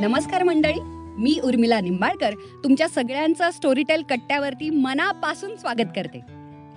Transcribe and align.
नमस्कार 0.00 0.42
मंडळी 0.42 0.80
मी 1.22 1.40
उर्मिला 1.44 1.80
निंबाळकर 1.80 2.34
तुमच्या 2.64 2.88
सगळ्यांचं 2.88 3.50
स्टोरीटेल 3.50 4.02
कट्ट्यावरती 4.02 4.70
मनापासून 4.70 5.56
स्वागत 5.56 5.90
करते. 5.96 6.18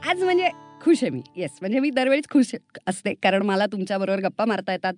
आज 0.09 0.23
म्हणजे 0.23 0.49
खुश 0.81 0.97
आहे 1.01 1.09
मी. 1.09 1.21
येस 1.35 1.51
म्हणजे 1.61 1.79
मी 1.79 1.89
दरवेळीच 1.89 2.27
खुश 2.29 2.55
असते 2.87 3.13
कारण 3.13 3.41
मला 3.41 3.65
तुमच्याबरोबर 3.65 4.19
गप्पा 4.19 4.45
मारता 4.45 4.71
येतात 4.71 4.93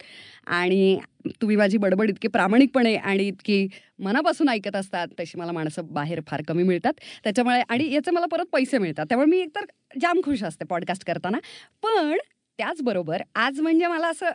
आणि 0.48 0.98
तुम्ही 1.42 1.56
माझी 1.56 1.78
बडबड 1.78 2.10
इतकी 2.10 2.28
प्रामाणिकपणे 2.28 2.96
आणि 2.96 3.28
इतकी 3.28 3.68
मनापासून 4.00 4.50
ऐकत 4.50 4.76
असतात 4.76 5.08
तशी 5.20 5.40
मला 5.40 5.52
माणसं 5.52 5.82
बाहेर 5.86 6.22
फार 6.28 6.42
कमी 6.48 6.64
मिळतात. 6.64 6.94
त्याच्यामुळे 7.24 7.62
आणि 7.70 7.94
याचे 7.94 8.12
मला 8.12 8.26
परत 8.26 8.46
पैसे 8.52 8.78
मिळतात 8.78 9.06
त्यामुळे 9.06 9.30
मी 9.30 9.40
एकतर 9.40 9.66
जाम 10.02 10.22
खुश 10.24 10.44
असते 10.44 10.66
पॉडकास्ट 10.66 11.06
करताना. 11.06 11.38
पण 11.84 12.18
त्याचबरोबर 12.58 13.22
आज 13.36 13.60
म्हणजे 13.60 13.88
मला 13.88 14.08
असं 14.08 14.30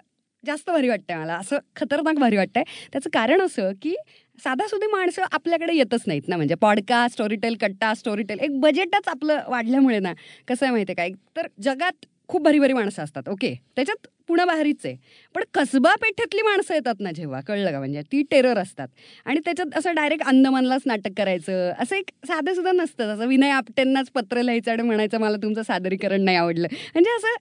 जास्त 0.47 0.71
भारी 0.71 0.89
वाटतंय 0.89 1.17
मला. 1.17 1.35
असं 1.37 1.59
खतरनाक 1.77 2.19
भारी 2.19 2.37
वाटतंय. 2.37 2.63
त्याचं 2.93 3.11
कारण 3.13 3.41
असं 3.41 3.73
की 3.83 3.95
साधासुधी 4.39 4.87
माणसं 4.87 5.23
आपल्याकडे 5.33 5.75
येतच 5.75 6.03
नाहीत 6.07 6.29
ना. 6.29 6.37
म्हणजे 6.37 6.55
पॉडकास्ट 6.55 7.15
स्टोरीटेल 7.15 7.57
कट्टा 7.61 7.93
स्टोरीटेल 7.95 8.39
एक 8.41 8.59
बजेटच 8.61 9.09
आपलं 9.09 9.41
वाढल्यामुळे 9.49 9.99
ना 9.99 10.13
कसं 10.49 10.67
आहे 10.67 10.73
माहिती 10.73 10.95
आहे 10.99 11.11
काय 11.11 11.21
तर 11.37 11.47
जगात 11.63 12.07
खूप 12.29 12.43
भारी 12.43 12.59
भारी 12.59 12.73
माणसं 12.73 13.03
असतात 13.03 13.29
ओके 13.29 13.55
त्याच्यात 13.77 14.07
पुण्याबाहेरीच 14.29 14.85
आहे. 14.85 14.97
पण 15.35 15.43
कसबा 15.55 15.95
पेठेतली 15.95 16.43
माणसं 16.43 16.75
येतात 16.75 17.01
ना 17.01 17.11
जेव्हा 17.13 17.41
कळलं 17.41 17.71
का? 17.73 17.79
म्हणजे 17.79 18.03
ती 18.03 18.23
टेरर 18.23 18.59
असतात. 18.59 18.89
आणि 19.25 19.41
त्याच्यात 19.45 19.77
असं 19.79 19.95
डायरेक्ट 19.95 20.25
अंदमानलाच 20.27 20.83
नाटक 20.87 21.11
करायचं. 21.17 21.73
असं 21.79 21.97
एक 21.97 22.11
साधं 22.27 22.55
सुद्धा 22.55 22.73
नसतं. 22.73 23.15
असं 23.15 23.27
विनय 23.27 23.51
आपटेंनाच 23.51 24.11
पत्र 24.11 24.43
लिहायचं 24.43 24.73
आणि 24.73 24.83
म्हणायचं 24.83 25.19
मला 25.19 25.37
तुमचं 25.37 25.63
सादरीकरण 25.63 26.23
नाही 26.23 26.37
आवडलं. 26.37 26.69
म्हणजे 26.95 27.11
असं 27.11 27.35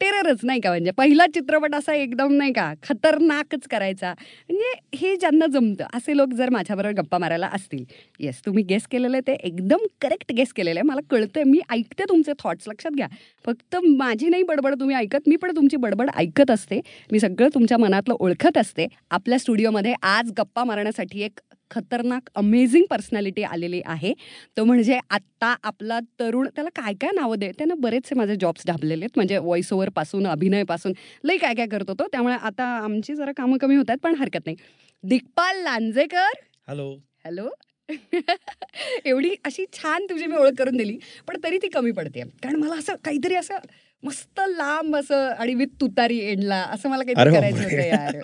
टेररच 0.00 0.40
नाही 0.42 0.60
का 0.60 0.68
म्हणजे? 0.70 0.90
पहिला 0.90 1.26
चित्रपट 1.26 1.74
असा 1.74 1.94
एकदम 1.94 2.32
नाही 2.32 2.52
का 2.52 2.72
खतरनाकच 2.82 3.66
करायचा. 3.70 4.12
म्हणजे 4.50 4.72
हे 4.96 5.14
ज्यांना 5.16 5.46
जमतं 5.46 5.84
असे 5.94 6.16
लोक 6.16 6.32
जर 6.32 6.50
माझ्याबरोबर 6.50 6.94
गप्पा 6.94 7.18
मारायला 7.18 7.48
असतील. 7.52 7.84
येस 8.20 8.40
तुम्ही 8.46 8.64
गेस 8.64 8.86
केलेलं 8.86 9.20
ते 9.26 9.32
एकदम 9.42 9.86
करेक्ट 10.00 10.32
गेस 10.32 10.52
केलेलं 10.52 10.80
आहे. 10.80 10.86
मला 10.86 11.00
कळतंय 11.10 11.44
मी 11.44 11.60
ऐकते 11.70 12.04
तुमचे 12.08 12.32
थॉट्स 12.38 12.68
लक्षात 12.68 12.92
घ्या. 12.92 13.08
फक्त 13.44 13.76
माझी 13.86 14.28
नाही 14.28 14.42
बडबड 14.42 14.80
तुम्ही 14.80 14.96
ऐकत 14.96 15.28
मी 15.28 15.36
पण 15.36 15.56
तुमची 15.56 15.76
बडबड 15.76 16.10
ऐकत 16.16 16.50
असते. 16.50 16.80
मी 17.12 17.20
सगळं 17.20 17.48
तुमच्या 17.54 17.78
मनातलं 17.78 18.14
ओळखत 18.20 18.58
असते. 18.58 18.86
आपल्या 19.10 19.38
स्टुडिओमध्ये 19.38 19.94
आज 20.02 20.32
गप्पा 20.38 20.64
मारण्यासाठी 20.64 21.22
एक 21.22 21.40
खतरनाक 21.70 22.28
अमेझिंग 22.34 22.84
पर्सनॅलिटी 22.90 23.42
आलेली 23.42 23.80
आहे. 23.84 24.12
तो 24.56 24.64
म्हणजे 24.64 24.98
आत्ता 25.10 25.54
आपला 25.62 25.98
तरुण 26.20 26.48
त्याला 26.48 26.70
काय 26.74 26.94
काय 26.94 27.10
नावं 27.14 27.38
दे 27.38 27.50
त्यानं 27.58 27.80
बरेचसे 27.80 28.14
माझे 28.14 28.36
जॉब्स 28.40 28.66
ढाबलेले 28.66 29.04
आहेत. 29.04 29.16
म्हणजे 29.16 29.38
व्हॉइस 29.38 29.72
ओव्हरपासून 29.72 30.26
अभिनयपासून 30.26 30.92
लई 31.24 31.36
काय 31.36 31.54
काय 31.54 31.66
करतो 31.66 31.94
तो 31.94 32.06
त्यामुळे 32.12 32.34
आता 32.34 32.64
आमची 32.76 33.14
जरा 33.14 33.32
कामं 33.36 33.58
कमी 33.58 33.76
होत 33.76 33.90
आहेत 33.90 33.98
पण 33.98 34.14
हरकत 34.14 34.46
नाही. 34.46 34.56
दिग्पाल 35.04 35.62
लांजेकर? 35.62 36.40
हॅलो 36.68 36.90
हॅलो 37.24 37.48
एवढी 39.04 39.34
अशी 39.44 39.64
छान 39.72 40.06
तुझी 40.10 40.26
मी 40.26 40.36
ओळख 40.36 40.52
करून 40.58 40.76
दिली 40.76 40.96
पण 41.28 41.36
तरी 41.44 41.58
ती 41.58 41.68
कमी 41.68 41.90
पडते 41.92 42.22
कारण 42.42 42.54
मला 42.56 42.74
असं 42.74 42.94
काहीतरी 43.04 43.34
असं 43.34 43.58
मस्त 44.04 44.40
लांब 44.48 44.96
असं 44.96 45.28
आणि 45.38 45.54
विथ 45.54 45.66
तुतारी 45.80 46.18
एंडला 46.18 46.56
असं 46.56 46.88
मला 46.88 47.02
बापरे. 47.04 47.30
करायचं 47.32 47.62
होतं 47.64 47.82
यार. 47.82 48.20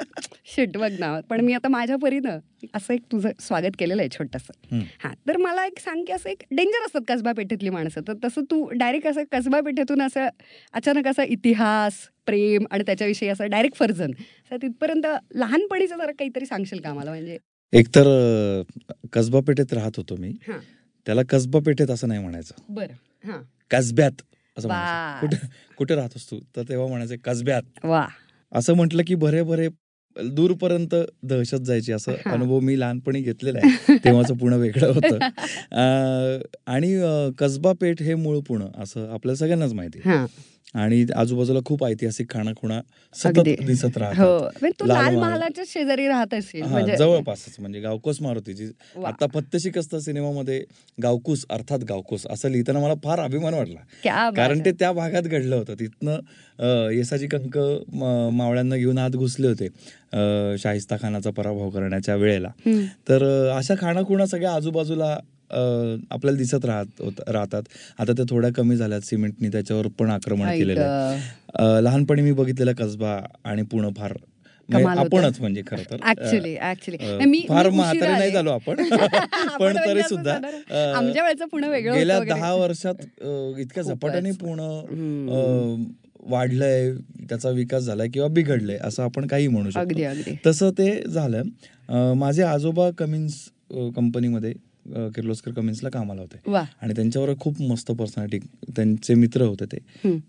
शिट 0.46 0.76
बघ 0.76 0.90
ना. 0.98 1.20
पण 1.20 1.40
मी 1.40 1.52
आता 1.52 1.68
माझ्या 1.68 1.96
परीनं 1.96 2.38
असं 2.74 2.94
एक 2.94 3.00
तुझं 3.12 3.30
स्वागत 3.40 3.76
केलेलं 3.78 4.02
आहे 4.02 4.08
छोटंसं. 4.08 4.52
हं. 4.72 4.82
हां 4.98 5.12
तर 5.28 5.36
मला 5.36 5.64
एक 5.66 5.78
सांग 5.78 6.04
की 6.04 6.12
असं 6.12 6.30
एक 6.30 6.42
डेंजर 6.50 6.84
असतात 6.86 7.00
कसबा 7.08 7.32
पेठेतली 7.32 7.70
माणसं. 7.70 8.00
तर 8.08 8.12
तसं 8.24 8.42
तू 8.50 8.68
डायरेक्ट 8.70 9.06
असं 9.06 9.22
कसबा 9.32 9.60
पेठेतून 9.60 10.02
असं 10.02 10.28
अचानक 10.74 11.06
असं 11.06 11.22
इतिहास 11.22 11.92
प्रेम 12.26 12.64
आणि 12.70 12.82
त्याच्याविषयी 12.86 13.28
असं 13.28 13.48
डायरेक्ट 13.50 13.76
फर्जन 13.76 14.10
असं 14.10 14.56
तिथपर्यंत 14.56 15.06
लहानपणीचं 15.34 15.96
जरा 15.96 16.12
काहीतरी 16.12 16.46
सांगशील 16.46 16.80
का 16.80 16.94
मला? 16.94 17.10
म्हणजे 17.10 17.38
एकतर 17.72 18.06
अ, 18.08 18.62
कसबा 19.12 19.40
पेठेत 19.40 19.72
राहत 19.72 19.96
होतो 19.96 20.16
मी. 20.16 20.32
त्याला 21.06 21.22
कसबा 21.28 21.58
पेठेत 21.66 21.90
असं 21.90 22.08
नाही 22.08 22.20
म्हणायचं. 22.20 22.54
बरं. 22.68 22.92
हां. 23.24 23.40
कसब्यात. 23.70 24.22
असं. 24.58 24.68
म्हणायचं. 24.68 25.20
कुठे 25.20 25.46
कुठे 25.76 25.94
राहतोस 25.94 26.30
तू? 26.30 26.38
तर 26.56 26.62
तेव्हा 26.68 26.88
म्हणायचं 26.88 27.16
कसब्यात. 27.16 27.62
वा. 27.84 28.06
असं 28.52 28.74
म्हटलं 28.74 29.02
की 29.06 29.14
बरे 29.14 29.42
बरे 29.42 29.68
दूरपर्यंत 30.28 30.94
दहशत 31.22 31.56
जायची 31.56 31.92
असं. 31.92 32.12
अनुभव 32.26 32.60
मी 32.60 32.80
लहानपणी 32.80 33.20
घेतलेला 33.20 33.58
आहे. 33.62 33.96
तेव्हाचं 34.04 34.36
पुणं 34.36 34.56
वेगळं 34.56 34.92
होतं. 34.92 35.18
आणि 36.66 37.02
कसबा 37.38 37.72
पेठ 37.80 38.02
हे 38.02 38.14
मूळ 38.14 38.38
पुणं 38.48 38.68
असं 38.78 39.12
आपल्या 39.12 39.34
सगळ्यांनाच 39.36 39.72
माहिती 39.72 39.98
आहे. 39.98 40.10
आणि 40.74 41.04
आजूबाजूला 41.16 41.60
खूप 41.66 41.84
ऐतिहासिक 41.84 42.28
खाणाखुणा 42.30 42.80
सतत. 43.16 43.48
दिसत 43.66 43.84
हो 43.86 44.00
राहतात 44.00 44.58
म्हणजे 44.60 44.70
तू 44.80 44.86
लाल 44.86 44.96
लाल 44.96 45.04
महाल. 45.06 45.16
महालाच्या 45.20 45.64
शेजारी 45.68 46.06
राहत 46.08 46.34
असेल 46.34 46.62
म्हणजे 46.62 46.96
जवळपासच 46.96 47.56
म्हणजे 47.58 47.80
गावकोस 47.80 48.20
मारुतीची. 48.22 48.66
आता 49.06 49.26
पत्तशिक 49.26 49.78
असतं 49.78 49.98
सिनेमामध्ये 49.98 50.62
गावकूस 50.98 51.44
अर्थात 51.50 51.84
गावकूस 51.88 52.26
असं 52.26 52.48
लिहिताना 52.50 52.80
मला 52.80 52.94
फार 53.04 53.20
अभिमान 53.20 53.54
वाटला 53.54 54.30
कारण. 54.30 54.60
ते 54.64 54.72
त्या 54.72 54.92
भागात 54.92 55.22
घडलं 55.22 55.56
होतं 55.56 55.74
तिथनं 55.80 56.18
अं, 56.58 56.88
येसाची 56.90 57.26
कंक 57.26 57.58
मावळ्यांना 58.32 58.76
घेऊन 58.76 58.98
आत 58.98 59.10
घुसले 59.10 59.48
होते 59.48 59.68
शाहिस्ता 60.58 60.96
खानाचा 61.02 61.30
पराभव 61.30 61.68
करण्याच्या 61.70 62.14
वेळेला. 62.14 62.48
तर 63.08 63.24
अशा 63.56 63.74
खाणाखुणा 63.80 64.26
सगळ्या 64.26 64.52
आजूबाजूला 64.54 65.16
आपल्याला 66.10 66.36
दिसत 66.38 66.64
राहत 66.64 67.00
होत- 67.00 67.22
राहतात 67.28 67.62
आता 67.98 68.12
त्या 68.12 68.24
थोड्या 68.30 68.50
कमी 68.52 68.76
झाल्यात 68.76 69.00
सिमेंटनी 69.00 69.48
त्याच्यावर 69.48 69.86
पण 69.98 70.10
आक्रमण. 70.10 70.50
केलेलं 70.50 70.80
आहे 70.80 71.82
लहानपणी 71.84 72.22
मी 72.22 72.32
बघितलेला 72.32 72.72
कसबा 72.72 73.18
आणि 73.44 73.62
पुणे 73.62 73.88
फार 73.96 74.12
म्हणजे. 74.68 75.00
आपणच 75.00 75.40
म्हणजे 75.40 75.62
खरं 75.66 75.82
तर 75.90 75.96
ऍक्च्युली 76.08 76.56
ऍक्च्युली 76.60 76.96
फार 77.48 77.68
म्हातारे 77.70 78.12
नाही. 78.12 78.30
झालो 78.30 78.50
आपण 78.54 78.82
पण 79.60 79.76
तरी 79.86 80.02
सुद्धा 80.02 80.34
साधारण 80.34 80.60
अ, 80.70 80.92
आमच्या 80.96 81.22
वेळचं 81.24 81.46
पुणे 81.46 81.68
वेगळं 81.68 81.94
गेल्या. 81.94 82.18
दहा 82.26 82.52
वर्षात 82.54 82.94
इतक्या. 83.58 83.82
झपाट्याने 83.82 84.30
हम्म. 84.30 85.84
वाढलंय 86.30 86.90
त्याचा 87.28 87.50
विकास 87.50 87.82
झालाय 87.82 88.08
किंवा 88.08 88.28
बिघडलंय 88.28 88.76
असं 88.82 89.02
आपण 89.02 89.26
काही 89.26 89.46
म्हणू 89.48 89.70
शकतो 89.70 90.34
तसं 90.46 90.70
ते 90.70 90.90
झालं 91.08 92.12
माझे 92.14 92.42
आजोबा 92.42 92.90
कमिन्स 92.98 93.34
कंपनीमध्ये 93.96 94.52
किर्लोस्कर 95.14 95.52
कमिन्सला 95.52 95.88
कामाला 95.90 96.20
होते 96.20 96.56
आणि 96.82 96.94
त्यांच्यावर 96.94 97.30
खूप 97.40 97.60
मस्त 97.62 97.90
पर्सनॅलिटी 97.92 98.38
त्यांचे 98.76 99.14
मित्र 99.14 99.42
होते 99.42 99.64
ते. 99.72 99.78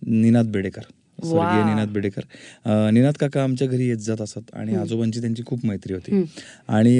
निनाद 0.01 0.51
बेडेकर 0.51 0.81
स्वर्गीय. 1.19 1.63
निनाद 1.63 1.89
बेडेकर 1.93 2.89
निनाद 2.93 3.13
काका 3.19 3.43
आमच्या 3.43 3.67
घरी 3.67 3.87
येत 3.87 3.97
जात 3.97 4.21
असत 4.21 4.53
आणि. 4.53 4.75
आजोबांची 4.75 5.21
त्यांची 5.21 5.43
खूप 5.45 5.65
मैत्री 5.65 5.93
होती. 5.93 6.23
आणि 6.67 6.99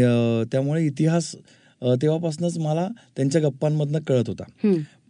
त्यामुळे 0.52 0.86
इतिहास 0.86 1.36
तेव्हापासूनच 2.02 2.58
मला 2.58 2.88
त्यांच्या 3.18 3.42
गप्पांमधनं 3.42 4.00
कळत 4.08 4.28
होता. 4.28 4.44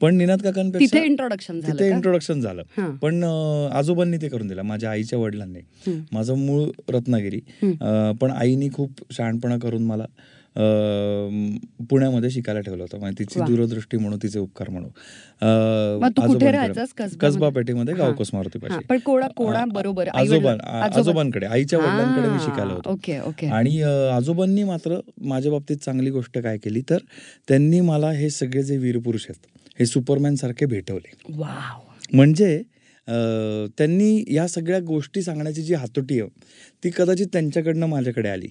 पण 0.02 0.16
निनाद 0.16 0.41
काकांपेक्षा 0.41 0.96
तिथे 0.96 1.06
इंट्रोडक्शन 1.06 1.59
झालं 1.59 1.73
तिथे? 1.73 1.90
इंट्रोडक्शन 1.90 2.40
झालं. 2.41 2.63
पण 3.02 3.23
आजोबांनी 3.23 4.18
ते 4.18 4.28
करून 4.29 4.47
दिलं 4.47 4.62
माझ्या 4.62 4.91
आईच्या 4.91 5.19
वडिलांनी. 5.19 5.59
माझं 6.12 6.38
मूळ 6.38 6.63
रत्नागिरी 6.90 7.40
पण 8.22 8.31
आईनी 8.31 8.69
खूप 8.73 9.02
शहाणपणा 9.12 9.58
करून 9.58 9.84
मला 9.84 10.06
पुण्यामध्ये 11.89 12.29
शिकायला 12.29 12.59
ठेवलं 12.59 12.84
होतं. 12.84 13.00
म्हणजे 13.00 13.19
तिची. 13.19 13.39
दूरदृष्टी 13.39 13.97
म्हणू 13.97 14.17
तिचे 14.23 14.39
उपकार 14.39 14.69
म्हणू 14.69 14.88
अ, 14.88 15.45
मग 15.45 16.07
तू 16.07 16.22
कुठे 16.22 16.22
आजोबांकडे- 16.23 16.51
राहायचास? 16.53 16.89
कसब्यामध्ये? 16.89 17.28
कसबा 17.28 17.50
पेठेमध्ये. 17.50 17.94
गावकोस 17.94 18.29
मारुतीपाशी 18.34 18.84
पण 18.90 18.97
कोणा 19.06 19.28
कोणा 19.28 19.63
बरोबर. 19.66 20.07
आजोबां 20.07 20.57
आजोबांकडे. 20.81 21.45
आईच्या 21.45 21.79
वडिलांकडे 21.79 22.29
मी 22.29 22.40
शिकायला 22.40 22.73
होतो. 22.73 22.90
Okay 22.90 23.19
okay. 23.19 23.47
आणि 23.47 23.81
आजोबांनी 24.16 24.63
मात्र 24.63 25.00
माझ्या 25.22 25.51
बाबतीत 25.51 25.78
चांगली 25.78 26.09
गोष्ट 26.09 26.38
काय 26.38 26.57
केली 26.57 26.81
तर 26.90 26.97
त्यांनी 27.47 27.79
मला 27.81 28.11
हे 28.11 28.29
सगळे 28.29 28.63
जे 28.63 28.78
वीरपुरुष 28.78 29.25
आहेत 29.29 29.47
हे 29.79 29.85
सुपरमॅन 29.85 30.35
सारखे 30.35 30.66
भेटवले 30.66 31.34
म्हणजे 32.13 32.61
त्यांनी 33.07 34.23
या 34.34 34.47
सगळ्या 34.47 34.79
गोष्टी 34.79 35.22
सांगण्याची 35.22 35.62
जी 35.63 35.73
हातोटी 35.73 36.19
आहे 36.22 36.29
ती 36.84 36.89
कदाचित 36.95 37.28
त्यांच्याकडनं 37.34 37.85
माझ्याकडे 37.88 38.29
आली. 38.29 38.47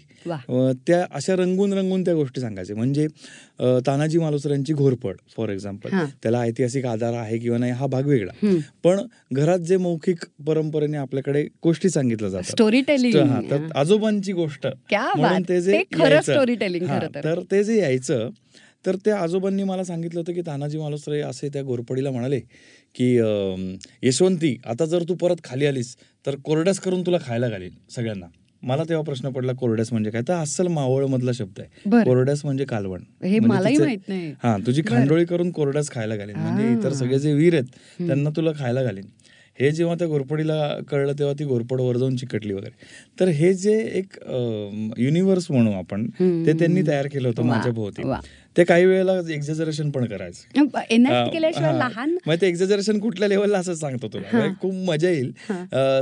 त्या 0.86 1.04
अशा 1.10 1.36
रंगून 1.36 1.72
रंगून 1.72 2.04
त्या 2.04 2.14
गोष्टी 2.14 2.40
सांगायचे. 2.40 2.74
म्हणजे 2.74 3.06
तानाजी 3.86 4.18
मालुसर 4.18 4.50
यांची 4.50 4.72
घोरपड 4.72 5.16
फॉर 5.36 5.48
एक्झाम्पल. 5.50 5.96
त्याला 6.22 6.40
ऐतिहासिक 6.40 6.86
आधार 6.86 7.14
आहे 7.14 7.38
किंवा 7.38 7.58
नाही 7.58 7.72
हा 7.72 7.86
भाग 7.86 8.06
वेगळा. 8.06 8.56
पण 8.84 9.00
घरात 9.32 9.58
जे 9.60 9.76
मौखिक 9.76 10.24
परंपरेने 10.46 10.96
आपल्याकडे 10.96 11.42
गोष्टी 11.62 11.90
सांगितल्या 11.90 12.28
जातात. 12.30 12.50
स्टोरी 12.50 12.80
टेलिंग 12.88 13.16
हा, 13.20 13.40
आजोबांची 13.74 14.32
गोष्ट 14.32 14.66
म्हणून 14.92 15.42
ते 15.48 15.60
जे 15.60 15.82
स्टोरी 16.22 16.54
टेलिंग 16.54 16.86
तर 17.14 17.40
ते 17.50 17.64
जे 17.64 17.78
यायचं 17.80 18.28
तर 18.84 18.96
त्या 19.04 19.16
आजोबांनी 19.18 19.62
मला 19.64 19.82
सांगितलं 19.84 20.20
होतं 20.20 20.32
की 20.32 20.40
तानाजी 20.40 20.78
मालुसरे 20.78 21.20
असे 21.20 21.48
त्या 21.48 21.62
घोरपडीला 21.62 22.10
म्हणाले 22.10 22.40
की 22.94 23.14
यशवंती 24.02 24.56
आता 24.64 24.84
जर 24.86 25.02
तू 25.08 25.14
परत 25.14 25.44
खाली 25.44 25.66
आलीस 25.66 25.96
तर 26.24 26.36
कोरड्यास 26.44 26.80
करून 26.80 27.02
तुला 27.06 27.18
खायला 27.22 27.48
घालील 27.48 27.70
सगळ्यांना 27.90 28.26
मला 28.62 28.82
तेव्हा 28.88 29.04
प्रश्न 29.04 29.28
पडला 29.28 29.52
कोरड्यास 29.52 29.92
म्हणजे 29.92 30.10
काय 30.10 30.22
तर 30.28 30.32
अस्सल 30.32 30.66
मावळ 30.68 31.04
मधला 31.06 31.30
शब्द 31.34 31.60
आहे 31.60 32.02
कोरड्यास 32.04 32.44
म्हणजे 32.44 32.64
कालवण 32.64 33.02
हे 33.22 33.38
म्हणजे 33.38 33.46
मलाही 33.48 33.76
माहीत 33.78 34.08
नाही 34.08 34.32
हा 34.42 34.56
तुझी. 34.66 34.82
खांडोळी 34.86 35.24
करून 35.24 35.50
कोरड्यास 35.50 35.90
खायला 35.90 36.16
घालीन 36.16 36.36
म्हणजे 36.36 36.72
इतर. 36.72 36.92
सगळे 36.92 37.18
जे 37.18 37.32
वीर 37.34 37.54
आहेत. 37.54 37.64
त्यांना 38.06 38.30
तुला 38.36 38.50
खायला 38.58 38.82
घालीन 38.82 39.04
हे 39.58 39.70
जेव्हा 39.72 39.94
त्या 39.94 40.06
घोरपडीला 40.08 40.56
कळलं 40.88 41.12
तेव्हा 41.18 41.34
ती 41.38 41.44
घोरपड 41.44 41.80
वर 41.80 41.96
जाऊन 41.96 42.16
चिकटली 42.16 42.52
वगैरे 42.52 42.84
तर 43.20 43.28
हे 43.28 43.52
जे 43.54 43.72
एक 43.94 44.16
युनिव्हर्स 44.98 45.50
म्हणू 45.50 45.72
आपण. 45.72 46.06
ते 46.18 46.52
त्यांनी 46.58 46.82
तयार 46.86 47.06
केलं 47.06 47.28
होतं 47.28 47.44
माझ्या 47.46 47.72
भोवती. 47.72 48.02
ते 48.60 48.64
काही 48.64 48.84
वेळेला 48.84 49.12
एक्झॅजरेशन 49.30 49.90
पण 49.90 50.04
करायचं. 50.04 50.64
केल्याशिवाय. 51.32 51.72
लहान 51.72 52.16
मग 52.26 52.34
ते 52.40 52.48
एक्झॅजरेशन 52.48 52.98
कुठल्या 52.98 53.28
लेवलला 53.28 53.58
असं 53.58 53.74
सांगतो 53.74 54.08
तुला. 54.08 54.28
म्हणजे 54.32 54.54
खूप 54.62 54.74
मजा 54.74 55.10
येईल. 55.10 55.32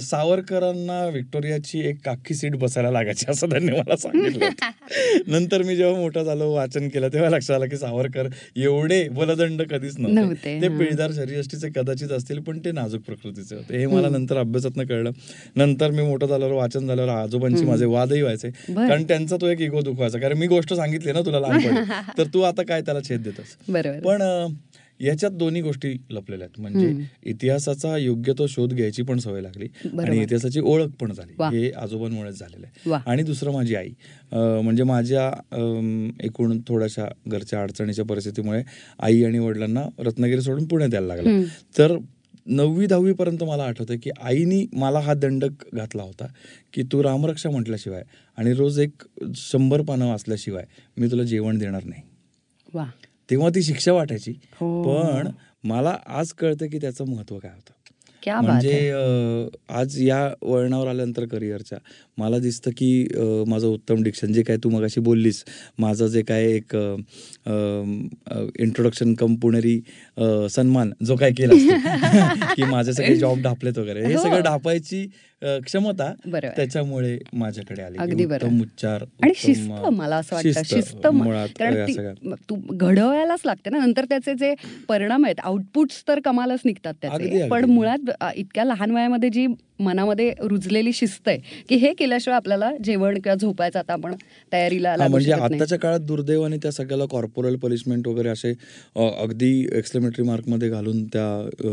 सावरकरांना 0.03 1.05
व्हिक्टोरियाची 1.07 1.81
एक 1.81 2.09
अख्खी 2.09 2.35
सीट 2.35 2.57
बसायला 2.57 2.91
लागायची 2.91 3.27
असं 3.29 3.51
त्यांनी 3.51 3.73
मला 3.73 3.97
सांगितलं. 3.97 4.49
नंतर 5.27 5.63
मी 5.63 5.77
जेव्हा 5.77 6.01
मोठा 6.01 6.23
झालो 6.23 6.51
वाचन 6.53 6.89
केलं 6.89 7.09
तेव्हा 7.09 7.31
लक्षात 7.31 7.57
आलं 7.57 7.69
की 7.69 7.77
सावरकर 7.77 8.29
एवढे 8.57 9.09
बलदंड 9.09 9.63
कधीच 9.63 9.99
नव्हते, 9.99 10.61
ते. 10.63 10.69
पिळदार 10.69 11.13
शरीरष्टीचे 11.13 11.69
कदाचित 11.77 12.13
असतील 12.13 12.39
पण 12.39 12.59
ते 12.59 12.73
नाजूक 12.73 13.03
प्रकृतीचे 13.03 13.55
होते. 13.55 13.79
हे 13.79 13.87
मला 13.87 14.09
नंतर 14.09 14.37
अभ्यासातनं 14.37 14.85
कळलं. 14.85 15.11
नंतर 15.57 15.91
मी 15.91 16.03
मोठं 16.03 16.27
झाल्यावर 16.27 16.55
वाचन 16.55 16.87
झाल्यावर 16.87 17.11
आजोबांची 17.11 17.65
माझे 17.65 17.85
वादही 17.85 18.23
व्हायचे. 18.23 18.51
कारण 18.69 19.03
त्यांचा 19.03 19.37
तो 19.41 19.47
एक 19.47 19.61
इगो 19.61 19.81
दुखवायचा. 19.81 20.19
कारण 20.19 20.39
मी 20.39 20.47
गोष्ट 20.47 20.75
सांगितली 20.75 21.13
ना 21.13 21.21
तुला 21.21 21.41
लहानपणी 21.41 21.67
तर 22.19 22.27
तू 22.35 22.41
आता 22.49 22.63
काय 22.63 22.83
त्याला 22.83 23.01
छेद 23.09 23.23
देतस 23.23 23.57
पण 24.05 24.23
याच्यात 25.01 25.33
दोन्ही 25.33 25.61
गोष्टी 25.63 25.93
लपलेल्या 26.11 26.47
आहेत 26.47 26.61
म्हणजे. 26.61 26.87
इतिहासाचा 27.31 27.97
योग्य 27.97 28.33
तो 28.39 28.47
शोध 28.47 28.73
घ्यायची 28.75 29.03
पण 29.03 29.19
सवय 29.19 29.41
लागली. 29.41 29.67
आणि 30.01 30.23
इतिहासाची 30.23 30.61
ओळख 30.61 30.89
पण 31.01 31.13
झाली. 31.13 31.33
हे 31.57 31.71
आजोबांमुळेच 31.73 32.39
झालेलं. 32.39 32.67
आहे 32.67 33.11
आणि 33.11 33.23
दुसरं 33.23 33.53
माझी 33.53 33.75
आई 33.75 33.91
म्हणजे 34.33 34.83
माझ्या 34.83 35.31
एकूण 36.25 36.59
थोड्याशा 36.69 37.07
घरच्या 37.27 37.63
अडचणीच्या 37.63 38.05
परिस्थितीमुळे 38.05 38.63
आई 38.99 39.23
आणि 39.25 39.39
वडिलांना 39.39 39.85
रत्नागिरी 39.99 40.41
सोडून 40.41 40.67
पुण्यात 40.67 40.95
यायला 40.95 41.15
लागलं. 41.15 41.43
तर 41.79 41.97
नववी 42.47 42.87
दहावी 42.87 43.13
पर्यंत 43.13 43.43
मला 43.45 43.65
आठवतं 43.65 43.97
की 44.03 44.11
आईनी 44.23 44.65
मला 44.73 44.99
हा 44.99 45.15
दंडक 45.15 45.65
घातला 45.75 46.03
होता 46.03 46.27
की 46.75 46.83
तू 46.83 47.03
रामरक्षा 47.03 47.51
म्हटल्याशिवाय 47.51 48.03
आणि 48.39 48.53
रोज 48.53 48.79
एक 48.81 49.03
शंभर 49.37 49.83
पानं 49.83 50.07
वाचल्याशिवाय 50.07 50.65
मी 50.97 51.11
तुला 51.11 51.23
जेवण 51.23 51.59
देणार 51.59 51.85
नाही 51.85 52.03
तेव्हा 53.31 53.49
ती 53.55 53.63
शिक्षा 53.63 53.93
वाटायची. 53.93 54.35
हो. 54.55 54.83
पण 54.83 55.29
मला 55.65 55.99
आज 56.07 56.33
कळतं 56.33 56.67
की 56.67 56.79
त्याचं 56.79 57.05
महत्त्व 57.05 57.39
काय 57.39 57.51
होतं. 57.51 57.73
म्हणजे 58.43 58.93
आज 59.69 60.03
या 60.03 60.35
वळणावर 60.43 60.87
आल्यानंतर 60.87 61.25
करिअरच्या 61.25 61.79
मला 62.19 62.39
दिसतं 62.39 62.71
की 62.71 62.91
माझं 63.49 63.67
उत्तम 63.67 64.03
डिक्शन 64.03 64.33
जे 64.33 64.43
काय 64.43 64.57
तू 64.57 64.71
मगाशी 64.71 65.01
बोललीस 65.01 65.45
माझं 65.79 66.07
जे 66.07 66.23
काय 66.23 66.45
एक 66.45 66.75
इंट्रोडक्शन 68.59 69.15
कम 69.15 69.35
पुणेरी 69.35 69.79
सन्मान 70.51 70.93
जो 71.05 71.17
काय 71.17 71.33
केला 71.33 71.55
की 72.55 72.63
माझे 72.63 72.93
सगळे 72.93 73.17
जॉब 73.17 73.41
ढापलेत 73.43 73.79
वगैरे 73.79 74.05
हे 74.07 74.15
हो. 74.15 74.23
सगळं 74.23 74.43
ढापायची 74.43 75.07
क्षमता. 75.43 76.13
त्याच्यामुळे 76.27 77.19
माझ्याकडे 77.33 77.83
आली 77.83 77.97
अगदी 77.99 78.25
बरोबर. 78.27 78.61
उच्चार 78.63 79.03
आणि 79.23 79.33
शिस्त 79.37 79.71
मला 79.93 80.17
असं 80.17 80.37
वाटतं 80.37 80.63
शिस्त, 80.65 81.07
कारण 81.59 82.33
ती 82.33 82.55
घडवायलाच 82.71 83.41
लागते 83.45 83.71
ना 83.71 83.79
नंतर 83.79 84.05
त्याचे 84.05 84.35
जे 84.35 84.55
परिणाम 84.89 85.25
आहेत 85.25 85.41
आउटपुट्स 85.41 86.03
तर 86.09 86.21
कमालच 86.25 86.61
निघतात 86.65 86.95
त्याचे. 87.03 87.49
पण 87.49 87.65
मुळात 87.65 88.11
इतक्या 88.37 88.65
लहान 88.65 88.91
वयामध्ये 88.91 89.31
जी 89.31 89.47
मनामध्ये 89.81 90.33
रुजलेली 90.41 90.93
शिस्त 90.93 91.29
आहे 91.29 91.39
की 91.69 91.75
हे 91.77 91.93
केल्याशिवाय 91.93 92.37
आपल्याला 92.37 92.71
जेवण 92.85 93.19
किंवा 93.21 93.35
झोपायचं 93.35 93.79
आता 93.79 93.93
आपण 93.93 94.15
तयारीला 94.53 94.91
हा 94.91 94.97
लागू 94.97 95.11
म्हणजे. 95.11 95.33
आताच्या 95.33 95.79
काळात 95.79 96.01
दुर्दैवाने 96.01 96.57
त्या 96.57 96.71
सगळ्याला 96.73 97.05
कॉर्पोरल 97.11 97.57
पनिशमेंट 97.57 98.09
वगैरे 98.09 98.29
असे 98.29 98.51
अगदी 98.97 99.51
एक्सप्लेमेटरी 99.73 100.25
मार्कमध्ये 100.25 100.69
घालून 100.69 101.05
त्या 101.05 101.27
अ, 101.39 101.69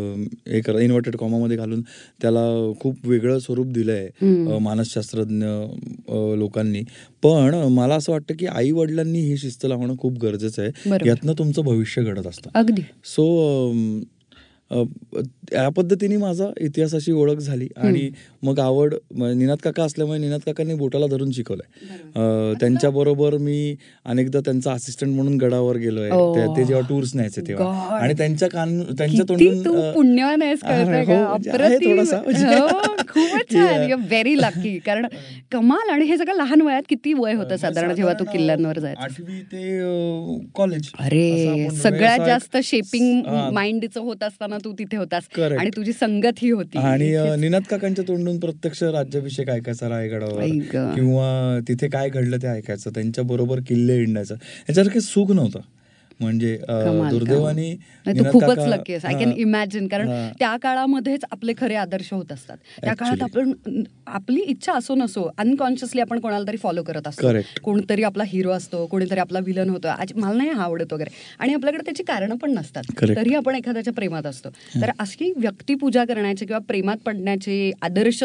एक 0.48 0.70
इन्व्हर्टेड 0.70 1.16
कॉमामध्ये 1.16 1.58
घालून 1.58 1.82
त्याला 2.22 2.46
खूप 2.80 3.08
वेगळं 3.08 3.40
स्वरूप 3.40 3.68
हम्म. 4.22 4.52
अ, 4.52 4.58
मानसशास्त्रज्ञ 4.58 5.46
लोकांनी 6.38 6.82
पण 7.24 7.56
मला 7.72 7.96
असं 7.96 8.12
वाटतं 8.12 8.34
की 8.40 8.46
आई 8.46 8.72
वडिलांनी 8.72 9.20
ही 9.20 9.38
शिस्त 9.38 9.66
लावणं 9.66 9.96
खूप 9.98 10.18
गरजेचं 10.22 10.62
आहे. 10.62 10.72
यातनं 11.08 11.34
तुमचं 11.38 11.62
भविष्य 11.62 12.04
घडत 12.04 12.28
असतं 12.28 12.50
अगदी 12.54 12.82
सो 13.06 13.26
या 15.54 15.70
पद्धतीने 15.70 16.18
माझा 16.18 16.52
इतिहासाची 16.60 17.12
ओळख 17.12 17.38
झाली. 17.38 17.68
आणि 17.78 18.10
मग 18.46 18.60
आवड 18.60 18.94
निनाद 19.12 19.58
काका 19.58 19.84
असल्यामुळे 19.84 20.20
निनाद 20.20 20.40
काकांनी 20.46 20.74
बोटाला 20.74 21.06
धरून 21.08 21.32
शिकवलंय 21.32 22.54
त्यांच्याबरोबर 22.60 23.38
मी 23.38 23.76
अनेकदा 24.06 24.40
त्यांचा 24.40 24.72
असिस्टंट 24.72 25.16
म्हणून 25.16 25.38
गडावर 25.38 25.76
गेलोय. 25.76 26.10
ते- 26.10 26.66
जेव्हा 26.66 26.88
टूर्स 26.90 27.12
न्यायचे 27.16 27.42
तेव्हा. 27.42 27.98
आणि 27.98 28.14
त्यांच्या 28.14 28.50
कान 28.50 28.82
त्यांच्या 28.98 29.26
तोंडून 29.30 29.92
पुण्यवान 29.94 30.42
हो, 30.42 31.38
थोडासा. 31.78 32.18
हो, 32.18 33.96
व्हेरी 33.96 34.36
लकी 34.38 34.78
कारण 34.80 35.06
कमाल 35.52 35.90
आणि 35.90 36.06
हे 36.06 36.18
सगळं 36.18 36.36
लहान 36.36 36.62
वयात 36.62 36.82
किती 36.90 37.14
वय 37.14 37.34
होतं 37.34 37.56
साधारण 37.56 37.96
जेव्हा 37.96 38.14
तू 38.14 38.24
किल्ल्यांवर 38.24 38.80
जायचं 38.80 39.02
आठवी 39.02 39.42
ते 39.42 39.80
कॉलेज 40.56 40.90
अरे 41.00 41.68
सगळ्यात 41.84 42.20
जास्त 42.26 42.58
शेपिंग 42.64 43.26
हा. 43.26 43.50
माइंडचं 43.50 44.00
होत 44.00 44.24
असताना 44.24 44.58
तू 44.58 44.74
तिथे 44.80 44.98
होतास. 44.98 45.24
आणि 45.40 45.70
तुझी 45.76 45.94
संगत 45.94 46.40
ही 46.42 46.50
होती 46.50 46.78
आणि. 46.78 47.12
निनाद 47.40 47.62
काकांच्या 47.70 48.06
तोंडून 48.08 48.35
प्रत्यक्ष 48.40 48.84
राज्याभिषेक 48.84 49.50
ऐकायचा 49.50 49.90
रायगडावर. 49.90 50.42
किंवा 50.96 51.60
तिथे 51.68 51.88
काय 51.88 52.10
घडलं 52.10 52.38
ते 52.38 52.48
ऐकायचं 52.48 52.90
त्यांच्या 52.90 53.24
बरोबर 53.24 53.60
किल्ले 53.68 53.94
हिंडायचं 53.94 54.36
याच्यावर 54.70 54.88
काही 54.88 55.02
सुख 55.02 55.32
नव्हतं 55.32 55.60
म्हणजे 56.20 56.56
दुर्दैवाने 57.10 57.74
तू 58.08 58.24
खूपच 58.32 58.58
लकी 58.60 58.94
आहेस 58.94 59.06
आय 59.06 59.14
कॅन. 59.14 59.32
इमॅजिन 59.38 59.88
कारण. 59.88 60.10
त्या 60.40 60.56
काळामध्येच 60.64 61.26
आपले 61.32 61.54
खरे 61.58 61.76
आदर्श 61.76 62.12
होत 62.14 62.32
असतात. 62.32 62.58
त्या 62.84 62.94
काळात 62.94 63.24
आपण 63.24 63.52
आपली 64.08 64.42
इच्छा 64.42 64.74
असो 64.74 64.96
नसो 64.96 65.28
अनकॉन्शियसली 65.38 66.02
आपण 66.02 66.20
कोणाला 66.20 66.48
तरी 66.48 66.58
फॉलो 66.58 66.84
करत 66.84 67.08
असतो. 67.08 67.32
कोणतरी 67.64 68.04
आपला 68.04 68.24
हिरो 68.28 68.52
असतो 68.52 68.86
कोणीतरी 68.92 69.20
आपला 69.20 69.40
विलन 69.46 69.70
होतो. 69.70 69.88
आज 69.88 70.14
मला 70.16 70.38
नाही 70.38 70.50
हा 70.50 70.64
आवडत 70.64 70.94
वगैरे. 70.94 71.14
आणि 71.40 71.54
आपल्याकडे 71.54 71.86
त्याची 71.86 72.04
कारणं 72.04 72.36
पण 72.36 72.54
नसतात. 72.54 72.84
तरी 73.02 73.36
आपण 73.36 73.56
एखाद्याच्या 73.56 73.94
प्रेमात 73.94 74.26
असतो. 74.26 74.50
तर 74.82 74.92
अशी 75.00 75.32
व्यक्तिपूजा 75.38 76.06
करण्याची 76.06 76.46
किंवा 76.46 76.60
प्रेमात 76.68 76.98
पडण्याची 77.06 77.72
आदर्श 77.82 78.24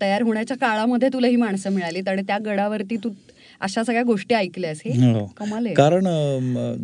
तयार 0.00 0.22
होण्याच्या 0.22 0.56
काळामध्ये 0.56 1.08
तुला 1.12 1.26
ही 1.26 1.36
माणसं 1.36 1.72
मिळालीत 1.72 2.08
आणि 2.08 2.22
त्या 2.26 2.38
गडावरती 2.46 2.96
तू 2.96 3.10
अशा 3.60 3.82
सगळ्या 3.84 4.02
गोष्टी 4.02 4.34
ऐकल्यास 4.34 4.80
हे 4.84 4.92
हो. 5.02 5.26
कमाल 5.36 5.66
कारण 5.76 6.06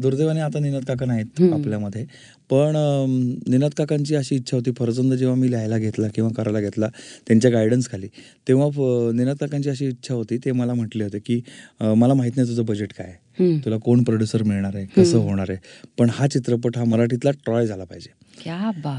दुर्दैवाने 0.00 0.40
आता 0.40 0.58
निनाद 0.58 0.84
काका 0.84 1.06
नाहीत. 1.06 1.43
आपल्यामध्ये. 1.52 2.05
पण 2.50 2.76
निनाद 3.49 3.70
काकांची 3.76 4.14
अशी 4.17 4.37
इच्छा 4.37 4.56
होती 4.56 4.70
फरजंद 4.78 5.12
जेव्हा 5.14 5.34
मी 5.37 5.50
लिहायला 5.50 5.76
घेतला 5.78 6.06
किंवा 6.14 6.31
करायला 6.37 6.61
घेतला 6.61 6.88
त्यांच्या 7.26 7.50
गायडन्स 7.50 7.88
खाली 7.90 8.08
तेव्हा 8.49 8.69
निनाद 9.14 9.37
काकांची 9.40 9.70
अशी 9.70 9.87
इच्छा 9.88 10.14
होती 10.14 10.38
ते 10.44 10.52
मला 10.52 10.75
म्हटले 10.75 11.05
होते 11.05 11.19
की 11.19 11.40
मला 11.81 12.14
माहीत 12.14 12.37
नाही 12.37 12.49
तुझं 12.49 12.64
बजेट 12.64 12.92
काय. 12.92 13.12
तुला 13.64 13.76
कोण 13.85 14.02
प्रोड्युसर 14.04 14.42
मिळणार 14.42 14.75
आहे 14.76 14.87
कसं 14.97 15.18
होणार 15.18 15.50
आहे. 15.50 15.59
पण 15.99 16.11
हा 16.12 16.26
चित्रपट 16.26 16.76
हा 16.78 16.85
मराठीतला 16.85 17.30
ट्रॉय 17.44 17.66
झाला 17.66 17.85
पाहिजे. 17.85 18.49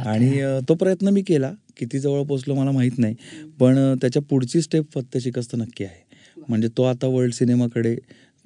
आणि 0.05 0.62
तो 0.69 0.75
प्रयत्न 0.75 1.10
मी 1.13 1.22
केला 1.22 1.51
किती 1.77 2.00
जवळ 2.00 2.24
पोचलो 2.24 2.55
मला 2.55 2.72
माहीत 2.72 2.98
नाही 2.98 3.15
पण 3.60 3.77
त्याच्या 4.01 4.22
पुढची 4.22 4.62
स्टेप 4.62 4.93
फक्त 4.93 5.17
शिकस्त 5.22 5.55
नक्की 5.55 5.84
आहे. 5.84 6.10
म्हणजे 6.50 6.67
तो 6.77 6.83
आता 6.83 7.07
वर्ल्ड 7.07 7.33
सिनेमाकडे 7.33 7.98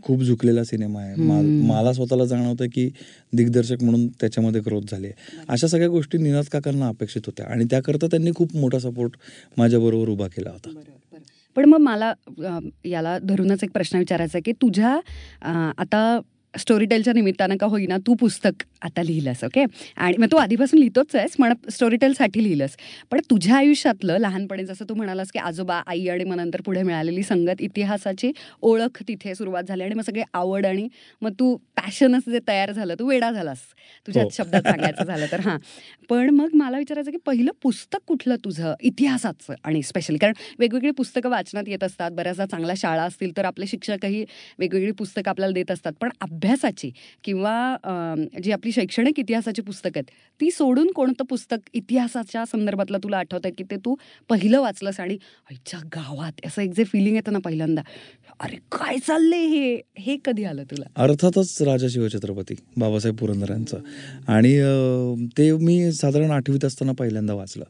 खूप 0.03 0.21
झुकलेला 0.21 0.63
सिनेमा 0.63 1.01
आहे. 1.01 1.15
मा- 1.15 1.73
मला 1.73 1.93
स्वतःला 1.93 2.25
जाणवतं 2.25 2.65
की 2.73 2.89
दिग्दर्शक 3.33 3.75
म्हणून 3.81 4.07
त्याच्यामध्ये 4.07 4.61
ग्रोथ 4.61 4.81
झाली 4.91 5.07
आहे. 5.07 5.41
अशा 5.49 5.67
सगळ्या 5.67 5.87
गोष्टी 5.87 6.17
निनाद 6.17 6.43
काकांना 6.51 6.87
अपेक्षित 6.87 7.21
होत्या 7.25 7.45
आणि 7.45 7.65
त्याकरता 7.65 8.07
त्यांनी 8.07 8.31
खूप 8.35 8.55
मोठा 8.55 8.79
सपोर्ट 8.79 9.11
माझ्याबरोबर 9.57 10.09
उभा 10.09 10.27
केला 10.27 10.49
होता. 10.49 10.69
पण 11.55 11.65
मग 11.65 11.77
मला 11.77 12.13
याला 12.85 13.19
धरूनच 13.19 13.63
एक 13.63 13.71
प्रश्न 13.71 13.97
विचारायचा 13.97 14.37
आहे 14.37 14.41
की 14.41 14.51
तुझ्या 14.51 14.99
आता 15.77 16.19
स्टोरी 16.59 16.85
टेलच्या 16.85 17.13
निमित्तानं 17.13 17.57
का 17.57 17.67
होईना 17.67 17.97
तू 18.07 18.13
पुस्तक 18.13 18.63
आता 18.81 19.03
लिहिलंस 19.03 19.43
ओके 19.43 19.63
आणि 19.97 20.17
मग 20.17 20.27
तू 20.31 20.37
आधीपासून 20.37 20.79
लिहितोच 20.79 21.15
आहेस 21.15 21.35
पण 21.39 21.53
स्टोरी 21.71 21.95
टेलसाठी 21.95 22.43
लिहिलंस. 22.43 22.75
पण 23.11 23.19
तुझ्या 23.29 23.55
आयुष्यातलं 23.57 24.17
लहानपणी 24.17 24.63
जसं 24.65 24.85
तू 24.89 24.93
म्हणालास 24.95 25.31
की 25.31 25.39
आजोबा 25.39 25.81
आई 25.87 26.07
आणि 26.07 26.23
मग 26.23 26.35
नंतर 26.35 26.61
पुढे 26.61 26.83
मिळालेली 26.83 27.23
संगत 27.23 27.61
इतिहासाची 27.61 28.31
ओळख 28.61 29.01
तिथे 29.07 29.35
सुरुवात 29.35 29.63
झाली 29.67 29.83
आणि 29.83 29.95
मग 29.95 30.01
सगळे 30.01 30.23
आवड 30.33 30.65
आणि 30.65 30.87
मग 31.21 31.31
तू 31.39 31.55
पॅशनच 31.75 32.29
जे 32.29 32.39
तयार 32.47 32.71
झालं 32.71 32.93
तू 32.99 33.07
वेडा 33.07 33.31
झालास. 33.31 33.57
तुझ्या 34.07 34.23
हो. 34.23 34.29
शब्दात 34.33 34.61
सांगायचं 34.61 35.03
झालं 35.03 35.25
तर 35.31 35.39
हां. 35.39 35.57
पण 36.09 36.29
मग 36.29 36.49
मला 36.53 36.77
विचारायचं 36.77 37.11
की 37.11 37.17
पहिलं 37.25 37.51
पुस्तक 37.61 37.99
कुठलं 38.07 38.35
तुझं 38.45 38.73
इतिहासाचं? 38.81 39.53
आणि 39.63 39.81
स्पेशली 39.83 40.17
कारण 40.17 40.33
वेगवेगळी 40.59 40.91
पुस्तकं 40.91 41.29
वाचनात 41.29 41.63
येत 41.67 41.83
असतात 41.83 42.11
बऱ्याचदा 42.11 42.45
चांगल्या 42.45 42.75
शाळा 42.77 43.03
असतील 43.03 43.35
तर 43.37 43.45
आपले 43.45 43.67
शिक्षकही 43.67 44.23
वेगवेगळी 44.59 44.91
पुस्तकं 44.91 45.29
आपल्याला 45.29 45.53
देत 45.53 45.71
असतात 45.71 45.93
पण 46.01 46.09
अभ्यासाची 46.45 46.89
किंवा 47.23 47.53
जी 48.43 48.51
आपली 48.51 48.71
शैक्षणिक 48.71 49.19
इतिहासाची 49.19 49.61
पुस्तकं 49.61 49.99
आहेत 49.99 50.11
ती 50.39 50.49
सोडून 50.51 50.91
कोणतं 50.95 51.25
पुस्तक 51.25 51.69
इतिहासाच्या 51.73 52.43
संदर्भातलं 52.45 52.97
तुला 53.03 53.17
आठवतं 53.17 53.49
की 53.57 53.63
ते 53.71 53.75
तू 53.85 53.95
पहिलं 54.29 54.59
वाचलंस 54.61 54.99
आणि 54.99 55.17
आईच्या 55.51 55.79
गावात 55.95 56.45
असं 56.45 56.61
एक 56.61 56.73
जे 56.77 56.83
फिलिंग 56.83 57.15
येतं 57.15 57.33
ना 57.33 57.39
पहिल्यांदा 57.45 57.81
अरे 58.39 58.55
काय 58.71 58.97
चाललंय 58.97 59.45
हे? 59.47 59.75
हे 59.97 60.15
कधी 60.25 60.43
आलं 60.43 60.63
तुला? 60.71 60.85
अर्थातच 60.95 61.61
राजा 61.61 61.87
शिवछत्रपती 61.89 62.55
बाबासाहेब 62.77 63.15
पुरंदरांचं 63.17 63.79
आणि 64.27 64.53
ते 65.37 65.51
मी 65.57 65.91
साधारण 65.91 66.31
आठवीत 66.31 66.65
असताना 66.65 66.91
पहिल्यांदा 66.99 67.33
वाचलं. 67.33 67.63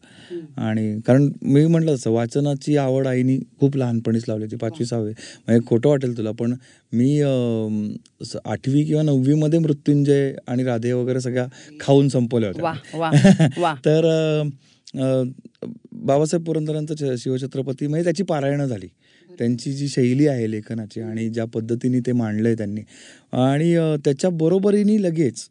आणि 0.58 1.00
कारण 1.08 1.30
मी 1.44 1.66
म्हटलं 1.66 1.94
तसं 1.96 2.12
वाचनाची 2.12 2.78
आवड 2.78 3.08
आईनी 3.08 3.38
खूप 3.60 3.78
लहानपणीच 3.78 4.24
लावली 4.28 4.44
होती 4.46 4.56
पाचवी 4.56 4.86
सहावी. 4.86 5.12
म्हणजे 5.48 5.66
खोटं 5.68 5.90
वाटेल 5.90 6.18
तुला 6.18 6.32
पण 6.32 6.54
मी 6.94 7.22
आठवी 8.46 8.84
किंवा 8.84 9.02
नववीमध्ये 9.04 9.60
मृत्युंजय 9.60 10.34
आणि 10.48 10.64
राधे 10.64 10.92
वगैरे 10.92 11.20
सगळ्या 11.22 11.48
खाऊन 11.80 12.08
संपवल्या 12.10 12.50
होत्या. 12.50 12.64
तर 13.86 14.06
बाबासाहेब 15.94 16.46
पुरंदरांचं 16.46 17.16
शिवछत्रपती 17.16 17.88
म्हणजे 17.88 18.04
त्याची 18.04 18.24
पारायणं 18.24 18.66
झाली. 18.66 18.88
त्यांची 19.30 19.74
जी 19.74 19.88
शैली 19.88 20.28
आहे 20.28 20.52
लेखनाची 20.52 21.02
आणि 21.02 21.30
ज्या 21.30 21.46
पद्धतीने 21.46 22.00
ते 22.00 22.12
मांडलंय 22.12 22.56
त्यांनी. 22.56 22.82
आणि 23.34 23.76
त्याच्या 24.06 24.30
बरोबरीने 24.30 25.02
लगेच 25.04 25.50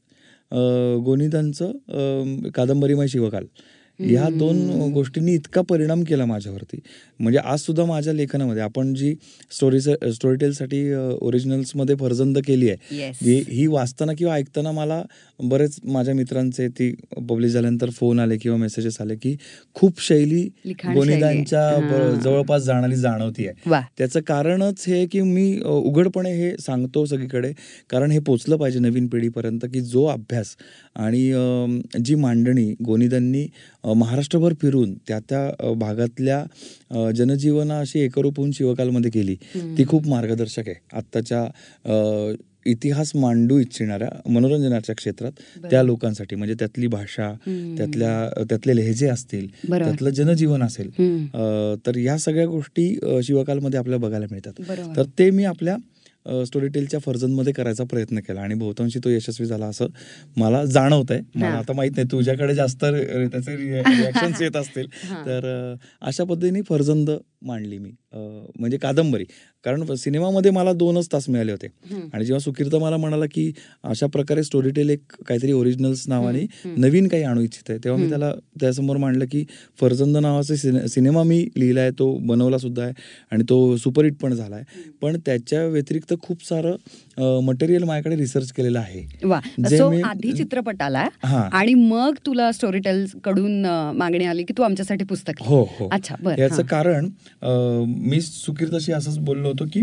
गोनीदांचं 1.04 1.72
कादंबरीमय 2.54 3.06
शिवकाल. 3.08 3.44
ह्या 4.00 4.28
दोन 4.30 4.90
गोष्टींनी 4.92 5.32
इतका 5.34 5.60
परिणाम 5.62 6.02
केला 6.04 6.24
माझ्यावरती. 6.24 6.78
म्हणजे 7.20 7.38
आज 7.38 7.60
सुद्धा 7.60 7.84
माझ्या 7.84 8.12
लेखनामध्ये 8.12 8.62
आपण 8.62 8.92
जी 8.94 9.14
स्टोरी 9.50 9.80
स्टोरी 9.80 10.36
टेलसाठी 10.36 10.80
ओरिजिनल्समध्ये 10.94 11.96
फरजंद 11.96 12.38
केली 12.46 12.68
आहे 12.70 12.96
येस 12.96 13.18
ही 13.48 13.66
वाचताना 13.66 14.12
किंवा 14.18 14.34
ऐकताना 14.34 14.72
मला 14.72 15.02
बरेच 15.40 15.78
माझ्या 15.84 16.14
मित्रांचे 16.14 16.66
ती 16.68 16.90
पब्लिश 17.18 17.52
झाल्यानंतर 17.52 17.90
फोन 17.90 18.20
आले 18.20 18.36
किंवा 18.36 18.58
मेसेजेस 18.58 19.00
आले 19.00 19.16
की 19.16 19.36
खूप 19.76 20.00
शैली 20.02 20.42
गोनिदांच्या. 20.86 21.62
जवळपास 22.24 22.62
जाणारी 22.62 22.96
जाणवती 22.96 23.46
आहे 23.46 23.70
त्याचं 23.98 24.20
कारणच 24.26 24.84
हे 24.88 25.04
की 25.06 25.20
मी 25.22 25.60
उघडपणे 25.64 26.32
हे 26.32 26.50
सांगतो 26.60 27.04
सगळीकडे 27.06 27.52
कारण 27.90 28.10
हे 28.10 28.18
पोचलं 28.18 28.56
पाहिजे 28.56 28.78
नवीन 28.78 29.06
पिढीपर्यंत 29.06 29.64
की 29.72 29.80
जो 29.82 30.04
अभ्यास 30.06 30.54
आणि 30.96 31.22
जी 32.04 32.14
मांडणी 32.14 32.72
गोनिदांनी 32.84 33.46
महाराष्ट्रभर 33.84 34.54
फिरून 34.60 34.94
त्या 35.08 35.18
त्या 35.18 35.72
भागातल्या 35.74 37.10
जनजीवना 37.16 37.78
अशी 37.78 38.00
एकरूप 38.00 38.36
होऊन 38.36 38.50
शिवकालमध्ये 38.50 39.10
केली 39.10 39.34
ती 39.78 39.84
खूप 39.88 40.08
मार्गदर्शक 40.08 40.68
आहे 40.68 40.96
आत्ताच्या 40.96 41.46
इतिहास 42.66 43.10
मांडू 43.14 43.58
इच्छिणाऱ्या 43.58 44.08
मनोरंजनाच्या 44.30 44.94
क्षेत्रात 44.94 45.32
त्या 45.70 45.82
लोकांसाठी 45.82 46.36
म्हणजे 46.36 46.54
त्यातली 46.54 46.86
भाषा. 46.86 47.32
त्यातल्या 47.76 48.44
त्यातले 48.44 48.76
लहेजे 48.76 49.08
असतील. 49.08 49.46
त्यातलं 49.68 50.10
जनजीवन 50.10 50.62
असेल 50.62 50.90
तर 51.86 51.96
या 51.96 52.16
सगळ्या 52.18 52.46
गोष्टी 52.46 52.98
शिवकालमध्ये 53.24 53.78
आपल्याला 53.78 54.06
बघायला 54.06 54.26
मिळतात. 54.30 54.62
तर 54.96 55.02
ते 55.18 55.30
मी 55.30 55.44
आपल्या 55.44 55.76
स्टोरी 56.26 56.68
टेलच्या 56.68 57.00
फर्जनमध्ये 57.00 57.52
करायचा 57.52 57.84
प्रयत्न 57.84 58.18
केला 58.18 58.40
आणि 58.40 58.54
बहुतांशी 58.54 58.98
तो 59.04 59.10
यशस्वी 59.10 59.46
झाला 59.46 59.66
असं 59.66 59.86
मला 60.36 60.64
जाणवत 60.64 61.10
आहे 61.10 61.20
मला. 61.34 61.46
आता 61.48 61.72
माहीत 61.72 61.92
नाही 61.96 62.06
तुझ्याकडे 62.12 62.54
जास्त 62.54 62.84
त्याचे 62.84 63.56
रिॲक्शन्स 63.56 64.40
येत 64.42 64.56
असतील. 64.56 64.86
तर 65.26 65.74
अशा 66.02 66.24
पद्धतीने 66.24 66.62
फर्जंद 66.62 67.10
मांडली 67.42 67.78
मी 67.78 67.90
म्हणजे 68.14 68.78
कादंबरी 68.78 69.24
कारण 69.64 69.94
सिनेमामध्ये 69.94 70.50
मला 70.50 70.72
दोनच 70.72 71.08
तास 71.12 71.28
मिळाले 71.28 71.52
होते. 71.52 71.66
आणि 72.12 72.24
जेव्हा 72.24 72.38
सुकीर्त 72.40 72.74
मला 72.76 72.96
म्हणाला 72.96 73.24
की 73.34 73.50
अशा 73.84 74.06
प्रकारे 74.12 74.42
स्टोरी 74.44 74.70
टेल 74.70 74.90
एक 74.90 75.12
काहीतरी 75.28 75.52
ओरिजिनल्स 75.52 76.04
नावाने. 76.08 76.44
नवीन 76.76 77.08
काही 77.08 77.22
आणू 77.22 77.40
इच्छित 77.40 77.70
आहे 77.70 77.78
तेव्हा 77.84 78.00
मी. 78.00 78.08
त्याला 78.08 78.32
त्यासमोर 78.60 78.96
मांडलं 78.96 79.24
की 79.30 79.44
फरजंद 79.80 80.16
नावाचा 80.16 80.56
सिने 80.56 80.86
सिनेमा 80.88 81.22
मी 81.22 81.38
लिहिला 81.56 81.80
आहे 81.80 81.90
तो 81.98 82.12
बनवला 82.22 82.58
सुद्धा 82.58 82.82
आहे 82.82 82.92
आणि 83.32 83.44
तो 83.48 83.76
सुपरहिट 83.76 84.16
पण 84.22 84.34
झाला 84.34 84.56
आहे 84.56 84.90
पण 85.02 85.16
त्याच्या 85.26 85.64
व्यतिरिक्त 85.66 86.14
खूप 86.22 86.44
सारं 86.44 87.40
मटेरियल 87.44 87.84
माझ्याकडे 87.84 88.16
रिसर्च 88.16 88.52
केलेलं 88.52 88.78
आहे 88.78 89.02
आधी 90.02 90.32
चित्रपट 90.32 90.82
आला. 90.82 91.06
आणि 91.24 91.74
मग 91.74 92.14
तुला 92.26 92.50
स्टोरी 92.52 92.78
टेल 92.78 93.04
कडून 93.24 93.64
मागणी 93.96 94.24
आली 94.24 94.42
की 94.44 94.54
तू 94.58 94.62
आमच्यासाठी 94.62 95.04
पुस्तक. 95.04 95.42
हो 95.42 95.62
हो 95.72 95.88
अच्छा 95.92 96.14
याचं. 96.38 96.62
कारण 96.64 97.08
मी 98.00 98.20
सुकीर्तशी 98.20 98.92
असंच 98.92 99.18
बोललो 99.20 99.52
होतो 99.54 99.64
की 99.72 99.82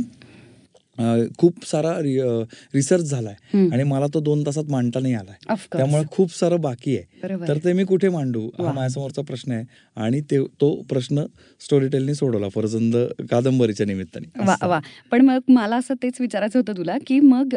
खूप 1.39 1.65
सारा 1.65 1.91
रिसर्च 1.99 3.03
झालाय. 3.03 3.35
आणि 3.71 3.83
मला 3.83 4.05
तो 4.13 4.19
दोन 4.19 4.45
तासात 4.45 4.63
मांडता 4.69 4.99
नाही 4.99 5.13
आलाय. 5.13 5.55
त्यामुळे 5.73 6.03
खूप 6.11 6.33
सारं 6.35 6.61
बाकी 6.61 6.97
आहे 6.97 7.47
तर 7.47 7.57
ते 7.63 7.73
मी 7.73 7.83
कुठे 7.83 8.09
मांडू 8.09 8.45
हा. 8.59 8.71
माझ्यासमोरचा 8.73 9.21
प्रश्न 9.21 9.51
आहे 9.51 9.63
आणि 9.97 10.19
ते 10.21 10.43
तो 10.61 10.73
प्रश्न 10.89 11.23
स्टोरी 11.61 11.87
टेलनी 11.87 12.13
सोडवला 12.15 12.49
फरजंद 12.49 12.95
कादंबरीच्या 13.31 13.85
निमित्ताने 13.85 14.43
वा. 14.45 14.55
वा 14.67 14.79
पण 15.11 15.25
मग 15.25 15.39
मला 15.49 15.75
असं 15.75 15.93
तेच 16.03 16.21
विचारायचं 16.21 16.59
होतं 16.59 16.77
तुला 16.77 16.97
की 17.07 17.19
मग 17.19 17.55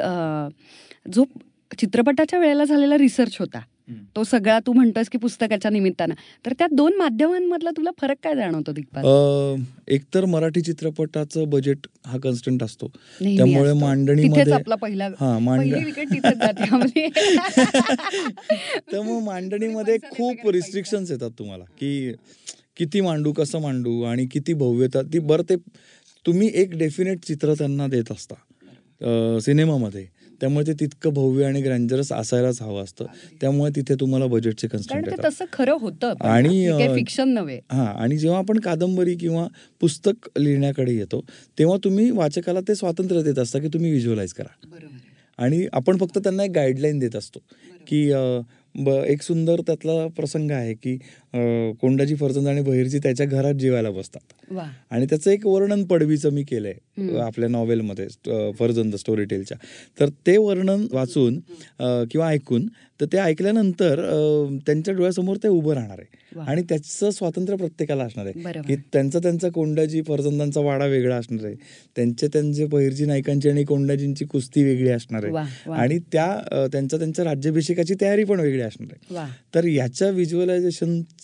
जो 1.15 1.25
चित्रपटाच्या 1.79 2.39
वेळेला 2.39 2.65
झालेला 2.65 2.99
रिसर्च 2.99 3.37
होता. 3.39 3.61
तो 4.17 4.25
सगळा 4.25 4.59
तू 4.67 4.73
म्हणतोस 4.73 5.09
की 5.09 5.19
पुस्तकाच्या 5.19 5.71
निमित्तानं. 5.71 6.15
तर 6.47 6.53
त्या 6.59 6.67
दोन 6.73 6.97
माध्यमांमधला 6.97 7.71
तुला 7.71 7.91
फरक 8.01 8.17
काय 8.23 8.35
जाणवतो 8.35 8.73
दिग्पाल? 8.73 9.05
एकतर 9.89 10.25
मराठी 10.25 10.61
चित्रपटाचं 10.61 11.49
बजेट 11.49 11.79
हा 12.07 12.19
कन्स्टंट 12.19 12.63
असतो. 12.63 12.87
त्यामुळे. 12.87 13.73
मांडणीमध्ये 13.73 14.43
तिथेच 14.45 14.53
आपला 14.53 14.75
पहिला 14.75 15.09
हा. 15.21 15.39
तर 18.93 19.01
मग 19.01 19.23
मांडणीमध्ये 19.25 19.97
खूप 20.11 20.49
रिस्ट्रिक्शन्स 20.49 21.11
येतात 21.11 21.31
तुम्हाला 21.39 21.65
की 21.65 22.13
किती 22.77 23.01
मांडू 23.01 23.33
कसं 23.33 23.61
मांडू 23.61 24.03
आणि 24.03 24.27
किती 24.27 24.53
भव्यता. 24.53 25.03
ती 25.03 25.19
बरं 25.19 25.43
ते 25.51 25.57
तुम्ही 26.27 26.51
एक 26.55 26.77
डेफिनेट 26.77 27.25
चित्र 27.25 27.55
त्यांना 27.55 27.87
देत 27.87 28.13
असता 28.13 28.35
सिनेमामध्ये. 29.41 30.07
त्यामुळे 30.41 30.67
ते 30.67 30.73
तितकं 30.81 31.13
भव्य 31.15 31.45
आणि 31.45 31.61
ग्रँजरस 31.63 32.13
असायलाच 32.13 32.63
हवं 32.63 32.83
असतं. 32.85 33.05
त्यामुळे 33.41 33.71
तिथे 33.77 33.95
तुम्हाला 33.95 34.27
बजेटचे 34.27 34.69
कन्स्टंट 34.69 35.09
तसं 35.25 35.45
खरं 35.53 35.77
होतं. 35.81 36.15
आणि, 36.21 36.95
फिक्शन 36.95 37.29
नव्हे. 37.29 37.59
हा 37.71 37.85
आणि 37.85 38.17
जेव्हा 38.17 38.39
आपण 38.39 38.59
कादंबरी 38.59 39.15
किंवा 39.15 39.47
पुस्तक 39.81 40.29
लिहिण्याकडे 40.39 40.93
येतो 40.93 41.25
तेव्हा 41.59 41.77
तुम्ही 41.85 42.11
वाचकाला 42.11 42.61
ते 42.61 42.75
स्वातंत्र्य 42.75 43.23
देत 43.23 43.39
असता 43.39 43.59
की 43.59 43.69
तुम्ही 43.69 43.91
व्हिज्युअलाइज 43.91 44.33
करा. 44.33 44.77
आणि 45.39 45.67
आपण 45.73 45.97
फक्त 45.97 46.19
त्यांना 46.19 46.45
एक 46.45 46.51
गाईडलाईन 46.51 46.99
देत 46.99 47.17
असतो 47.17 47.39
की 47.87 48.13
ब 48.75 48.89
एक 48.89 49.23
सुंदर 49.23 49.61
त्यातला 49.61 50.07
प्रसंग 50.07 50.51
आहे 50.51 50.75
की 50.75 50.99
अ, 51.35 51.39
कोंडाजी 51.81 52.15
फरजंद 52.15 52.49
आणि 52.49 52.63
बहिरजी 52.63 52.99
त्याच्या 52.99 53.27
घरात 53.27 53.55
जेवायला 53.55 53.91
बसतात. 53.91 54.33
आणि 54.91 55.07
त्याचं 55.07 55.31
एक 55.31 55.47
वर्णन 55.47 55.85
पडवीचं 55.85 56.33
मी 56.33 56.43
केलंय. 56.43 56.73
आपल्या 57.21 57.49
नॉवेलमध्ये 57.49 58.05
अ, 58.05 58.51
फरजंद 58.59 58.95
स्टोरी 58.97 59.25
टेलच्या 59.25 59.57
तर 60.01 60.09
ते 60.27 60.37
वर्णन 60.37 60.87
वाचून 60.93 61.39
किंवा 62.05 62.29
ऐकून 62.29 62.67
तर 63.01 63.07
ते 63.13 63.19
ऐकल्यानंतर 63.19 64.01
त्यांच्या 64.67 64.95
डोळ्यासमोर 64.95 65.37
ते 65.37 65.49
उभं 65.49 65.75
राहणार 65.75 65.99
आहे. 65.99 66.23
आणि 66.47 66.63
त्याचं 66.63 67.11
स्वातंत्र्य 67.11 67.57
प्रत्येकाला 67.57 68.05
असणार 68.05 68.27
आहे. 68.27 68.43
की 68.63 68.77
त्यांचा 68.93 69.19
त्यांचा 69.19 69.49
कोंडाजी 69.49 70.03
फरजंदांचा 70.03 70.61
वाडा 70.61 70.87
वेगळा 70.87 71.17
असणार 71.17 71.45
आहे. 71.47 71.55
त्यांचे 71.97 72.29
त्यांचे 72.29 72.67
बहिरजी 72.67 73.05
नायकांची 73.05 73.49
आणि 73.49 73.65
कोंडाजींची 73.65 74.25
कुस्ती 74.25 74.65
वेगळी 74.65 74.89
असणार 74.89 75.25
आहे. 75.25 75.33
आणि 75.81 75.99
त्या 76.13 76.25
अ, 76.53 76.67
त्यांच्या 76.67 76.99
त्यांच्या 76.99 77.25
राज्याभिषेकाची 77.25 77.95
तयारी 78.01 78.25
पण 78.25 78.41
वेगळी 78.41 78.61
असणार 78.61 78.93
आहे. 78.93 79.15
तर 79.55 79.65
याच्या 79.65 80.09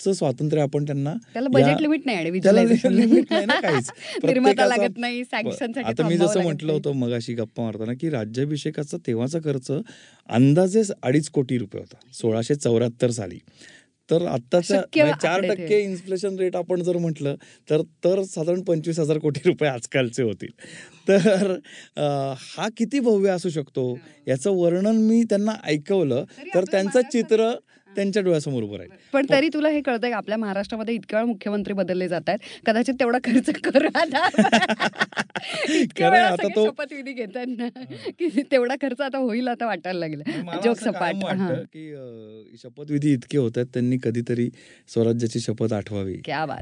व्हिज्युअलायझेशनचं 0.00 0.12
स्वातंत्र्य 0.14 0.62
आपण 0.62 0.84
त्यांना 0.84 1.14
त्याला 1.34 1.48
या- 1.50 1.62
बजेट 1.62 1.80
लिमिट 1.80 2.06
नाही 2.06 2.18
आणि 2.18 2.38
त्याला 2.40 2.60
visualization. 2.62 2.92
लिमिट 2.92 3.32
नाही 3.32 3.46
ना 3.46 3.60
काहीच 3.60 3.90
लागत 4.66 4.98
नाही 4.98 5.22
आता 5.84 6.06
मी 6.08 6.16
जसं 6.16 6.42
म्हटलं. 6.42 6.72
होतं 6.72 6.92
मगाशी 6.96 7.34
गप्पा 7.34 7.62
मारताना 7.62 7.92
की 8.00 8.10
राज्याभिषेकाचा 8.10 8.96
तेव्हाचा 9.06 9.38
खर्च 9.44 9.70
अंदाजे 10.28 10.82
अडीच 11.02 11.28
कोटी 11.30 11.58
रुपये 11.58 11.80
होता 11.80 12.06
सोळाशे 12.12 12.54
चौऱ्याहत्तर 12.56 13.10
साली 13.10 13.38
तर 14.08 14.24
आत्ताच्या 14.26 14.76
म्हणजे 14.76 15.12
चार. 15.22 15.40
टक्के 15.44 15.78
इन्फ्लेशन 15.80 16.38
रेट 16.38 16.56
आपण 16.56 16.82
जर 16.82 16.96
म्हटलं 16.96 17.34
तर 17.68 17.82
तर 18.04 18.22
साधारण 18.24 18.62
पंचवीस 18.62 18.98
हजार 18.98 19.18
कोटी 19.18 19.40
रुपये 19.44 19.68
आजकालचे 19.68 20.22
होतील 20.22 20.50
तर 21.08 21.54
हा 22.48 22.68
किती 22.76 23.00
भव्य 23.00 23.30
असू 23.30 23.48
शकतो 23.50 23.84
याचं 24.26 24.50
वर्णन 24.52 24.96
मी 25.02 25.22
त्यांना 25.24 25.52
ऐकवलं 25.64 26.24
तर 26.54 26.64
त्यांचं 26.70 27.00
चित्र 27.12 27.50
त्यांच्या 27.96 28.22
डोळ्यासमोर 28.22 28.62
उभं 28.62 28.76
राहील. 28.76 28.90
पण 29.12 29.26
तरी 29.30 29.48
तुला 29.48 29.68
हे 29.68 29.80
कळतंय 29.80 30.10
की? 30.10 30.14
आपल्या 30.14 30.38
महाराष्ट्रामध्ये 30.38 30.94
इतक्या 30.94 31.18
वेळा 31.18 31.26
मुख्यमंत्री 31.26 31.74
बदलले 31.74 32.08
जात 32.08 32.28
आहेत 32.28 32.38
कदाचित 32.66 32.94
तेवढा 32.94 33.18
खर्च 33.24 33.50
करू 33.64 33.88
आता. 33.94 34.28
तो- 36.56 36.66
शपथविधी 36.66 37.12
घेतात 37.12 37.44
ना 37.48 37.68
की 38.18 38.42
तेवढा 38.52 38.74
खर्च 38.74 39.00
आता 39.00 39.18
होईल 39.18 39.48
आता 39.48 39.66
वाटायला 39.66 39.98
लागला. 39.98 40.60
जोक 40.64 40.76
सपाट 40.78 41.14
हां. 41.14 41.54
की 41.54 41.94
शपथविधी 42.62 43.12
इतके 43.12 43.38
होत 43.38 43.52
आहेत 43.56 43.66
त्यांनी 43.66 43.96
कधीतरी 44.02 44.50
स्वराज्याची 44.88 45.40
शपथ 45.40 45.72
आठवावी. 45.72 46.16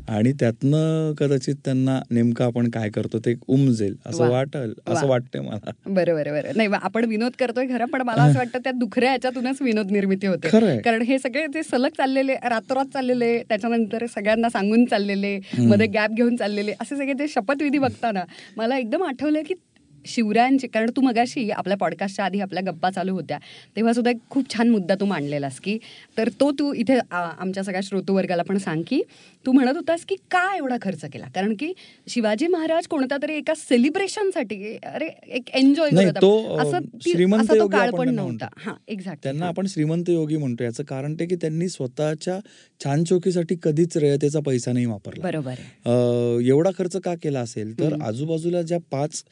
आणि 0.08 0.32
त्यातनं 0.32 1.14
कदाचित 1.14 1.54
त्यांना 1.64 2.02
नेमकं 2.10 2.44
आपण 2.44 2.70
काय 2.70 2.90
करतो 2.90 3.18
ते 3.18 3.34
उमजेल 3.46 3.96
असं. 4.06 4.28
वाटल 4.30 4.72
असं. 4.86 5.06
वाटतंय 5.06 5.42
मला. 5.42 5.70
बरं 5.86 6.14
बरं 6.14 6.32
बरं 6.32 6.52
नाही 6.56 6.68
आपण 6.82 7.04
विनोद 7.04 7.32
करतोय 7.38 7.66
खरं 7.66 7.84
पण 7.84 8.02
मला 8.02 8.22
असं 8.22 8.38
वाटतं 8.38 8.58
त्या 8.58 8.72
दुखऱ्या 8.72 9.08
ह्याच्यातूनच 9.08 9.62
विनोद 9.62 9.90
निर्मिती 9.90 10.26
होते. 10.26 10.78
कारण 10.78 11.02
हे 11.02 11.17
सगळे 11.18 11.46
जे 11.46 11.62
सलग 11.62 11.88
चाललेले 11.88 12.34
रातोरात 12.48 12.92
चाललेले 12.92 13.42
त्याच्यानंतर 13.42 14.06
सगळ्यांना 14.06 14.48
सांगून 14.48 14.84
चाललेले 14.84 15.38
मध्ये 15.58 15.86
गॅप 15.86 16.10
घेऊन 16.10 16.36
चाललेले 16.36 16.72
असे 16.80 16.96
सगळे 16.96 17.12
ते 17.12 17.28
शपथविधी 17.28 17.78
बघताना 17.78 18.24
मला 18.56 18.78
एकदम 18.78 19.02
आठवलं 19.02 19.42
की 19.42 19.54
शिवरायांची 20.06 20.66
कारण 20.66 20.90
तू 20.96 21.00
मगाशी 21.00 21.48
आपल्या 21.50 21.76
पॉडकास्टच्या 21.76 22.24
आधी 22.24 22.40
आपल्या 22.40 22.62
गप्पा 22.66 22.90
चालू 22.90 23.14
होत्या. 23.14 23.38
तेव्हा 23.76 23.92
सुद्धा 23.92 24.10
एक 24.10 24.18
खूप 24.30 24.52
छान 24.54 24.68
मुद्दा 24.68 24.94
तू 24.94 25.04
मांडलेलास 25.06 25.58
की 25.60 25.76
तर 26.18 26.28
तो 26.40 26.50
तू 26.58 26.72
इथे 26.74 26.98
आमच्या 27.10 27.62
सगळ्या 27.64 27.80
श्रोतूवर्गाला 27.84 28.42
पण 28.42 28.58
सांग 28.58 28.82
की 28.86 29.02
तू 29.44 29.52
म्हणत 29.52 29.76
होतास 29.76 30.04
की 30.08 30.14
का 30.30 30.42
एवढा 30.56 30.76
खर्च 30.82 31.04
केला? 31.12 31.26
कारण 31.34 31.54
की 31.54 31.72
शिवाजी 32.08 32.46
महाराज 32.46 32.86
कोणत्या 32.86 33.18
तरी 33.22 33.36
एका 33.36 33.54
सेलिब्रेशनसाठी 33.56 34.76
अरे 34.84 35.08
एक 35.28 35.50
एन्जॉय 35.54 35.90
करत 35.90 36.24
असं 36.60 37.66
काळ 37.68 37.90
पण 37.90 38.14
नव्हता. 38.14 38.48
हा 38.56 38.74
एक्झॅक्ट 38.88 39.22
त्यांना 39.22 39.46
आपण 39.46 39.66
श्रीमंत 39.66 40.10
योगी 40.10 40.36
म्हणतो. 40.36 40.64
याचं 40.64 40.84
कारण 40.84 41.14
ते 41.14 41.26
की 41.26 41.36
त्यांनी 41.36 41.68
स्वतःच्या 41.68 42.38
छान 42.80 43.04
चोकीसाठी 43.04 43.56
कधीच 43.62 43.96
रयतेचा 43.96 44.40
पैसा 44.46 44.72
नाही 44.72 44.86
वापरला. 44.86 45.22
बरोबर 45.22 46.46
एवढा 46.46 46.70
खर्च 46.78 46.96
का 46.96 47.14
केला 47.14 47.40
असेल? 47.40 47.78
तर. 47.80 47.96
आजूबाजूला 48.02 48.62
ज्या 48.62 48.78
पाच 48.90 49.22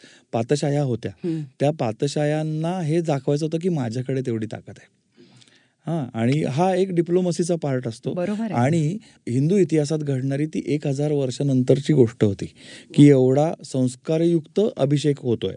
पातशाया 0.67 0.83
होत्या. 0.83 1.43
त्या 1.61 1.71
पातशायांना 1.71 2.81
हे 2.81 3.01
दाखवायचं 3.01 3.47
होतं 3.47 3.59
की 3.59 3.69
माझ्याकडे 3.69 4.21
तेवढी 4.21 4.47
ताकद 4.47 4.75
आहे 4.79 4.96
हा 5.87 6.07
आणि 6.15 6.43
हा 6.43 6.75
एक 6.75 6.91
डिप्लोमसीचा 6.95 7.55
पार्ट 7.63 7.87
असतो. 7.89 8.13
आणि 8.55 8.99
हिंदू 9.29 9.57
इतिहासात 9.57 9.99
घडणारी 9.99 10.47
ती 10.47 10.63
एक 10.67 10.87
हजार 10.87 11.13
वर्षानंतरची 11.13 11.93
गोष्ट 11.93 12.25
होती 12.25 12.47
की 12.95 13.09
एवढा 13.09 13.53
संस्कारयुक्त 13.65 14.61
अभिषेक 14.77 15.21
होतोय. 15.21 15.55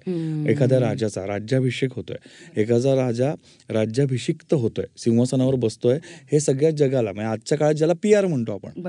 एखाद्या 0.52 0.80
राजाचा 0.80 1.26
राज्याभिषेक 1.28 1.94
होतोय. 1.94 2.18
एखादा 2.62 2.96
राजा 2.96 3.34
राज्याभिषिक्त 3.70 4.54
होतोय 4.54 4.86
सिंहासनावर 4.98 5.56
बसतोय 5.56 5.98
हे 6.32 6.40
सगळ्या 6.40 6.72
जगाला 6.72 7.12
म्हणजे 7.12 7.32
आजच्या 7.32 7.58
काळात 7.58 7.74
ज्याला 7.74 7.94
पी 8.04 8.14
आर 8.14 8.26
म्हणतो 8.26 8.52
आपण 8.52 8.82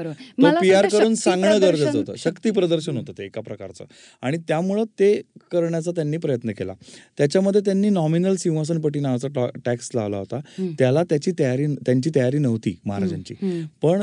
तो 0.43 0.61
पी 0.61 0.71
आर 0.73 0.89
करून 0.89 1.15
सांगणं 1.15 1.61
गरजेचं 1.61 1.99
होतं. 1.99 2.15
शक्ती 2.17 2.51
प्रदर्शन 2.51 2.97
होतं 2.97 3.13
ते 3.19 3.25
एका 3.25 3.41
प्रकारचं. 3.41 3.85
आणि 4.23 4.37
त्यामुळं 4.49 4.85
ते 4.99 5.13
करण्याचा 5.53 5.91
त्यांनी 5.91 6.17
प्रयत्न 6.17 6.51
केला. 6.51 6.73
त्याच्यामध्ये 7.19 7.61
त्यांनी 7.61 7.91
नॉमिनल 7.91 8.37
सिंहासनपटी 8.37 9.01
नावाचा 9.01 9.47
टॅक्स 9.65 9.91
लावला 9.95 10.17
होता. 10.17 10.41
त्याला 10.79 11.03
त्याची 11.03 11.30
तयारी 11.39 11.67
त्यांची 11.77 12.11
तयारी 12.15 12.39
नव्हती 12.39 12.77
महाराजांची. 12.87 13.35
पण 13.83 14.03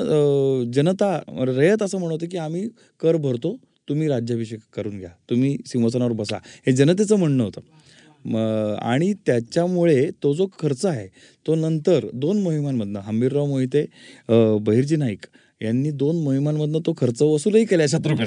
जनता 0.74 1.18
रयत 1.48 1.84
असं 1.84 2.00
म्हणत 2.00 2.26
की 2.32 2.38
आम्ही 2.38 2.68
कर 3.02 3.16
भरतो 3.18 3.56
तुम्ही 3.88 4.08
राज्याभिषेक 4.08 4.60
करून 4.76 4.98
घ्या 5.00 5.10
तुम्ही 5.30 5.56
सिंहासनावर 5.66 6.12
बसा. 6.12 6.38
हे 6.68 6.72
जनतेचं 6.72 7.20
म्हणणं 7.20 7.44
होतं. 7.44 7.62
आणि 8.82 9.14
त्याच्यामुळे 9.26 10.10
तो 10.24 10.34
जो 10.34 10.48
खर्च 10.60 10.86
आहे 10.86 11.08
तो 11.46 11.56
नंतर 11.56 12.06
दोन 12.14 12.42
मोहिमांमधनं 12.42 13.00
हंबीरराव 13.00 13.46
मोहिते 13.46 13.86
बहिर्जी 14.60 14.96
नाईक 14.96 15.26
यांनी 15.62 15.92
दोन 15.92 16.24
मोहिमांमधनं 16.24 16.80
तो 16.86 16.94
खर्च 16.98 17.22
वसूलही 17.22 17.66
केला 17.66 17.86
शत्रुघ्न 17.88 18.26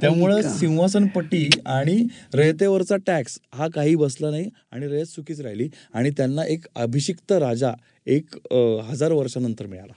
त्यामुळं 0.00 0.40
सिंहासनपट्टी 0.58 1.48
आणि 1.66 1.96
रयतेवरचा 2.34 2.96
टॅक्स 3.06 3.38
हा 3.54 3.66
काही 3.68 3.94
बसला 3.94 4.30
नाही 4.30 4.48
आणि 4.72 4.86
रयत 4.86 5.06
सुखीच 5.06 5.40
राहिली. 5.40 5.68
आणि 5.94 6.10
त्यांना 6.10 6.44
एक 6.44 6.66
अभिषिक्त 6.76 7.32
राजा 7.32 7.72
एक 8.08 8.36
हजार 8.84 9.12
वर्षानंतर 9.12 9.66
मिळाला. 9.66 9.92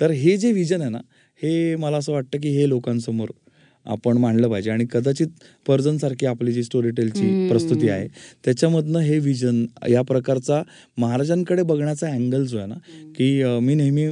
तर 0.00 0.10
हे 0.10 0.36
जे 0.36 0.52
विजन 0.52 0.80
आहे 0.80 0.90
ना 0.90 0.98
हे 1.40 1.76
मला 1.76 1.96
असं 1.96 2.12
वाटतं 2.12 2.40
की 2.40 2.48
हे 2.56 2.68
लोकांसमोर 2.68 3.28
आपण 3.86 4.18
मांडलं 4.18 4.48
पाहिजे 4.48 4.70
आणि 4.70 4.84
कदाचित 4.92 5.28
पर्जन 5.66 5.96
सारखी 5.98 6.26
आपली 6.26 6.52
जी 6.52 6.62
स्टोरी 6.64 6.90
टेलची. 6.90 7.48
प्रस्तुती 7.48 7.88
आहे 7.88 8.08
त्याच्यामधनं 8.44 8.98
हे 8.98 9.18
विजन 9.18 9.64
या 9.90 10.02
प्रकारचा 10.02 10.62
महाराजांकडे 10.98 11.62
बघण्याचा 11.62 12.08
अँगल 12.08 12.44
जो 12.46 12.58
आहे 12.58 12.66
ना 12.66 12.74
की 13.16 13.42
मी 13.62 13.74
नेहमी 13.74 14.06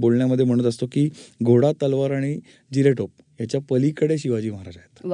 बोलण्यामध्ये 0.00 0.44
म्हणत 0.46 0.66
असतो 0.66 0.86
की 0.92 1.08
घोडा 1.44 1.72
तलवार 1.82 2.10
आणि 2.10 2.38
जिरेटोप 2.70 3.10
याच्या 3.40 3.60
पलीकडे 3.70 4.18
शिवाजी 4.18 4.50
महाराज 4.50 4.76
आहेत. 4.76 5.06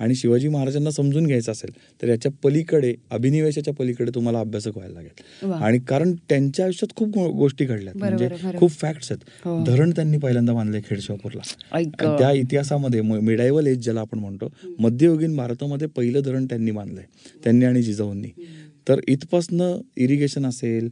आणि 0.00 0.14
शिवाजी 0.14 0.48
महाराजांना 0.48 0.90
समजून 0.90 1.26
घ्यायचं 1.26 1.52
असेल 1.52 1.70
तर 2.02 2.08
याच्या 2.08 2.32
पलीकडे 2.42 2.94
अभिनिवेशाच्या 3.10 3.74
पलीकडे 3.74 4.10
तुम्हाला 4.14 4.40
अभ्यासक 4.40 4.70
व्हायला 4.74 4.94
लागेल. 4.94 5.52
आणि 5.52 5.78
कारण 5.78 6.12
त्यांच्या 6.28 6.64
आयुष्यात 6.64 6.96
खूप 6.96 7.18
गोष्टी 7.18 7.64
घडल्यात. 7.64 7.96
बरोबर, 7.96 8.32
म्हणजे. 8.32 8.58
खूप 8.58 8.70
फॅक्ट्स 8.70 9.12
आहेत. 9.12 9.24
हो. 9.44 9.64
धरण 9.64 9.90
त्यांनी 9.90 10.18
पहिल्यांदा 10.18 10.52
बांधले 10.52 10.80
आणि 11.72 11.84
त्या 12.00 12.32
इतिहासामध्ये 12.32 13.00
मिडायवल 13.00 13.66
एज 13.66 13.78
ज्याला 13.78 14.00
आपण 14.00 14.18
म्हणतो 14.18 14.48
मध्ययुगीन 14.78 15.36
भारतामध्ये 15.36 15.88
पहिलं 15.88 16.20
धरण 16.22 16.44
त्यांनी 16.44 16.70
बांधलंय. 16.70 17.04
त्यांनी 17.44 17.64
आणि 17.64 17.82
जिजाऊंनी. 17.82 18.28
तर 18.88 19.00
इथपासनं 19.08 19.80
इरिगेशन 19.96 20.46
असेल 20.46 20.88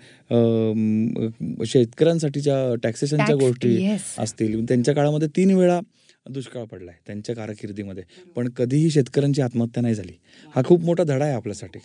शेतकऱ्यांसाठीच्या 1.66 2.74
टॅक्सेशनच्या 2.82 3.34
गोष्टी. 3.36 3.88
असतील. 4.18 4.64
त्यांच्या 4.64 4.94
काळामध्ये 4.94 5.28
तीन 5.28 5.50
वेळा 5.50 5.80
दुष्काळ 6.26 6.64
पडलाय 6.64 6.94
त्यांच्या 7.06 7.34
कारकिर्दीमध्ये. 7.36 8.02
पण 8.36 8.48
कधीही 8.48 8.90
शेतकऱ्यांची 8.90 9.42
आत्महत्या 9.42 9.82
नाही 9.82 9.94
झाली. 9.94 10.12
हा 10.54 10.62
खूप 10.64 10.84
मोठा 10.84 11.04
धडा 11.04 11.24
आहे 11.24 11.34
आपल्यासाठी. 11.34 11.78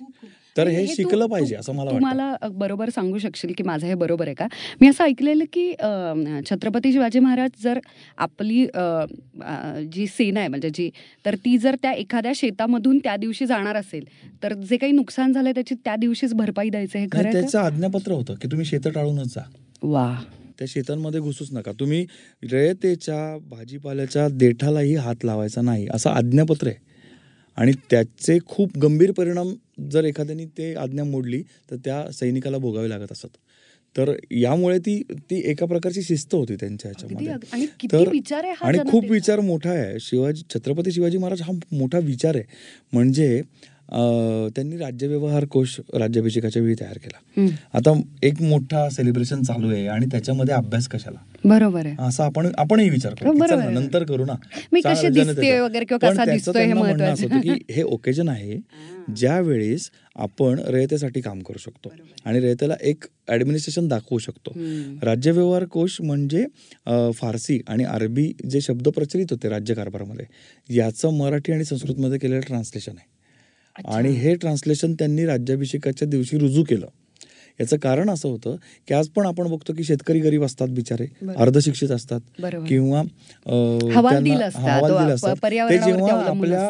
तर 0.56 0.67
हे 0.67 0.86
शिकलं 0.88 1.26
पाहिजे 1.28 1.56
असं 1.56 1.73
मला 1.73 1.89
तू 1.89 1.95
वाटतं. 1.95 2.08
मला 2.08 2.30
अ, 2.41 2.47
बरोबर 2.47 2.89
सांगू 2.89 3.17
शकशील 3.17 3.54
की 3.58 3.63
माझं 3.63 3.88
हे 3.88 3.93
बरोबर 3.93 4.28
आहे 4.28 4.36
का? 4.36 4.47
मी 4.82 4.88
असं 4.88 5.04
ऐकलेलं 5.04 5.43
की 5.54 5.71
छत्रपती 6.50 6.91
शिवाजी 6.91 7.19
महाराज 7.19 7.62
जर 7.63 7.80
आपली 8.17 8.65
जी 9.91 10.08
सेना 10.08 10.39
आहे 10.39 10.50
म्हणजे 10.50 10.69
जी 10.69 10.89
तर 11.26 11.36
ती 11.36 11.58
जर 11.58 11.76
त्या 11.82 11.91
एखाद्या 11.93 12.32
शेतामधून 12.36 12.97
त्या 12.97 13.15
दिवशी 13.15 13.45
जाणार 13.45 13.76
असेल 13.76 14.06
तर 14.43 14.54
जे 14.62 14.78
काही 14.78 14.91
नुकसान 14.91 15.34
झालंय 15.34 15.54
त्याची 15.54 15.76
त्या 15.76 15.95
दिवशीच 15.95 16.34
भरपाई 16.34 16.69
द्यायचं 16.69 17.00
हे 17.00 17.06
खरं 17.12 17.32
त्याचं 17.32 17.60
आज्ञापत्र 17.60 18.12
होतं 18.12 18.34
की 18.34 18.47
तुम्ही 18.47 18.65
शेतं 18.65 18.91
टाळूनच 18.91 19.34
जा? 19.36 19.41
वा. 19.84 20.13
त्या 20.60 20.67
शेतांमध्ये 20.70 21.20
घुसूच 21.20 21.52
नका. 21.52 21.72
तुम्ही 21.72 22.06
रयतेच्या 22.52 23.38
भाजीपाल्याच्या 23.50 24.28
देठालाही 24.28 24.96
हात 24.96 25.26
लावायचा 25.26 25.62
नाही 25.62 25.88
असं 25.93 26.10
आज्ञापत्र 26.10 26.67
आहे. 26.67 26.86
आणि 27.58 27.72
त्याचे 27.91 28.38
खूप 28.46 28.78
गंभीर 28.78 29.12
परिणाम 29.12 29.54
जर 29.91 30.04
एखाद्याने 30.04 30.46
ते 30.46 30.74
आज्ञा 30.76 31.04
मोडली 31.04 31.41
तर 31.72 31.76
त्या 31.76 32.12
सैनिकाला 32.12 32.58
भोगावे 32.58 32.89
लागत 32.89 33.12
असत. 33.12 33.38
तर 33.96 34.12
यामुळे 34.32 34.78
ती 34.80 35.02
ती 35.30 35.41
एका 35.46 35.65
प्रकारची 35.65 36.02
शिस्त 36.02 36.36
होती 36.36 36.56
त्यांच्या 36.56 36.91
ह्याच्यामध्ये 36.91 37.28
तर 37.93 38.10
आणि 38.62 38.78
खूप. 38.89 39.06
विचार 39.12 39.39
मोठा 39.39 39.70
आहे. 39.70 40.00
शिवाजी 40.00 40.43
छत्रपती 40.54 40.91
शिवाजी 40.91 41.17
महाराज 41.17 41.41
हा 41.41 41.54
मोठा 41.72 42.00
विचार 42.00 42.36
आहे. 42.36 42.43
म्हणजे 42.93 43.41
त्यांनी 44.56 44.78
राज्यव्यवहार 44.78 45.45
कोश 45.45 45.80
राज्याभिषेकाच्या 45.93 46.62
वेळी 46.62 46.76
तयार 46.82 46.97
केला. 46.97 47.47
आता 47.73 48.02
एक 48.23 48.41
मोठा 48.41 48.89
सेलिब्रेशन 48.89 49.41
चालू 49.41 49.71
आहे 49.71 49.88
आणि 49.88 50.06
त्याच्यामध्ये 50.06 50.56
अभ्यास 50.56 50.88
कशाला? 50.88 51.19
बरोबर 51.45 51.86
आहे. 51.86 51.95
असं 52.00 52.23
आपण 52.23 52.47
आपणही 52.58 52.89
विचार 52.89 53.13
करू. 53.13 53.34
नंतर 53.69 54.04
करू 54.04 54.26
ना. 54.26 54.34
मी 54.73 54.82
कशी 54.86 55.08
वगैरे 55.60 55.86
किंवा 55.86 57.13
हे 57.13 57.28
की 57.41 57.73
हे 57.73 57.84
ओकेजन 57.84 58.30
आहे 58.30 58.58
ज्या 59.15 59.39
वेळेस 59.39 59.89
आपण 60.15 60.60
रयतेसाठी 60.67 61.21
काम 61.21 61.39
करू 61.39 61.58
शकतो 61.58 61.91
आणि 62.26 62.39
रयतेला 62.39 62.76
एक 62.82 63.04
ऍडमिनिस्ट्रेशन 63.30 63.88
दाखवू 63.88 64.17
शकतो. 64.17 64.52
हम्म. 64.56 64.97
राज्यव्यवहार 65.04 65.65
कोश 65.65 65.97
म्हणजे 66.02 66.45
फारसी 67.12 67.60
आणि 67.67 67.84
अरबी 67.84 68.32
जे 68.50 68.62
शब्द 68.62 68.88
प्रचलित 68.88 69.26
होते 69.32 69.50
राज्यकारभारामध्ये 69.50 70.26
याचं 70.76 71.17
मराठी 71.17 71.52
आणि 71.52 71.65
संस्कृतमध्ये 71.65 72.19
केलेलं 72.19 72.39
ट्रान्सलेशन 72.39 72.91
आहे. 72.91 73.17
आणि 73.86 74.10
हे 74.10 74.36
ट्रान्सलेशन 74.36 74.94
त्यांनी 74.94 75.26
राज्याभिषेकाच्या 75.26 76.08
दिवशी 76.08 76.38
रुजू 76.38 76.63
केलं 76.63 76.88
याचं 77.60 77.78
कारण 77.78 78.10
असं 78.10 78.30
होतं 78.30 78.56
की 78.88 78.94
आज 78.94 79.08
पण 79.08 79.26
आपण 79.26 79.48
बघतो 79.48 79.74
की 79.74 79.84
शेतकरी 79.84 80.20
गरीब 80.20 80.44
असतात 80.44 80.68
बिचारे. 80.68 81.06
अर्धशिक्षित 81.38 81.92
असतात. 81.92 82.20
किंवा 82.68 83.02
ते 85.70 85.78
जेव्हा 85.78 86.20
आपल्या 86.22 86.70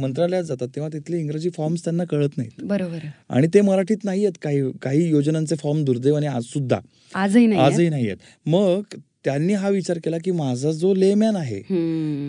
मंत्रालयात 0.00 0.44
जातात 0.44 0.68
तेव्हा 0.68 0.88
तिथले 0.92 1.18
इंग्रजी 1.20 1.50
फॉर्म्स 1.50 1.84
त्यांना 1.84 2.04
कळत 2.04 2.36
नाहीत 2.36 2.64
बरोबर. 2.64 3.06
आणि 3.28 3.46
ते 3.54 3.60
मराठीत 3.60 4.04
नाही 4.04 4.24
आहेत 4.24 4.38
काही 4.42 4.62
काही 4.82 5.08
योजनांचे 5.10 5.56
फॉर्म 5.56 5.84
दुर्दैवाने 5.84 6.26
आज 6.26 6.44
सुद्धा? 6.44 6.78
आजही 7.14 7.46
नाही 7.88 8.06
आहेत 8.06 8.48
मग 8.48 8.96
त्यांनी 9.24 9.52
हा 9.52 9.68
विचार 9.68 9.98
केला 10.04 10.16
की 10.24 10.30
माझा 10.30 10.70
जो 10.70 10.94
लेमॅन 10.94 11.36
आहे. 11.36 11.60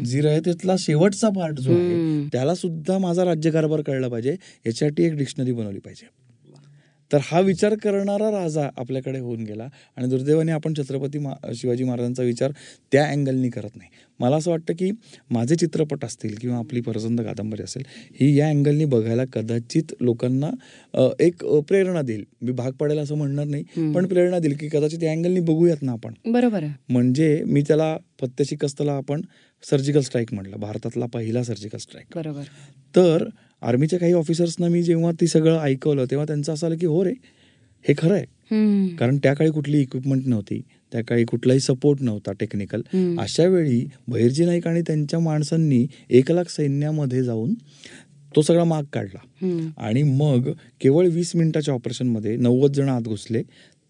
जी 0.05 0.21
रयतेतला 0.21 0.75
शेवटचा 0.79 1.29
पार्ट 1.29 1.59
जो 1.59 1.71
आहे. 1.71 2.27
त्याला 2.33 2.55
सुद्धा 2.55 2.97
माझा 2.97 3.25
राज्यकारभार 3.25 3.81
कळला 3.81 4.07
पाहिजे 4.07 4.31
याच्यासाठी 4.31 5.03
एक 5.03 5.15
डिक्शनरी 5.15 5.51
बनवली 5.51 5.79
पाहिजे 5.79 6.07
तर 7.11 7.19
हा 7.23 7.39
विचार 7.39 7.75
करणारा 7.83 8.29
राजा 8.31 8.67
आपल्याकडे 8.77 9.19
होऊन 9.19 9.43
गेला 9.43 9.67
आणि 9.97 10.07
दुर्दैवाने 10.09 10.51
आपण 10.51 10.73
छत्रपती 10.77 11.19
मा 11.19 11.33
शिवाजी 11.55 11.83
महाराजांचा 11.83 12.23
विचार 12.23 12.51
त्या 12.91 13.05
अँगलनी 13.07 13.49
करत 13.49 13.75
नाही. 13.75 13.89
मला 14.19 14.35
असं 14.35 14.51
वाटतं 14.51 14.73
की 14.79 14.89
माझे 15.31 15.55
चित्रपट 15.55 16.05
असतील 16.05 16.35
किंवा 16.41 16.57
आपली 16.57 16.81
परसंद 16.81 17.21
कादंबरी 17.21 17.63
असेल 17.63 17.83
ही 18.19 18.35
या 18.37 18.47
अँगलनी 18.49 18.85
बघायला 18.85 19.23
कदाचित 19.33 19.93
लोकांना 20.01 20.49
एक 21.19 21.45
प्रेरणा 21.67 22.01
देईल. 22.01 22.23
मी 22.41 22.51
भाग 22.51 22.71
पडेल 22.79 22.99
असं 22.99 23.15
म्हणणार 23.17 23.45
नाही. 23.45 23.91
पण 23.93 24.05
प्रेरणा 24.07 24.39
देईल 24.39 24.55
की 24.59 24.67
कदाचित 24.73 25.03
या 25.03 25.11
अँगलनी 25.11 25.39
बघूयात 25.39 25.81
ना 25.81 25.91
आपण. 25.91 26.13
बरोबर 26.25 26.65
म्हणजे 26.89 27.41
मी 27.45 27.61
त्याला 27.61 27.95
पत्त्याशी 28.21 28.55
कस्तला 28.55 28.93
आपण 28.93 29.21
सर्जिकल 29.63 30.01
स्ट्राईक 30.01 30.33
म्हटलं 30.33 30.59
भारतातला 30.59 31.05
पहिला 31.13 31.43
सर्जिकल 31.43 31.77
स्ट्राईक 31.77 32.15
बरोबर. 32.15 32.43
तर 32.95 33.27
आर्मीच्या 33.65 33.99
काही 33.99 34.13
ऑफिसर्सना 34.13 34.67
मी 34.67 34.81
जेव्हा 34.83 35.11
ती 35.21 35.27
सगळं 35.27 35.59
ऐकवलं 35.59 36.05
तेव्हा 36.05 36.25
त्यांचं 36.25 36.53
असं 36.53 36.67
आलं 36.67 36.77
की 36.77 36.85
हो 36.85 37.03
रे 37.05 37.13
हे 37.85 37.93
खरं 37.97 38.13
आहे. 38.13 38.25
कारण 38.95 39.17
त्या 39.17 39.33
काळी 39.33 39.51
कुठली 39.51 39.81
इक्विपमेंट 39.81 40.27
नव्हती 40.27 40.61
त्या 40.91 41.01
काळी 41.03 41.23
कुठलाही 41.25 41.59
सपोर्ट 41.59 42.01
नव्हता 42.01 42.31
टेक्निकल. 42.31 42.81
अशा 43.19 43.45
वेळी 43.45 43.83
बहिर्जी 44.07 44.45
नाईक 44.45 44.67
आणि 44.67 44.81
त्यांच्या 44.81 45.19
माणसांनी 45.19 45.85
एक 46.09 46.31
लाख 46.31 46.49
सैन्यामध्ये 46.49 47.23
जाऊन 47.23 47.53
तो 48.35 48.41
सगळा 48.41 48.63
माग 48.63 48.83
काढला. 48.93 49.19
आणि 49.77 50.03
मग 50.03 50.51
केवळ 50.81 51.07
वीस 51.07 51.35
मिनिटाच्या 51.35 51.73
ऑपरेशनमध्ये 51.73 52.35
नव्वद 52.35 52.73
जण 52.73 52.89
आत 52.89 53.01
घुसले 53.01 53.41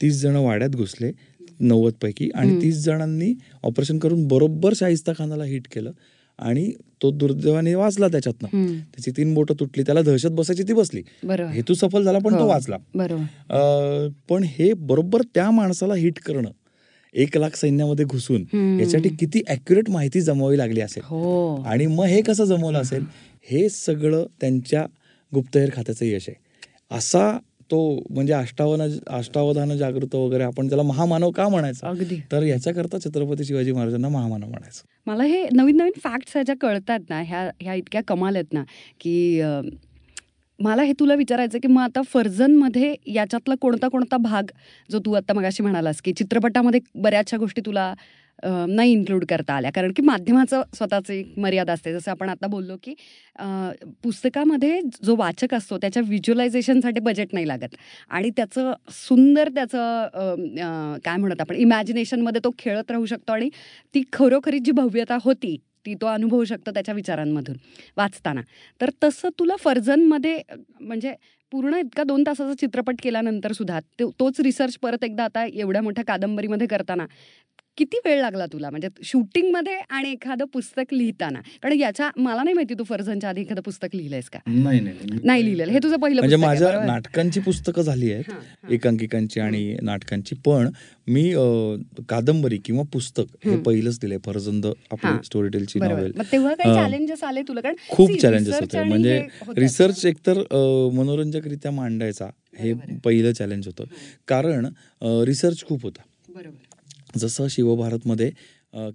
तीस 0.02 0.22
जण 0.22 0.36
वाड्यात 0.36 0.70
घुसले 0.70 1.12
नव्वद 1.60 1.94
पैकी 2.02 2.30
आणि. 2.36 2.62
तीस 2.62 2.84
जणांनी 2.84 3.34
ऑपरेशन 3.64 4.00
करून 4.00 4.28
बरोबर 4.28 4.74
शाहिस्ता 4.76 5.12
खानाला 5.18 5.44
हिट 5.44 5.68
केलं 5.74 5.92
आणि 6.40 6.72
तो 7.02 7.12
दुर्दैवाने 7.12 7.74
वाचला 7.76 8.08
त्याच्यातनं. 8.08 8.66
त्याची 8.94 9.12
तीन 9.12 9.34
बोटं 9.34 9.54
तुटली 9.60 9.84
त्याला 9.84 10.02
दहशत 10.02 10.28
बसायची 10.28 10.64
ती 10.64 10.74
बसली. 10.74 11.02
हेतू 11.30 11.74
सफल 11.74 12.04
झाला 12.04 12.20
पण 12.20 12.34
तो 12.34 12.44
हो. 12.44 12.48
वाचला. 12.48 12.78
पण 14.30 14.44
हे 14.44 14.74
बरोबर 14.74 15.22
त्या 15.36 15.50
माणसाला 15.52 15.96
हिट 15.96 16.20
करणं 16.20 16.50
एक 17.14 17.38
लाख 17.38 17.56
सैन्यामध्ये 17.56 18.06
घुसून. 18.06 18.42
याच्यासाठी 18.80 19.10
किती 19.10 19.42
अॅक्युरेट 19.48 19.90
माहिती 19.90 20.22
जमवावी 20.22 20.58
लागली 20.58 20.82
असेल. 20.82 21.04
हो. 21.06 21.56
आणि 21.62 21.86
मग 21.88 22.06
हे 22.06 22.22
कसं 22.22 22.44
जमवलं 22.44 22.82
असेल? 22.82 23.04
हे 23.44 23.68
सगळं 23.70 24.26
त्यांच्या 24.42 24.86
गुप्तहेर 25.34 25.70
खात्याचं 25.74 26.06
यश 26.06 26.26
आहे. 26.30 26.36
असा 26.98 27.38
तो 27.70 27.78
म्हणजे 28.10 28.34
अष्टावन 28.34 28.82
अष्टावधान 29.08 29.76
जागृत 29.78 30.16
वगैरे 30.16 30.44
आपण 30.44 30.68
त्याला 30.70 30.84
महामानव 30.84 31.32
का 31.32 31.48
म्हणायचा? 31.50 31.88
अगदी. 31.90 32.16
तर 32.32 32.44
याच्याकरता 32.44 32.98
छत्रपती 33.06 33.46
शिवाजी 33.46 33.72
महाराजांना 33.72 34.10
महामानव 34.10 34.48
म्हणायचं. 34.48 34.82
मला 35.08 35.24
हे 35.24 35.44
नवीन 35.54 35.78
नवीन 35.78 36.00
फॅक्ट्स 36.04 36.36
ह्याच्या 36.36 36.56
कळतात 36.62 37.00
ना 37.10 37.22
ह्या 37.22 37.50
ह्या 37.62 37.74
इतक्या 37.74 38.02
कमाल 38.08 38.36
आहेत 38.36 38.54
ना 38.54 38.64
की 39.02 39.42
मला 40.60 40.84
हे 40.84 40.92
तुला 41.00 41.16
विचारायचं 41.16 41.60
की 41.60 41.68
मग 41.68 41.82
आता 41.82 42.02
फर्जनमध्ये 42.14 42.94
याच्यातला 43.08 43.56
कोणता 43.62 43.88
कोणता 43.88 44.18
भाग 44.18 44.52
जो 44.90 45.00
तू 45.06 45.14
आता 45.14 45.34
मगाशी 45.34 45.64
म्हणालास 45.64 46.02
की 46.02 46.14
चित्रपटामध्ये 46.14 46.80
बऱ्याचशा 46.96 47.38
गोष्टी 47.38 47.62
तुला 47.66 47.94
नाही 48.46 48.92
इन्क्लूड 48.92 49.26
करता 49.30 49.54
आल्या. 49.54 49.72
कारण 49.72 49.92
की 49.96 50.02
माध्यमाचं 50.02 50.62
स्वतःचं 50.76 51.14
एक 51.14 51.34
मर्यादा 51.38 51.74
असते. 51.74 51.94
जसं 51.94 52.12
आपण 52.12 52.30
आता 52.30 52.48
बोललो 52.48 52.76
की 52.84 52.94
पुस्तकामध्ये 54.04 54.80
जो 55.04 55.16
वाचक 55.16 55.54
असतो 55.54 55.78
त्याच्या 55.78 56.04
व्हिज्युअलायझेशनसाठी 56.06 57.00
बजेट 57.00 57.34
नाही 57.34 57.48
लागत. 57.48 57.76
आणि 58.10 58.30
त्याचं 58.30 58.74
सुंदर 58.90 59.50
त्याचं 59.56 60.98
काय 61.06 61.18
म्हणत 61.18 61.42
आपण 61.42 61.56
इमॅजिनेशनमध्ये 61.56 62.42
तो 62.44 62.52
खेळत 62.60 62.92
राहू 62.92 63.06
शकतो 63.06 63.32
आणि 63.34 63.50
ती 63.94 64.04
खरोखरी 64.14 64.60
जी 64.60 64.72
भव्यता 64.72 65.18
होती 65.24 65.56
ती 65.86 65.94
तो 65.94 66.06
अनुभवू 66.08 66.44
शकतो 66.46 66.72
त्याच्या 66.72 66.94
विचारांमधून 66.96 67.56
वाचताना. 67.98 68.42
तर 68.82 68.90
तसं 69.04 69.30
तुला 69.40 69.56
फर्जनमध्ये 69.60 70.42
म्हणजे 70.82 71.14
पूर्ण 71.52 71.74
इतका 71.74 72.04
दोन 72.04 72.24
तासाचा 72.28 72.54
चित्रपट 72.60 72.96
केल्यानंतर 73.04 73.52
सुद्धा 73.52 73.80
तो- 74.00 74.10
तोच 74.20 74.40
रिसर्च 74.40 74.78
परत 74.82 75.04
एकदा 75.04 75.24
आता 75.24 75.46
एवढ्या 75.46 75.82
मोठ्या 75.82 76.04
कादंबरीमध्ये 76.06 76.68
करताना 76.68 77.06
किती 77.78 77.98
वेळ 78.06 78.20
लागला 78.22 78.46
तुला? 78.46 78.70
म्हणजे 78.70 78.88
शूटिंगमध्ये 79.04 79.74
आणि 79.90 80.12
एखादं 80.12 80.46
पुस्तक 80.54 80.94
लिहिताना. 80.94 81.40
कारण 81.64 81.80
याच्या 81.80 82.10
मला 82.18 82.44
नाही 82.44 82.54
माहिती 82.54 82.74
तू 82.74 82.84
फर्जनच्या 82.84 83.30
आधी 83.30 83.42
एखादं 83.42 83.62
पुस्तक 83.62 83.96
लिहिलंयस 83.96 84.30
का? 84.30 84.40
नाही 84.48 84.80
नाही 84.80 85.46
लिहिलेलं. 85.46 85.72
हे 85.72 85.80
तुझं 85.84 85.98
पहिलं 85.98 86.22
म्हणजे 86.22 86.36
माझ्या? 86.36 86.72
नाटकांची 86.86 87.40
पुस्तकं 87.40 87.82
झाली 87.82 88.12
आहेत. 88.12 88.72
एकांकिकांची 88.72 89.40
आणि 89.40 89.76
नाटकांची. 89.82 90.36
पण 90.46 90.70
मी 91.08 91.24
कादंबरी 92.10 92.58
किंवा 92.66 92.84
पुस्तक 92.94 93.36
हे. 93.46 93.56
पहिलंच 93.64 94.00
दिलंय 94.02 94.18
फरजंद 94.26 94.66
आपली. 94.66 95.12
स्टोरी 95.26 95.50
टेलची 95.50 95.80
बरोबर. 95.80 95.96
नॉवेल 95.96 96.12
मग 96.18 96.26
तेव्हा 96.32 96.54
काही 96.54 96.74
चॅलेंजेस 96.76 97.24
आले 97.24 97.42
तुला? 97.48 97.62
कारण 97.62 97.76
खूप 97.90 98.18
चॅलेंजेस 98.22 98.60
होते. 98.60 98.84
म्हणजे. 98.84 99.22
रिसर्च 99.58 100.06
एकतर 100.06 100.42
मनोरंजकरित्या 100.94 101.72
मांडायचा 101.72 102.30
हे. 102.60 102.74
पहिलं 103.04 103.32
चॅलेंज 103.32 103.68
होतं. 103.68 103.84
कारण 104.28 104.68
रिसर्च 105.28 105.64
खूप 105.66 105.84
होता. 105.84 106.02
बरोबर. 106.30 106.65
जसं 107.18 107.48
शिवभारतमध्ये 107.50 108.32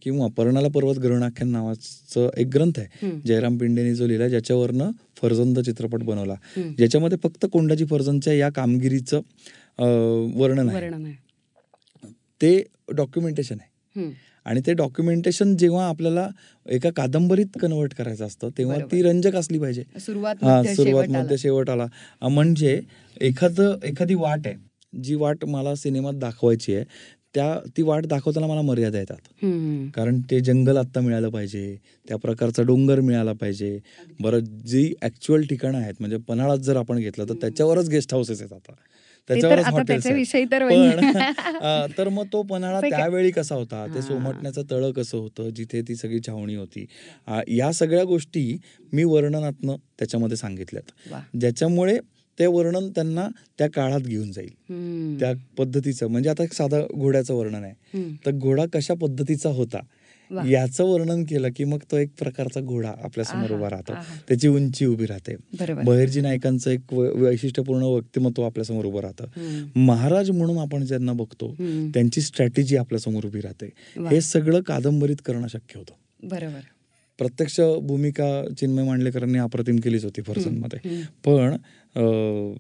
किंवा 0.03 0.27
पर्णाला 0.37 0.69
पर्वत 0.69 0.99
ग्रहणाख्यान 0.99 1.51
नावाचं 1.51 2.29
एक 2.39 2.47
ग्रंथ 2.55 2.79
आहे. 2.79 3.11
जयराम 3.27 3.57
पिंडेने 3.59 3.95
जो 3.95 4.07
लिहिला 4.07 4.29
ज्याच्यावरनं 4.29 4.91
फर्जंद 5.23 5.59
चित्रपट 5.59 6.03
बनवला. 6.05 6.35
ज्याच्यामध्ये 6.79 7.19
फक्त 7.23 7.47
कोंडाजी 7.53 7.85
फर्जंदच्या 7.91 8.35
या 8.35 8.49
कामगिरीचं 8.53 9.21
वर्णन 10.39 10.69
आहे 10.69 11.13
ते 12.41 12.63
डॉक्युमेंटेशन 12.97 13.57
आहे. 13.61 14.11
आणि 14.47 14.61
ते 14.67 14.73
डॉक्युमेंटेशन 14.73 15.57
जेव्हा 15.57 15.87
आपल्याला 15.89 16.29
एका 16.67 16.91
कादंबरीत 16.97 17.59
कन्वर्ट 17.61 17.95
करायचं 17.95 18.27
असतं 18.27 18.49
तेव्हा. 18.59 18.79
ती 18.93 19.03
रंजक 19.03 19.35
असली 19.37 19.59
पाहिजे 19.59 19.83
सुरुवात 20.01 20.45
हा 20.45 20.59
मध्य, 20.59 20.75
सुरुवात 20.75 21.05
शेवट 21.05 21.09
आला. 21.09 21.23
मध्ये 21.23 21.39
शेवट 21.39 21.71
आला 21.71 21.87
म्हणजे 22.23 22.81
एखादं 23.21 23.77
एखादी 23.85 24.15
वाट 24.15 24.47
आहे 24.47 24.57
जी 25.03 25.15
वाट 25.15 25.45
मला 25.45 25.75
सिनेमात 25.75 26.15
दाखवायची 26.15 26.75
आहे 26.75 26.85
त्या 27.35 27.61
ती 27.77 27.83
वाट 27.83 28.07
दाखवताना 28.07 28.47
मला 28.47 28.63
मर्यादा 28.63 28.99
येतात. 28.99 29.17
कारण 29.95 30.21
ते 30.21 30.41
जंगल 30.41 30.77
आत्ता 30.77 31.01
मिळालं 31.01 31.29
पाहिजे 31.29 31.77
त्या 32.09 32.17
प्रकारचा 32.17 32.63
डोंगर 32.63 33.01
मिळाला 33.01 33.33
पाहिजे. 33.33 33.79
बरं 34.21 34.39
जी 34.41 34.95
ऍक्च्युअल 35.03 35.43
ठिकाणं 35.43 35.79
आहेत 35.79 35.95
म्हणजे 36.01 36.17
पन्हाळात 36.17 36.59
जर 36.59 36.77
आपण 36.77 36.99
घेतलं 36.99 37.29
तर 37.29 37.35
त्याच्यावरच 37.35 37.89
गेस्ट 37.89 38.15
हाऊसेस 38.15 38.41
आहेत 38.41 38.53
आता. 38.53 38.73
त्याच्यावरच 39.29 39.65
हॉटेल्स 39.65 40.07
पण 40.07 40.11
तर 41.99 42.09
मग 42.09 42.27
तो 42.33 42.43
पन्हाळा 42.43 42.81
त्यावेळी 42.81 43.31
कसा 43.31 43.55
होता? 43.55 43.87
ते. 43.95 44.03
सोमटण्याचं 44.03 44.63
तळं 44.71 44.91
कसं 44.91 45.19
होतं? 45.19 45.51
जिथे 45.51 45.83
ती 45.83 45.97
सगळी 45.97 46.19
छावणी 46.27 46.55
होती. 46.55 46.87
या 47.57 47.73
सगळ्या 47.73 48.05
गोष्टी 48.05 48.59
मी 48.93 49.05
वर्णनातनं 49.05 49.77
त्याच्यामध्ये 49.99 50.37
सांगितल्यात. 50.37 51.15
ज्याच्यामुळे 51.41 51.99
ते 52.41 52.47
वर्णन 52.47 52.89
त्यांना 52.89 53.29
त्या 53.59 53.67
काळात 53.71 54.01
घेऊन 54.01 54.33
जाईल. 54.33 54.51
त्या 55.21 55.33
पद्धतीचं 55.59 56.07
म्हणजे 56.07 56.31
आता 56.31 56.45
एक 56.45 56.53
साधा 56.53 56.81
घोड्याचं 56.95 57.35
वर्णन 57.35 57.65
आहे. 57.65 58.03
तर 58.27 58.31
घोडा 58.31 58.65
कशा 58.73 58.95
पद्धतीचा 58.95 59.49
होता. 59.49 59.81
याचं 60.31 60.85
वर्णन 60.85 61.25
केलं 61.25 61.49
की 61.57 61.65
मग 61.65 61.79
तो 61.93 61.97
एक 61.97 62.09
प्रकारचा 62.19 62.61
घोडा 62.61 62.89
आपल्यासमोर 63.05 63.51
उभा 63.51 63.71
राहतो. 63.71 63.93
त्याची 64.29 64.49
उंची 64.49 64.87
उभी 64.87 65.07
राहते 65.07 65.35
बहिर्जी 65.85 66.21
नायकांचं 66.21 66.71
एक 66.71 66.93
वैशिष्ट्यपूर्ण 66.93 67.83
व्यक्तिमत्व 67.83 68.43
आपल्यासमोर 68.43 68.85
उभं 68.85 69.01
राहतं. 69.01 69.71
महाराज 69.77 70.31
म्हणून 70.31 70.59
आपण 70.59 70.85
ज्यांना 70.85 71.13
बघतो. 71.13 71.55
त्यांची 71.95 72.21
स्ट्रॅटेजी 72.21 72.77
आपल्यासमोर 72.77 73.25
उभी 73.25 73.41
राहते. 73.41 73.71
हे 74.11 74.21
सगळं 74.21 74.61
कादंबरीत 74.61 75.17
करणं 75.25 75.47
शक्य 75.47 75.79
होतं 75.79 76.29
बरोबर 76.29 76.61
प्रत्यक्ष 77.19 77.61
भूमिका 77.61 78.27
चिन्मय 78.61 78.85
मांडलेकरांनी 78.85 79.39
अप्रतिम 79.39 79.77
केलीच 79.77 80.05
होती 80.05 80.23
फर्जनमध्ये 80.23 80.79
हम्म. 80.85 81.03
पण 81.25 81.57
अं, 81.97 82.53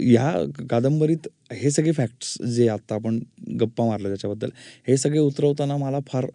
या 0.00 0.32
कादंबरीत 0.70 1.28
हे 1.52 1.70
सगळे 1.70 1.92
फॅक्ट्स 1.92 2.42
जे 2.42 2.68
आता 2.68 2.94
आपण 2.94 3.18
गप्पा 3.60 3.86
मारल्या 3.86 4.10
त्याच्याबद्दल 4.10 4.48
हे 4.88 4.96
सगळे 4.96 5.18
उतरवताना 5.18 5.76
मला 5.76 5.98
फार 6.06 6.26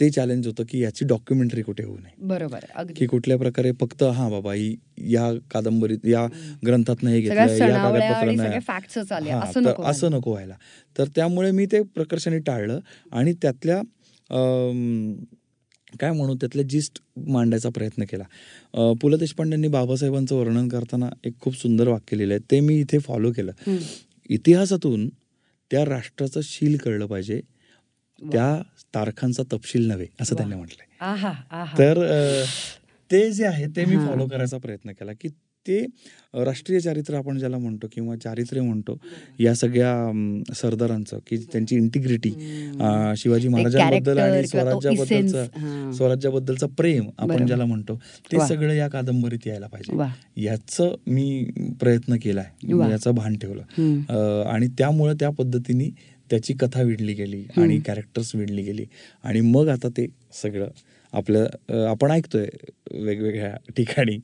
ते 0.00 0.10
चॅलेंज 0.10 0.46
होतं 0.46 0.64
की 0.68 0.82
याची 0.82 1.04
डॉक्युमेंटरी 1.04 1.62
कुठे 1.62 1.84
होऊ 1.84 1.96
नये. 1.96 2.12
बरोबर 2.18 2.64
की 2.94 3.06
कुठल्या 3.06 3.38
प्रकारे 3.38 3.72
फक्त 3.72 4.02
हा 4.02 4.28
बाबा 4.28 4.52
ही 4.52 4.76
या 4.98 5.32
कादंबरीत 5.50 5.98
या 6.04 6.26
ग्रंथातनं 6.66 7.10
हे 7.10 7.20
सगळ्या 7.28 7.46
घेतलं 7.46 7.56
असं 9.84 10.10
नको 10.12 10.30
व्हायला. 10.30 10.54
तर 10.98 11.08
त्यामुळे 11.14 11.50
मी 11.50 11.66
ते 11.66 11.82
प्रकर्षाने 11.82 12.38
टाळलं 12.38 12.80
आणि 13.12 13.32
त्यातल्या 13.32 13.80
काय 16.00 16.12
म्हणू 16.12 16.34
त्यातल्या 16.34 16.64
जिस्ट 16.64 17.00
मांडायचा 17.26 17.68
प्रयत्न 17.68 18.04
केला. 18.04 18.24
पु 19.00 19.08
ल 19.08 19.16
देशपांडेंनी 19.16 19.68
बाबासाहेबांचं 19.68 20.34
वर्णन 20.36 20.68
करताना 20.68 21.08
एक 21.24 21.34
खूप 21.40 21.56
सुंदर 21.56 21.88
वाक्य 21.88 22.16
लिहिलं 22.16 22.34
आहे. 22.34 22.40
ते 22.50 22.60
मी 22.60 22.78
इथे 22.80 22.98
फॉलो 22.98 23.32
केलं. 23.32 23.76
इतिहासातून 24.30 25.08
त्या 25.70 25.84
राष्ट्राचं 25.84 26.40
शील 26.44 26.76
कळलं 26.76 27.06
पाहिजे. 27.06 27.40
त्या 28.22 28.62
तारखांचा 28.94 29.42
तपशील 29.52 29.86
नव्हे 29.88 30.06
असं 30.20 30.36
त्यांनी 30.36 30.54
म्हटलंय. 30.54 30.86
आहा 31.00 31.32
आहा. 31.50 31.78
तर 31.78 32.44
ते 33.10 33.30
जे 33.32 33.44
आहे 33.46 33.66
ते 33.66 33.84
मी. 33.84 33.96
फॉलो 33.96 34.26
करायचा 34.26 34.58
प्रयत्न 34.58 34.90
केला 34.90 35.12
की 35.12 35.28
ते 35.66 35.78
राष्ट्रीय 36.44 36.80
चारित्र्य 36.80 37.18
आपण 37.18 37.38
ज्याला 37.38 37.58
म्हणतो 37.58 37.86
किंवा 37.92 38.16
चारित्र्य 38.16 38.60
म्हणतो 38.60 38.96
या 39.40 39.54
सगळ्या 39.54 40.52
सरदारांचं 40.56 41.18
की 41.26 41.36
त्यांची 41.52 41.76
इंटिग्रिटी 41.76 42.30
शिवाजी 43.16 43.48
महाराजांबद्दल 43.48 44.18
आणि 44.18 44.46
स्वराज्याबद्दलचं 44.46 45.92
स्वराज्याबद्दलचं 45.92 46.66
प्रेम 46.66 47.08
आपण. 47.18 47.46
ज्याला 47.46 47.64
म्हणतो 47.64 47.96
ते. 48.32 48.46
सगळं 48.48 48.72
या 48.74 48.88
कादंबरीत 48.88 49.46
यायला 49.46 49.66
पाहिजे. 49.66 49.96
याचं 50.36 50.94
मी 51.06 51.44
प्रयत्न 51.80 52.16
केलाय. 52.16 52.50
याचं 52.90 53.14
भान 53.14 53.36
ठेवलं. 53.36 53.62
आणि 54.48 54.68
त्यामुळे 54.78 55.14
त्या 55.14 55.30
पद्धतीने 55.30 55.88
त्याची 56.30 56.54
कथा 56.54 56.82
विडली 56.82 57.12
गेली 57.14 57.44
आणि 57.56 57.78
कॅरेक्टर्स 57.86 58.34
विडली 58.34 58.62
गेली. 58.62 58.84
आणि 59.24 59.40
मग 59.40 59.68
आता 59.68 59.88
ते 59.88 60.06
सगळं 60.42 60.68
आपलं 61.12 61.46
आपण 61.88 62.10
ऐकतोय 62.10 62.46
वेगवेगळ्या 62.90 63.56
ठिकाणी. 63.76 64.18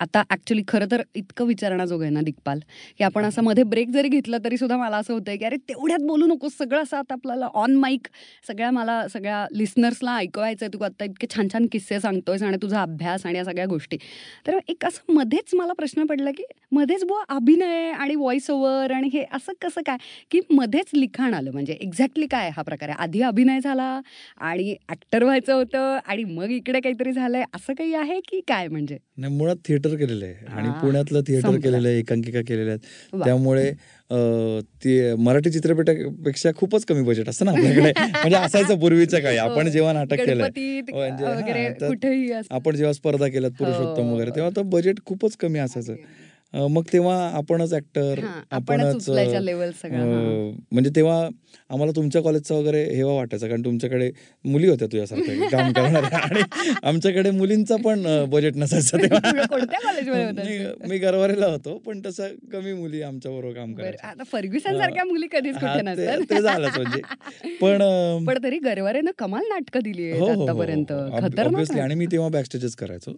आता 0.00 0.22
ऍक्च्युली 0.30 0.62
खरं 0.68 0.86
तर 0.90 1.02
इतकं 1.14 1.46
विचारण्याजोगं 1.46 2.04
आहे 2.04 2.12
ना 2.12 2.20
दिग्पाल 2.20 2.58
की 2.98 3.04
आपण 3.04 3.24
असं 3.24 3.42
मध्ये 3.42 3.62
ब्रेक 3.64 3.88
जरी 3.90 4.08
घेतला 4.08 4.36
तरी 4.44 4.56
सुद्धा 4.56 4.76
मला 4.76 4.96
असं 4.96 5.12
होतंय 5.12 5.36
की 5.36 5.44
अरे 5.44 5.56
तेवढ्यात 5.68 6.02
बोलू 6.06 6.26
नकोस 6.26 6.56
सगळं 6.58 6.82
असं 6.82 6.96
आता 6.96 7.14
आपल्याला 7.14 7.46
ऑन 7.54 7.74
माईक 7.76 8.06
सगळ्या 8.48 8.70
मला 8.70 9.06
सगळ्या 9.08 9.44
लिस्नर्सला 9.52 10.14
ऐकवायचं 10.16 10.64
आहे 10.64 10.72
तू 10.74 10.84
आता 10.84 11.04
इतके 11.04 11.26
छान 11.34 11.48
छान 11.52 11.66
किस्से 11.72 11.98
सांगतोयस 12.00 12.42
आणि 12.42 12.56
तुझा 12.62 12.82
अभ्यास 12.82 13.26
आणि 13.26 13.38
या 13.38 13.44
सगळ्या 13.44 13.66
गोष्टी. 13.66 13.96
तर 14.46 14.58
एक 14.68 14.84
असं 14.86 15.12
मध्येच 15.14 15.54
मला 15.54 15.72
प्रश्न 15.72 16.04
पडला 16.06 16.30
की 16.30 16.44
मध्येच 16.72 17.04
बुवा 17.04 17.22
अभिनय 17.28 17.90
आणि 17.92 18.14
व्हॉइस 18.14 18.48
ओव्हर 18.50 18.92
आणि 18.92 19.08
हे 19.12 19.24
असं 19.32 19.52
कसं 19.62 19.80
काय? 19.86 19.96
की 20.30 20.40
मध्येच 20.50 20.90
लिखाण 20.94 21.34
आलं 21.34 21.50
म्हणजे 21.52 21.72
एक्झॅक्टली 21.80 22.26
काय 22.26 22.50
हा 22.56 22.62
प्रकार 22.62 22.88
आहे? 22.88 22.98
आधी 23.02 23.22
अभिनय 23.22 23.60
झाला 23.60 24.00
आणि 24.40 24.74
ऍक्टर 24.90 25.24
व्हायचं 25.24 25.52
होतं 25.54 25.98
आणि 26.06 26.24
मग 26.24 26.50
इकडे 26.50 26.80
काहीतरी 26.80 27.12
झालंय 27.12 27.44
असं 27.54 27.72
काही 27.74 27.94
आहे 27.94 28.20
की 28.28 28.40
काय 28.48 28.68
म्हणजे? 28.68 28.98
मुळात 29.28 29.56
थिएटर 29.64 29.87
केलेलं 29.94 30.24
आहे 30.24 30.46
आणि 30.48 30.68
पुण्यातलं 30.80 31.20
थिएटर. 31.20 31.56
केलेलं 31.58 31.88
आहे 31.88 31.98
एकांकिका 31.98 32.40
केलेल्या 32.40 32.74
आहेत. 32.74 33.24
त्यामुळे 33.24 33.70
ते 34.84 35.14
मराठी 35.16 35.50
चित्रपटापेक्षा 35.50 36.50
खूपच 36.56 36.84
कमी 36.84 37.02
बजेट 37.02 37.28
असतं 37.28 37.44
ना 37.44 37.50
आपल्याकडे 37.50 37.92
म्हणजे 38.14 38.36
असायचं 38.36 38.78
पूर्वीच्या 38.78 39.20
काळी 39.20 39.36
आपण 39.36 39.62
हो. 39.62 39.70
जेव्हा 39.70 39.92
नाटक 39.92 40.16
केलंय 40.16 40.34
गणपतीत 40.36 40.94
म्हणजे. 40.94 42.40
आपण 42.50 42.76
जेव्हा 42.76 42.92
स्पर्धा 42.92 43.28
केल्यात 43.28 43.52
पुरुषोत्तम 43.58 44.02
हो. 44.02 44.14
वगैरे 44.14 44.30
तेव्हा 44.30 44.50
तर 44.56 44.62
बजेट 44.68 45.04
खूपच 45.06 45.36
कमी 45.36 45.58
असायचं 45.58 45.94
मग 46.54 46.82
तेव्हा 46.92 47.30
आपणच 47.34 47.74
ऍक्टर 47.74 48.20
आपणच. 48.50 49.08
म्हणजे 50.72 50.90
तेव्हा 50.96 51.28
आम्हाला 51.70 51.92
तुमच्या 51.96 52.22
कॉलेजचा 52.22 52.54
वगैरे 52.54 52.84
हेवा 52.94 53.12
वाटायचा 53.12 53.48
कारण 53.48 53.64
तुमच्याकडे 53.64 54.10
मुली 54.44 54.68
होत्या 54.68 54.88
तुझ्यासारख्या 54.88 55.48
काम 55.48 55.72
करणाऱ्या 55.72 56.18
आणि 56.18 56.40
आमच्याकडे 56.82 57.30
मुलींचा 57.30 57.76
पण 57.76 58.24
बजेट 58.30 58.56
नसायचं 58.56 58.98
तेव्हा. 58.98 59.30
मी- 60.88 61.00
गरवारेला 61.00 61.46
होतो 61.46 61.76
पण 61.78 62.00
तसं 62.06 62.28
कमी 62.52 62.72
मुली 62.72 63.02
आमच्या 63.02 63.32
बरोबर 63.32 63.54
काम 63.54 63.74
आता 64.02 64.22
फर्ग्युसन 64.32 64.78
सारख्या 64.78 65.04
मुली 65.04 65.26
कधीच 65.32 65.56
ते- 66.30 66.40
झालंच 66.42 66.78
म्हणजे. 66.78 67.00
पण 67.60 67.82
पण 68.24 68.38
तरी 68.42 68.58
गरवारेनं 68.58 69.10
कमाल 69.18 69.42
नाटकं 69.48 69.80
दिली 69.84 70.10
हो, 70.10 70.26
हो, 70.26 70.32
हो, 70.32 70.42
आतापर्यंत. 70.42 70.92
आणि. 71.80 71.94
मी 71.94 72.06
तेव्हा 72.06 72.28
बॅकस्टेजच 72.28 72.74
करायचो. 72.74 73.10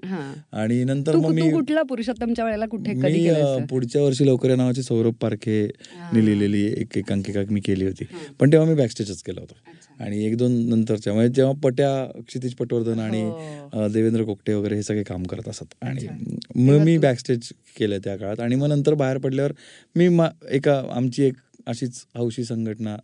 आणि 0.53 0.85
नंतर 0.85 1.17
मग 1.17 1.31
मी 1.35 1.41
कुठला 1.55 1.83
पुरुषोत्तमच्या 1.83 2.45
वेळेला 2.45 2.67
कुठे 2.67 2.93
मी 3.23 3.31
पुढच्या 3.67 4.03
वर्षी 4.03 4.27
लवकर 4.27 4.51
या 4.51 4.57
नावाची 4.57 4.83
सौरभ 4.83 5.13
पारखे 5.13 5.71
लिहिलेली 6.15 6.67
एक 6.67 6.99
एकांकिका 6.99 7.41
मी 7.51 7.61
केली 7.61 7.85
होती. 7.85 8.05
पण 8.41 8.53
तेव्हा 8.53 8.69
मी 8.69 8.75
बॅकस्टेजच 8.75 9.23
केलं 9.23 9.41
होतं. 9.41 9.71
आणि 10.05 10.25
एक 10.25 10.37
दोन 10.37 10.53
नंतरच्या 10.69 11.13
म्हणजे 11.13 11.35
जेव्हा 11.35 11.53
पट्या 11.53 12.21
क्षितिज 12.29 12.55
पटवर्धन 12.55 12.99
आणि 12.99 13.23
हो. 13.23 13.89
देवेंद्र 13.89 14.23
कोकटे 14.23 14.55
वगैरे 14.55 14.75
हे 14.75 14.83
सगळे 14.83 15.03
काम 15.03 15.23
करत 15.23 15.49
असत. 15.49 15.65
आणि 15.83 16.07
मग 16.55 16.77
मी 16.85 16.99
बॅकस्टेज 16.99 17.41
केलं 17.79 17.99
त्या 17.99 18.17
काळात. 18.17 18.41
आणि 18.41 18.55
मग 18.55 18.69
नंतर 18.69 18.95
बाहेर 18.95 19.19
पडल्यावर 19.19 19.53
मी 19.97 20.09
मा- 20.09 20.47
एका 20.51 20.83
आमची 20.93 21.23
एक 21.23 21.35
अशीच 21.67 22.05
हौशी 22.17 22.45
संघटना 22.45 22.97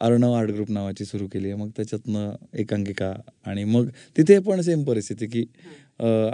अर्णव 0.00 0.32
आर्ट 0.32 0.50
ग्रुप 0.50 0.70
नावाची 0.70 1.04
सुरू 1.04 1.26
केली 1.26 1.52
मग 1.54 1.68
त्याच्यातनं 1.76 2.32
एकांकिका 2.54 3.12
आणि 3.46 3.64
मग 3.64 3.88
तिथे 4.16 4.38
पण 4.38 4.60
सेम 4.60 4.84
परिस्थिती 4.84 5.26
की 5.26 5.44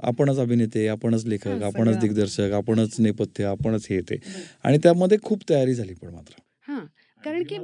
आपणच 0.03 0.38
अभिनेते 0.38 0.87
आपणच 0.88 1.27
लेखक 1.27 1.62
आपणच 1.62 1.98
दिग्दर्शक 1.98 2.53
आपणच 2.53 3.01
नेपथ्य 3.01 3.44
आपणच 3.44 3.87
हे 3.90 4.01
ते. 4.01 4.16
आणि 4.64 4.79
त्यामध्ये 4.79 5.18
खूप 5.22 5.42
तयारी 5.51 5.75
झाली 5.75 5.94
पण 5.94 6.09
मात्र. 6.09 6.40
हा. 6.68 6.81
कारण 7.25 7.43
की 7.43 7.57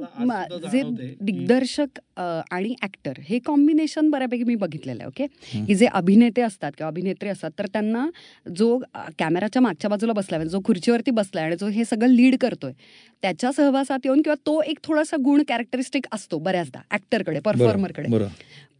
जे 0.71 0.81
दिग्दर्शक 1.21 1.99
आणि 2.51 2.73
ऍक्टर 2.83 3.19
हे 3.23 3.39
कॉम्बिनेशन 3.39 4.09
बऱ्यापैकी 4.09 4.43
मी 4.43 4.55
बघितलेलं 4.55 5.03
आहे 5.03 5.07
ओके? 5.07 5.25
की 5.67 5.75
जे 5.75 5.85
अभिनेते 5.85 6.41
असतात 6.41 6.71
किंवा 6.77 6.87
अभिनेत्री 6.87 7.29
असतात 7.29 7.51
तर 7.59 7.65
त्यांना 7.73 8.07
जो 8.55 8.77
कॅमेराच्या 9.19 9.61
मागच्या 9.61 9.89
बाजूला 9.89 10.13
बसलाय 10.13 10.39
म्हणजे 10.39 10.51
जो 10.51 10.59
खुर्चीवरती 10.65 11.11
बसलाय 11.11 11.45
आणि 11.45 11.55
जो 11.59 11.67
हे 11.67 11.85
सगळं 11.85 12.09
लीड 12.09 12.35
करतोय 12.41 12.71
त्याच्या 13.21 13.51
सहवासात 13.51 13.99
येऊन 14.05 14.21
किंवा 14.21 14.35
तो 14.45 14.61
एक 14.61 14.77
थोडासा 14.83 15.17
गुण 15.17 15.43
कॅरेक्टरिस्टिक 15.47 16.05
असतो 16.11 16.37
बऱ्याचदा 16.39 16.79
ऍक्टरकडे 16.91 17.39
परफॉर्मरकडे. 17.39 18.07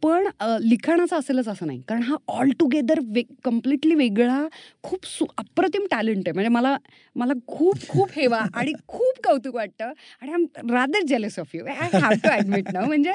पण 0.02 0.26
लिखाणाचा 0.62 1.16
असेलच 1.16 1.48
असं 1.48 1.66
नाही. 1.66 1.80
कारण 1.88 2.02
हा 2.02 2.16
ऑल 2.28 2.50
टुगेदर 2.58 3.00
वे 3.06 3.22
कम्प्लिटली 3.44 3.94
वेगळा 3.94 4.46
खूप 4.82 5.06
सु 5.06 5.24
अप्रतिम 5.38 5.86
टॅलेंट 5.90 6.22
आहे. 6.26 6.32
म्हणजे 6.32 6.48
मला 6.48 6.76
मला 7.16 7.32
खूप 7.46 7.86
खूप 7.88 8.10
हेवा 8.16 8.38
आणि 8.54 8.72
खूप 8.88 9.18
कौतुक 9.24 9.54
वाटतं. 9.54 9.92
आणि 10.22 10.32
I 10.32 10.38
am 10.60 10.70
rather 10.74 11.02
jealous 11.08 11.38
of 11.38 11.54
you 11.54 11.64
I 11.64 11.88
have 11.92 12.12
to 12.14 12.28
admit 12.28 12.72
ना 12.72 12.80
म्हणजे 12.80 13.10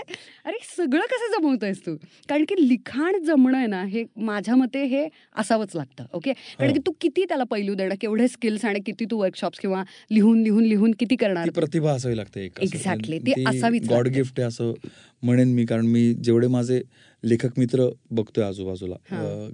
अरे 0.46 0.58
सगळं 0.78 1.06
कसं 1.12 1.32
जमवतोयस 1.32 1.86
तू? 1.86 1.96
कारण 2.30 2.44
की 2.44 2.68
लिखाण 2.68 3.18
जमणं 3.24 3.58
आहे 3.58 3.68
ना 3.68 3.84
हे 3.84 4.04
माझ्या 4.16 4.56
मते 4.56 4.84
हे 4.86 5.08
असावंच 5.36 5.76
लागतं. 5.76 6.06
ओके 6.14 6.34
कारण 6.34 6.70
हो. 6.70 6.74
की 6.74 6.80
तू 6.88 6.92
किती 7.02 7.26
त्याला 7.26 7.44
पैलू 7.44 7.74
देणं 7.74 7.96
केवढे 8.02 8.28
स्किल्स 8.28 8.66
आणि 8.66 8.80
किती 8.86 9.06
तू 9.06 9.18
वर्कशॉप्स 9.18 9.60
किंवा 9.60 9.84
लिहून 10.12 10.42
लिहून 10.44 10.64
लिहून 10.64 10.92
किती 11.00 11.16
करणार? 11.16 11.50
प्रतिभा 11.50 11.92
असावी 11.92 12.18
लागते 12.18 12.46
एक. 12.46 12.60
असं. 12.62 12.78
Exactly. 12.78 13.20
ती 13.26 13.44
असावीच 13.48 13.90
गॉड. 13.90 14.08
गिफ्ट 14.08 14.40
आहे 14.40 14.48
असं 14.48 14.72
म्हणेन 15.24 15.54
मी 15.54 15.66
कारण 15.66 15.86
मी 15.86 16.14
जेवढे 16.14 16.48
माझे 16.48 16.82
लेखक 17.24 17.58
मित्र 17.58 17.88
बघतोय 18.12 18.44
आजूबाजूला 18.44 18.96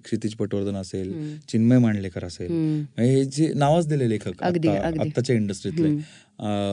क्षितिज 0.04 0.34
पटवर्धन 0.36 0.76
असेल. 0.76 1.14
चिन्मय 1.50 1.78
मांडलेकर 1.78 2.24
असेल 2.26 2.52
हे 3.00 3.24
जे 3.26 3.52
नावच 3.56 3.88
दिले 3.88 4.10
लेखक. 4.10 4.44
आत्ताच्या 4.44 5.36
इंडस्ट्रीतले. 5.36 5.90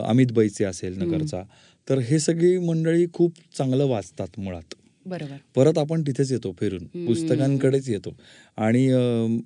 अमित 0.09 0.33
बैचे 0.33 0.65
असेल 0.65 0.99
नगरचा. 1.03 1.43
तर 1.89 1.99
हे 1.99 2.19
सगळी 2.19 2.57
मंडळी 2.59 3.07
खूप 3.15 3.35
चांगलं 3.59 3.85
वाचतात 3.87 4.39
मुळात. 4.39 4.75
बरोबर. 5.07 5.37
परत 5.57 5.79
आपण 5.79 6.03
तिथेच 6.07 6.33
येतो 6.33 6.53
फिरून. 6.61 7.05
पुस्तकांकडेच 7.07 7.89
येतो. 7.89 8.15
आणि 8.57 8.87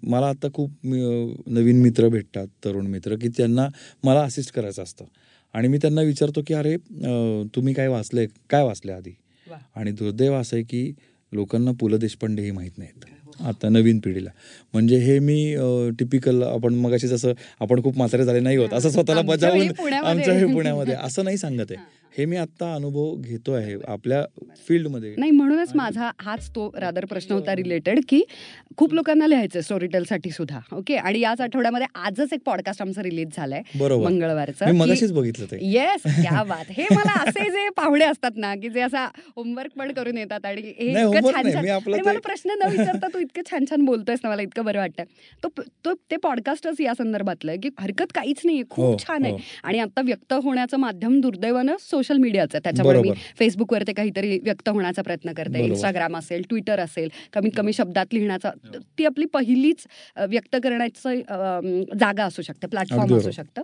मला 0.03 0.29
आता 0.29 0.49
खूप 0.55 0.71
नवीन 0.85 1.81
मित्र 1.83 2.09
भेटतात 2.09 2.47
तरुण 2.65 2.87
मित्र 2.87 3.17
की 3.17 3.29
त्यांना 3.29 3.69
मला 4.05 4.23
असिस्ट 4.23 4.55
करायचं 4.55 4.83
असतं. 4.83 5.05
आणि 5.55 5.69
मी 5.69 5.79
त्यांना 5.79 6.03
विचारतो 6.03 6.43
की 6.47 6.55
अरे 6.55 6.77
तुम्ही 7.55 7.75
काय 7.75 7.89
वाचलंय? 7.89 8.27
काय 8.51 8.63
वाचले 8.65 8.93
आधी. 8.93 9.15
आणि 9.77 9.93
दुर्दैव 9.93 10.35
असं 10.35 10.57
आहे 10.57 10.65
की 10.65 10.93
लोकांना 11.33 11.71
पु 11.81 11.89
ल 11.89 11.97
देशपांडे 11.97 12.43
हे 12.43 12.51
माहीत 12.51 12.79
नाहीत. 12.79 13.05
आता 13.41 13.69
नवीन 13.69 13.99
पिढीला. 13.99 14.31
म्हणजे 14.73 14.97
हे 14.97 15.19
मी 15.19 15.57
टिपिकल 15.99 16.43
आपण 16.43 16.75
मगाशी 16.75 17.09
जसं 17.09 17.33
आपण 17.61 17.83
खूप 17.83 17.97
म्हातारे 17.97 18.25
झाले 18.25 18.41
नाही 18.41 18.57
होत 18.57 18.73
असं 18.73 18.91
स्वतःला 18.91 19.23
बजावून. 19.23 19.93
आमच्या 19.95 20.35
हे 20.35 20.53
पुण्यामध्ये. 20.53 20.95
असं 20.95 21.25
नाही 21.25 21.37
सांगत 21.37 21.71
आहे. 21.71 22.02
हे 22.15 22.25
मी 22.25 22.37
आत्ता 22.37 22.75
अनुभव 22.75 23.15
घेतो 23.19 23.53
आहे 23.53 23.75
आपल्या 23.89 24.23
फील्डमध्ये. 24.69 25.15
नाही 25.19 25.31
म्हणूनच 25.31 25.71
माझा 25.75 26.11
हाच 26.21 26.49
तो 26.49 26.69
रादर 26.77 27.05
प्रश्न 27.05 27.35
होता 27.35 27.55
रिलेटेड 27.57 28.01
की 28.09 28.23
खूप 28.77 28.95
लोकांना 28.95 29.27
लिहायचं 29.27 29.61
स्टोरीटेलसाठी 29.61 30.31
सुद्धा 30.31 30.59
ओके 30.73 30.97
आणि 30.97 31.21
याच 31.21 31.41
आठवड्यामध्ये 31.41 31.87
आजच 31.95 32.33
एक 32.33 32.41
पॉडकास्ट 32.47 32.83
आमचा 32.83 33.03
रिलीज 33.03 33.37
झालाय 33.37 33.63
मंगळवारचं. 33.79 34.73
मगाशीच 34.73 35.13
बघितलं 35.13 35.47
ते. 35.51 35.59
येस 35.73 36.03
क्या 36.03 36.43
बात. 36.49 36.65
हे 36.71 36.87
मला 36.91 37.13
असे 37.23 37.49
जे 37.51 37.69
पाहुणे 37.69 38.05
असतात 38.05 38.37
ना 38.37 38.55
की 38.55 38.69
जे 38.69 38.81
असा 38.81 39.05
होमवर्क 39.37 39.79
पण 39.79 39.93
करून 39.93 40.19
येतात 40.19 40.45
आणि 40.45 40.63
हे 40.79 40.93
छान 40.95 41.51
छान 41.53 41.67
मला 41.99 42.19
प्रश्न 42.19 42.59
न 42.63 42.69
विचारता 42.71 43.09
तू 43.15 43.19
इतकं 43.19 43.51
छान 43.51 43.65
छान 43.71 43.85
बोलतोयस 43.85 44.21
ना 44.25 44.31
मला 44.31 44.43
इतकं 44.43 44.65
बरं 44.65 44.79
वाटतं 44.79 45.03
तो 45.45 45.49
तो 45.85 46.17
पॉडकास्टच 46.23 46.81
या 46.81 46.93
संदर्भातलं 46.95 47.57
की 47.63 47.69
हरकत 47.81 48.13
काहीच 48.15 48.41
नाहीये. 48.45 48.63
हो, 48.63 48.91
खूप 48.91 49.07
छान 49.07 49.25
आहे. 49.25 49.33
हो. 49.33 49.39
आणि 49.65 49.79
आता 49.79 50.01
व्यक्त 50.01 50.33
होण्याचं 50.35 50.77
माध्यम 50.77 51.21
दुर्दैवानं 51.21 51.77
सोशल 52.03 52.19
मीडियाचं 52.19 52.57
आहे 52.57 52.63
त्याच्यामुळे 52.65 53.01
मी. 53.01 53.11
फेसबुकवर 53.39 53.83
ते 53.87 53.93
काहीतरी 53.93 54.39
व्यक्त 54.43 54.69
होण्याचा 54.69 55.03
प्रयत्न 55.03 55.33
करते. 55.33 55.65
इंस्टाग्राम 55.65 56.17
असेल 56.17 56.43
ट्विटर 56.49 56.81
असेल 56.81 57.09
कमीत 57.33 57.51
कमी 57.57 57.73
शब्दात 57.73 58.07
लिहिण्याचा 58.13 58.51
ती 58.99 59.05
आपली 59.05 59.25
पहिलीच 59.33 59.87
व्यक्त 60.29 60.57
करण्याचं 60.63 61.83
जागा 61.99 62.25
असू 62.25 62.43
शकते 62.43 62.67
प्लॅटफॉर्म 62.67 63.17
असू. 63.17 63.31
शकतं 63.31 63.63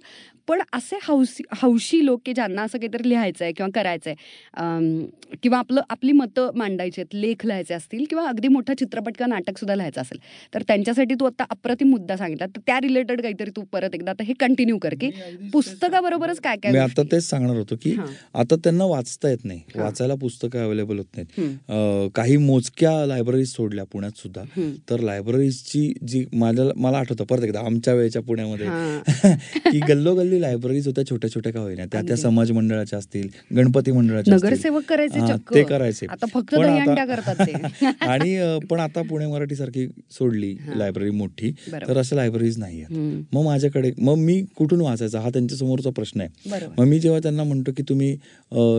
पण 0.48 0.60
असे 0.72 0.96
हौसी 1.02 1.42
हौशी 1.56 2.04
लोक 2.04 2.20
की 2.26 2.32
ज्यांना 2.32 2.62
असं 2.62 2.78
काहीतरी 2.78 3.08
लिहायचं 3.08 3.44
आहे 3.44 3.52
किंवा 3.52 3.70
करायचं 3.74 4.10
आहे 4.10 5.36
किंवा 5.42 5.58
आपलं 5.58 5.80
आपली 5.90 6.12
मतं 6.12 6.50
मांडायची 6.54 7.00
आहेत 7.00 7.14
लेख 7.20 7.44
लिहायचे 7.46 7.74
असतील 7.74 8.04
किंवा 8.10 8.26
अगदी 8.28 8.48
मोठा 8.48 8.74
चित्रपट 8.74 9.16
किंवा 9.18 9.34
नाटक 9.34 9.58
सुद्धा 9.58 9.74
लिहायचं 9.74 10.00
असेल 10.00 10.18
तर 10.54 10.62
त्यांच्यासाठी 10.68 11.14
तू 11.14 11.24
आता 11.26 11.44
अप्रतिम 11.50 11.90
मुद्दा 11.90 12.16
सांगितला 12.16 12.46
तर 12.46 12.60
त्या 12.66 12.78
रिलेटेड 12.80 13.20
काहीतरी 13.20 13.50
तू 13.56 13.62
परत 13.72 13.94
एकदा 13.94 14.10
आता 14.10 14.24
हे 14.24 14.32
कंटिन्यू 14.40 14.78
कर 14.78 14.94
की 15.00 15.10
पुस्तकाबरोबरच 15.52 16.40
काय 16.40 16.56
काय? 16.56 16.76
आता 16.78 17.02
तेच 17.12 17.28
सांगणार 17.28 17.56
होतो 17.56 17.74
की. 17.82 17.96
आता 18.34 18.56
त्यांना 18.56 18.84
वाचता 18.84 19.28
येत 19.28 19.44
नाही. 19.44 19.60
वाचायला 19.76 20.14
पुस्तकं 20.14 20.64
अवेलेबल 20.64 20.98
होत 20.98 21.16
नाहीत 21.16 22.10
काही 22.14 22.36
मोजक्या 22.36 23.06
लायब्ररीज 23.06 23.48
सोडल्या 23.48 23.84
पुण्यात 23.84 24.18
सुद्धा. 24.18 24.42
तर 24.90 25.00
लायब्ररीजची 25.00 25.92
जी 26.08 26.24
माझ्या 26.32 26.64
मला 26.76 26.98
आठवतं 26.98 27.24
परत 27.24 27.44
एकदा 27.44 27.60
आमच्या 27.60 27.94
वेळेच्या 27.94 28.22
पुण्यामध्ये. 28.22 28.66
की 29.72 29.78
गल्लोगल्ली 29.78 30.40
लायब्ररीज 30.40 30.86
होत्या 30.86 31.04
छोट्या 31.10 31.30
छोट्या 31.30 31.52
का 31.52 31.60
होईना 31.60 31.84
त्या 31.84 32.02
त्या. 32.02 32.16
समाज 32.16 32.52
मंडळाच्या 32.52 32.98
असतील 32.98 33.28
गणपती 33.56 33.92
मंडळाच्या. 33.92 34.34
नगरसेवक 34.34 34.82
करायचे 34.88 35.20
ते 35.54 35.62
करायचे 35.62 36.06
फक्त 36.34 36.54
आणि 38.00 38.58
पण 38.70 38.80
आता 38.80 39.02
पुणे 39.02 39.26
मराठी 39.26 39.56
सारखी 39.56 39.86
सोडली. 40.10 40.56
लायब्ररी 40.76 41.10
मोठी. 41.10 41.52
तर 41.72 41.98
अशा 41.98 42.16
लायब्ररीज 42.16 42.58
नाही 42.58 42.82
आहेत. 42.82 43.24
मग 43.32 43.44
माझ्याकडे 43.44 43.92
मग 43.98 44.14
मी 44.14 44.44
कुठून 44.56 44.80
वाचायचा 44.80 45.20
हा 45.20 45.30
त्यांच्या 45.30 45.58
समोरचा 45.58 45.90
प्रश्न 45.90 46.20
आहे 46.20 46.66
मग 46.78 46.84
मी 46.84 47.00
जेव्हा 47.00 47.20
त्यांना 47.20 47.44
म्हणतो 47.44 47.72
की 47.76 47.82
तुम्ही 47.88 48.17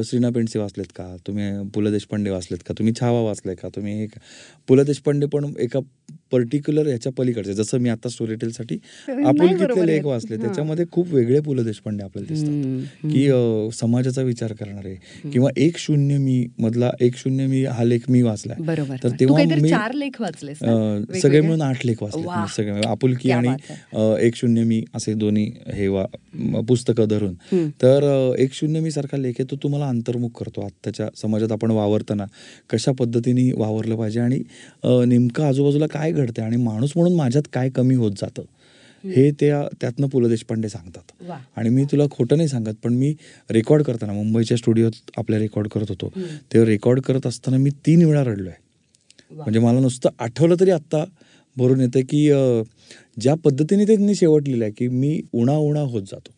श्रीना 0.06 0.30
पेंडसे 0.30 0.60
वाचलेत 0.60 0.92
का? 0.92 1.16
तुम्ही 1.28 1.70
पु 1.70 1.82
ल 1.82 1.92
देशपांडे 1.92 2.30
वाचलेत 2.30 2.62
का? 2.64 2.74
तुम्ही 2.74 2.94
छावा 2.94 3.22
वाचलाय 3.22 3.56
का? 3.56 3.70
तुम्ही 3.70 4.04
एक 4.04 4.14
पु 4.68 4.76
ल 4.76 4.84
देशपांडे 4.84 5.28
पण 5.28 5.54
एका 5.60 5.80
पर्टिक्युलर 6.32 6.88
ह्याच्या 6.88 7.12
पलीकडचे 7.18 7.54
जसं 7.54 7.78
मी 7.82 7.90
आता 7.90 8.10
स्टोरी 8.10 8.36
साठी 8.52 8.76
नाही 9.08 9.26
आपुलकीतले 9.26 9.66
बरोबर 9.66 9.86
लेख. 9.86 10.06
वाचले. 10.06 10.38
त्याच्यामध्ये 10.38 10.86
खूप 10.92 11.14
वेगळे 11.14 11.40
पु 11.40 11.54
ल 11.54 11.64
देशपांडे 11.64 12.04
आपल्याला 12.04 12.34
दिसतात. 12.34 13.10
की 13.12 13.72
समाजाचा 13.80 14.22
विचार 14.22 14.54
करणारे 14.60 14.94
किंवा 15.32 15.50
एक 15.58 15.78
शून्य 15.78 16.18
मी 16.18 16.46
मधला 16.60 16.92
एक 17.02 17.18
शून्य 17.18 17.46
मी 17.48 17.64
हा 17.66 17.84
लेख 17.84 18.10
मी 18.10 18.22
वाचलाय 18.22 18.76
तर 19.04 19.10
तेव्हा 19.20 19.44
मी 19.52 19.70
चार 19.70 19.94
लेख 19.94 20.22
वेगवेगळे? 20.22 21.20
सगळे 21.20 21.42
मिळून 21.42 21.62
आठ 21.62 21.86
लेख 21.86 22.04
वाचले. 22.04 22.24
सगळे 22.56 22.88
आपुलकी 22.88 23.32
आणि 23.32 23.56
एक 24.26 24.36
शून्य 24.36 24.64
मी 24.64 24.84
असे 24.96 25.14
दोन्ही 25.16 25.46
हे 25.74 25.88
पुस्तकं 26.68 27.08
धरून. 27.10 27.34
तर 27.82 28.04
एक 28.40 28.54
शून्य 28.54 28.80
मी 28.80 28.92
सारखा 28.92 29.18
लेख 29.18 29.34
आहे 29.40 29.52
तो 29.52 29.56
तुम्हाला 29.64 29.88
अंतर्मुख 29.88 30.30
करतो 30.40 30.62
आत्ताच्या 30.62 31.08
समाजात 31.16 31.52
आपण 31.52 31.72
वावरताना 31.72 32.26
कशा 32.70 32.92
पद्धतीने 33.00 33.52
वावरलं 33.58 33.96
पाहिजे 33.96 34.20
आणि 34.20 34.40
नेमकं 34.84 35.44
आजूबाजूला 35.44 35.88
काय 36.00 36.12
घडतंय 36.12 36.46
आणि 36.46 36.58
माणूस 36.58 36.92
म्हणून 36.96 37.16
माझ्यात 37.16 37.44
काय 37.54 37.70
कमी 37.76 37.96
होत 37.96 38.12
जातं 38.18 38.44
हे 39.04 39.30
त्या 39.40 39.62
त्यातनं 39.82 40.08
पु 40.08 40.20
ल 40.20 40.28
देशपांडे 40.30 40.70
सांगतात. 40.70 41.12
आणि 41.58 41.70
मी 41.70 41.84
तुला 41.92 42.06
खोटं 42.12 42.38
नाही 42.38 42.50
सांगत 42.50 42.74
पण 42.84 42.94
मी 42.94 43.14
रेकॉर्ड 43.50 43.84
करताना 43.84 44.14
मुंबईच्या 44.14 44.58
स्टुडिओत 44.58 44.92
आपल्या 45.18 45.40
रेकॉर्ड 45.40 45.68
करत 45.68 45.90
होतो. 45.90 46.10
तेव्हा 46.54 46.70
रेकॉर्ड 46.70 47.00
करत 47.02 47.28
असताना 47.28 47.58
मी 47.58 47.70
तीन 47.86 48.04
वेळा 48.06 48.24
रडलोय 48.24 48.54
वा. 49.32 49.36
म्हणजे 49.38 49.60
मला 49.60 49.80
नुसतं 49.80 50.10
आठवलं 50.20 50.56
तरी 50.60 50.72
आत्ता 50.72 51.04
भरून 51.58 51.80
येतं 51.82 52.02
की 52.10 52.28
ज्या 53.18 53.36
पद्धतीने 53.44 53.88
ते 53.88 53.96
त्यांनी 53.96 54.16
शेवट 54.16 54.48
लिहिलंय 54.48 54.72
की 54.72 54.88
मी 54.88 55.20
उणा 55.34 55.56
उणा 55.60 55.82
होत 55.82 56.02
जातो 56.02 56.32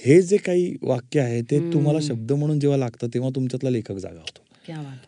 हे 0.00 0.20
जे 0.22 0.36
काही 0.36 0.72
वाक्य 0.82 1.20
आहे 1.20 1.40
ते 1.50 1.58
तुम्हाला 1.72 1.98
शब्द 2.02 2.32
म्हणून 2.32 2.58
जेव्हा 2.60 2.78
लागतं 2.78 3.08
तेव्हा 3.14 3.30
तुमच्यातला 3.34 3.70
लेखक 3.70 3.96
जागा 3.96 4.18
होतो. 4.18 4.42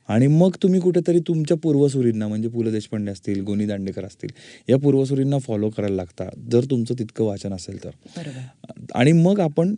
आणि 0.09 0.27
मग 0.27 0.57
तुम्ही 0.63 0.81
कुठेतरी 0.81 1.21
तुमच्या 1.21 1.57
पूर्वसुरींना 1.57 2.29
म्हणजे 2.29 2.49
पु 2.49 2.63
ल 2.63 2.71
देशपांडे 2.71 3.13
असतील 3.13 3.43
गोनी 3.43 3.67
दांडेकर 3.67 4.05
असतील 4.05 4.31
या 4.69 4.77
पूर्वसुरींना 4.79 5.39
फॉलो 5.39 5.71
करायला 5.71 5.97
लागता 5.97 6.29
जर 6.53 6.65
तुमचं 6.71 6.95
तितकं 6.99 7.25
वाचन 7.25 7.53
असेल 7.53 7.85
तर. 7.85 7.91
आणि 8.95 9.13
मग 9.13 9.41
आपण 9.41 9.75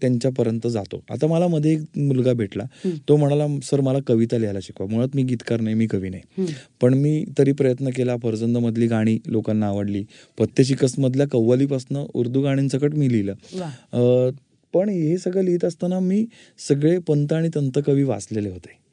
त्यांच्यापर्यंत 0.00 0.66
जातो. 0.66 1.02
आता 1.10 1.26
मला 1.26 1.46
मध्ये 1.46 1.72
एक 1.72 1.98
मुलगा 1.98 2.32
भेटला. 2.32 2.64
तो 3.08 3.16
म्हणाला 3.16 3.46
सर 3.62 3.80
मला 3.80 3.98
कविता 4.06 4.38
लिहायला 4.38 4.58
शिकवा. 4.62 4.86
मुळात 4.90 5.14
मी 5.14 5.22
गीतकार 5.22 5.60
नाही 5.60 5.76
मी 5.76 5.86
कवी 5.86 6.08
नाही. 6.08 6.46
पण 6.80 6.94
मी 6.94 7.24
तरी 7.38 7.52
प्रयत्न 7.52 7.90
केला 7.96 8.16
फरजंदमधली 8.22 8.86
गाणी 8.86 9.18
लोकांना 9.26 9.66
आवडली. 9.66 10.04
पत्ते 10.38 10.64
शिकसमधल्या 10.64 11.26
कव्वालीपासनं 11.28 12.06
उर्दू 12.14 12.42
गाण्यांसकट 12.42 12.94
मी 12.94 13.12
लिहिलं. 13.12 14.30
पण 14.74 14.88
हे 14.88 15.18
सगळं 15.18 15.42
लिहित 15.42 15.64
असताना 15.64 15.98
मी 16.00 16.24
सगळे 16.68 16.98
पंत 16.98 17.32
आणि 17.32 17.48
तंतकवी 17.54 18.02
वाचलेले 18.02 18.50
होते. 18.50 18.83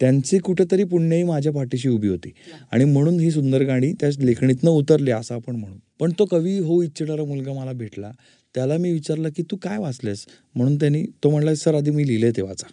त्यांची 0.00 0.38
कुठेतरी 0.38 0.84
पुण्यही 0.84 1.22
माझ्या 1.22 1.52
पाठीशी 1.52 1.88
उभी 1.88 2.08
होती. 2.08 2.32
आणि 2.72 2.84
म्हणून 2.84 3.20
ही 3.20 3.30
सुंदर 3.30 3.62
गाणी 3.62 3.92
त्या 3.92 4.10
लेखणीतनं 4.18 4.70
उतरली 4.70 5.10
असं 5.10 5.34
आपण 5.34 5.56
म्हणू. 5.56 5.76
पण 6.00 6.12
तो 6.18 6.24
कवी 6.24 6.58
हो 6.58 6.82
इच्छिणारा 6.82 7.24
मुलगा 7.24 7.52
मला 7.52 7.72
भेटला. 7.72 8.10
त्याला 8.54 8.76
मी 8.76 8.92
विचारलं 8.92 9.28
की 9.28 9.42
तू 9.42 9.56
काय 9.56 9.78
वाचलेस 9.78 10.26
म्हणून 10.54 10.76
त्यांनी 10.76 11.04
तो 11.24 11.30
म्हणला 11.30 11.54
सर 11.54 11.74
आधी 11.74 11.90
मी 11.90 12.06
लिहिले 12.06 12.30
ते 12.30 12.42
वाचा. 12.42 12.66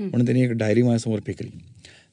म्हणून 0.00 0.24
त्यांनी 0.26 0.44
एक 0.44 0.50
डायरी 0.50 0.82
माझ्यासमोर 0.82 1.20
फेकली. 1.26 1.50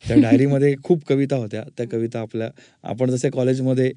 त्या 0.08 0.18
डायरीमध्ये 0.22 0.76
खूप 0.84 1.06
कविता 1.06 1.36
होत्या. 1.36 1.64
त्या 1.78 1.88
कविता 1.88 2.20
आपल्या 2.20 2.50
आपण 2.84 3.10
जसे 3.10 3.30
कॉलेजमध्ये 3.30 3.92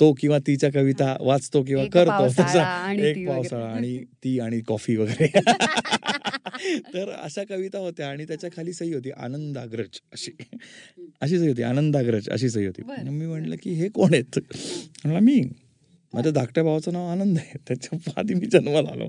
तो 0.00 0.12
किंवा 0.12 0.38
तिच्या 0.38 0.70
कविता 0.72 1.16
वाचतो 1.20 1.62
किंवा 1.62 1.84
करतो 1.84 2.28
तसा 2.28 2.92
एक. 2.92 3.28
पावसाळा 3.28 3.66
आणि 3.66 3.98
ती 3.98 4.40
आणि 4.40 4.60
कॉफी 4.60 4.96
वगैरे. 4.96 5.26
तर 6.94 7.10
अशा 7.22 7.42
कविता 7.44 7.78
होत्या 7.78 8.08
आणि 8.08 8.24
त्याच्याखाली 8.24 8.72
सही 8.72 8.94
होती 8.94 9.10
आनंदाग्रज 9.10 10.00
अशी. 10.12 10.30
अशी 11.20 11.38
सही 11.38 11.48
होती 11.48 11.62
आनंदाग्रज 11.62 12.28
अशी 12.28 12.50
सही 12.50 12.66
होती. 12.66 12.82
मी 13.10 13.26
म्हटलं 13.26 13.56
की 13.62 13.70
हे 13.70 13.88
कोण 13.88 14.14
आहेत? 14.14 14.38
म्हणला 15.04 15.20
मी. 15.20 15.42
माझ्या 16.14 16.32
धाकट्या 16.32 16.64
भावाचं 16.64 16.92
नाव 16.92 17.06
आनंद 17.08 17.38
आहे. 17.38 17.58
त्याच्या 17.68 17.98
आधी 18.16 18.34
मी 18.34 18.46
जन्माला 18.46 18.90
आलो. 18.90 19.08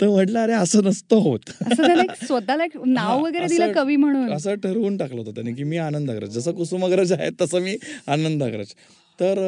तर 0.00 0.08
म्हटलं 0.08 0.38
अरे 0.38 0.52
असं 0.52 0.84
नसतं 0.84 1.16
होत. 1.16 1.50
स्वतःला 2.24 2.64
नाव 2.86 3.24
वगैरे 3.24 3.46
दिलं 3.46 3.72
कवी 3.72 3.96
म्हणून. 3.96 4.32
असं 4.32 4.54
ठरवून 4.54 4.96
टाकलं 4.96 5.20
होतं 5.20 5.30
त्याने 5.30 5.52
की 5.52 5.64
मी 5.64 5.76
आनंदाग्रज. 5.76 6.28
जसं 6.28 6.52
कुसुमाग्रज 6.52 7.12
आहे 7.12 7.30
तसं 7.40 7.60
मी 7.60 7.76
आनंदाग्रज. 8.06 8.66
तर 9.20 9.38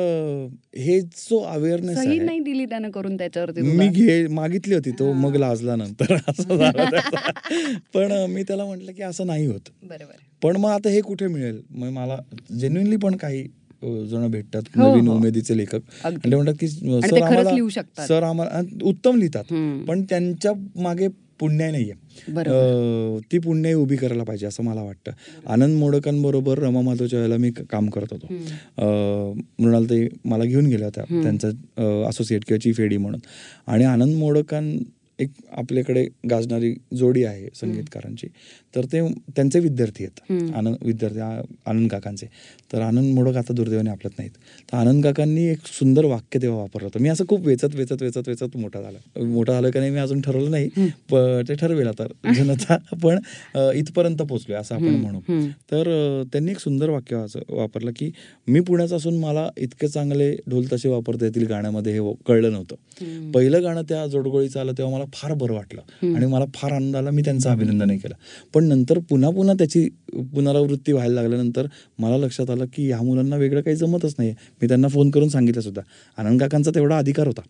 हे 0.77 1.01
जो 1.01 1.39
अवेअरनेस 1.39 1.97
आहे 1.99 2.19
नाही 2.19 2.39
दिली 2.41 2.65
त्यानं 2.65 2.91
करून 2.91 3.17
त्याच्यावरती 3.17 3.61
मी. 3.61 3.89
घे 3.89 4.27
मागितली 4.27 4.75
होती 4.75 4.91
तो 4.91 5.13
मग 5.13 5.37
लाजला 5.37 5.77
नंतर 5.77 6.15
असं 6.29 6.57
झालं. 6.57 6.99
पण 7.95 8.13
मी 8.31 8.43
त्याला 8.43 8.65
म्हटलं 8.65 8.93
की 8.93 9.03
असं 9.03 9.27
नाही 9.27 9.47
होत 9.47 9.71
बरोबर 9.83 10.15
पण 10.43 10.57
मग 10.57 10.71
आता 10.71 10.89
हे 10.89 11.01
कुठे 11.01 11.27
मिळेल 11.27 11.61
मग 11.71 11.89
मला 11.89 12.19
जेन्युनली 12.59 12.97
पण 12.97 13.17
काही 13.17 13.43
जण 13.83 14.27
भेटतात 14.31 14.63
हो, 14.77 14.83
नवीन 14.83 15.09
हो. 15.09 15.15
उमेदीचे 15.15 15.57
लेखक 15.57 15.81
ते 16.07 16.35
म्हणतात 16.37 16.55
की 16.61 16.69
सर 16.69 17.23
आम्हाला. 17.23 17.83
सर 18.07 18.23
आम्हाला 18.23 18.61
उत्तम 18.83 19.17
लिहितात. 19.17 19.45
पण 19.89 20.03
त्यांच्या 20.03 20.53
मागे 20.77 21.09
पुण्याई 21.41 21.71
नाहीये. 21.71 21.93
ती 23.33 23.39
पुण्याई 23.39 23.75
उभी 23.75 23.97
करायला 23.97 24.25
पाहिजे 24.25 24.47
असं 24.47 24.65
मला 24.65 24.83
वाटतं. 24.83 25.13
आनंद 25.47 25.79
मोडकांबरोबर 25.79 26.59
रमा 26.59 26.81
माधवच्या 26.81 27.19
वेळेला 27.19 27.37
मी 27.37 27.51
काम 27.71 27.89
करत 27.91 28.13
होतो. 28.13 28.27
मृणाल 29.59 29.85
ते 29.85 30.07
मला 30.25 30.45
घेऊन 30.45 30.67
गेल्या 30.67 30.87
होत्या. 30.87 31.05
त्यांचा 31.23 31.49
असोसिएट 32.09 32.45
किंवा 32.47 32.61
चीफ 32.61 32.81
एडी 32.81 32.97
म्हणून. 32.97 33.21
आणि 33.67 33.85
आनंद 33.85 34.17
मोडकां 34.17 34.77
एक 35.19 35.31
आपल्याकडे 35.53 36.07
गाजणारी 36.31 36.75
जोडी 36.95 37.23
आहे 37.25 37.49
संगीतकारांची. 37.55 38.27
तर 38.77 38.85
ते 38.85 39.01
त्यांचे 39.37 39.61
विद्यार्थी 39.61 40.05
आहेत. 40.05 40.33
आनंद 40.55 40.77
विद्यार्थी 40.83 41.21
आनंद 41.67 41.91
काकांचे. 41.91 42.27
तर 42.73 42.81
आनंद 42.81 43.15
मोडक 43.15 43.37
आता 43.37 43.53
दुर्दैवाने 43.53 43.91
आपल्यात 43.91 44.19
नाहीत. 44.19 44.31
तर 44.73 44.77
आनंद 44.77 45.05
काकांनी 45.05 45.45
एक 45.45 45.59
सुंदर 45.67 46.05
वाक्य 46.05 46.39
तेव्हा 46.43 46.59
वापरलं 46.61 46.87
होतं. 46.87 47.01
मी 47.01 47.09
असं 47.09 47.25
खूप 47.29 47.47
वेचत 47.47 47.75
वेचत 47.75 48.03
वेचत 48.03 48.29
वेचत 48.29 48.57
मोठा 48.57 48.83
झाला. 48.83 49.25
मोठा 49.25 49.53
झालं 49.53 49.71
का 49.71 49.81
नाही 49.81 49.93
मी 49.93 49.99
अजून 49.99 50.21
ठरवलं 50.21 50.51
नाही 50.51 50.69
ते 51.49 51.55
ठरवेल 51.55 51.87
आता. 51.87 52.07
जनता 52.35 52.77
पण 53.03 53.19
इथपर्यंत 53.75 54.17
पोहोचलोय 54.17 54.59
असं 54.59 54.75
आपण 54.75 54.85
म्हणू. 54.85 55.21
तर 55.73 55.89
त्यांनी 56.33 56.51
एक 56.51 56.59
सुंदर 56.59 56.91
वाक्य 56.91 57.25
वापरलं 57.49 57.91
की 57.97 58.11
मी 58.49 58.61
पुण्याचा 58.61 58.97
असून 58.97 59.17
मला 59.17 59.49
इतके 59.59 59.89
चांगले 59.89 60.37
ढोल 60.51 60.67
तसे 60.73 60.89
वापरता 60.89 61.25
येतील 61.25 61.47
गाण्यामध्ये 61.47 61.93
हे 61.93 62.13
कळलं 62.27 62.53
नव्हतं. 62.53 62.75
पहिलं 63.33 63.63
गाणं 63.63 63.83
त्या 63.83 64.07
जोडगोळीचं 64.07 64.61
आलं 64.61 64.73
तेव्हा 64.73 64.95
मला 64.95 65.05
फार 65.15 65.33
बरं 65.35 65.55
वाटलं. 65.55 65.81
आणि 66.17 66.27
मला 66.27 66.45
फार 66.55 66.73
आनंद 66.73 66.97
आला 66.97 67.11
मी 67.11 67.23
त्यांचं 67.23 67.51
अभिनंदनही 67.51 67.99
केलं. 67.99 68.15
पण 68.55 68.65
नंतर 68.69 68.99
पुन्हा 69.09 69.31
पुन्हा 69.31 69.55
त्याची 69.55 69.89
पुनरावृत्ती 70.35 70.93
व्हायला 70.93 71.15
लागल्यानंतर 71.15 71.67
मला 71.99 72.17
लक्षात 72.17 72.51
आलं 72.51 72.65
की 72.75 72.87
ह्या 72.87 73.01
मुलांना 73.03 73.37
वेगळं 73.37 73.61
काही 73.61 73.77
जमतच 73.77 74.15
नाही 74.19 74.31
मी 74.63 74.69
त्यांना 74.69 74.89
फोन 74.89 75.11
करून 75.11 75.29
सांगितलं 75.29 75.61
सुद्धा. 75.61 75.83
आनंद 76.19 76.41
काकांचा 76.41 76.71
तेवढा 76.75 76.99
अधिकार 76.99 77.27
होता. 77.27 77.43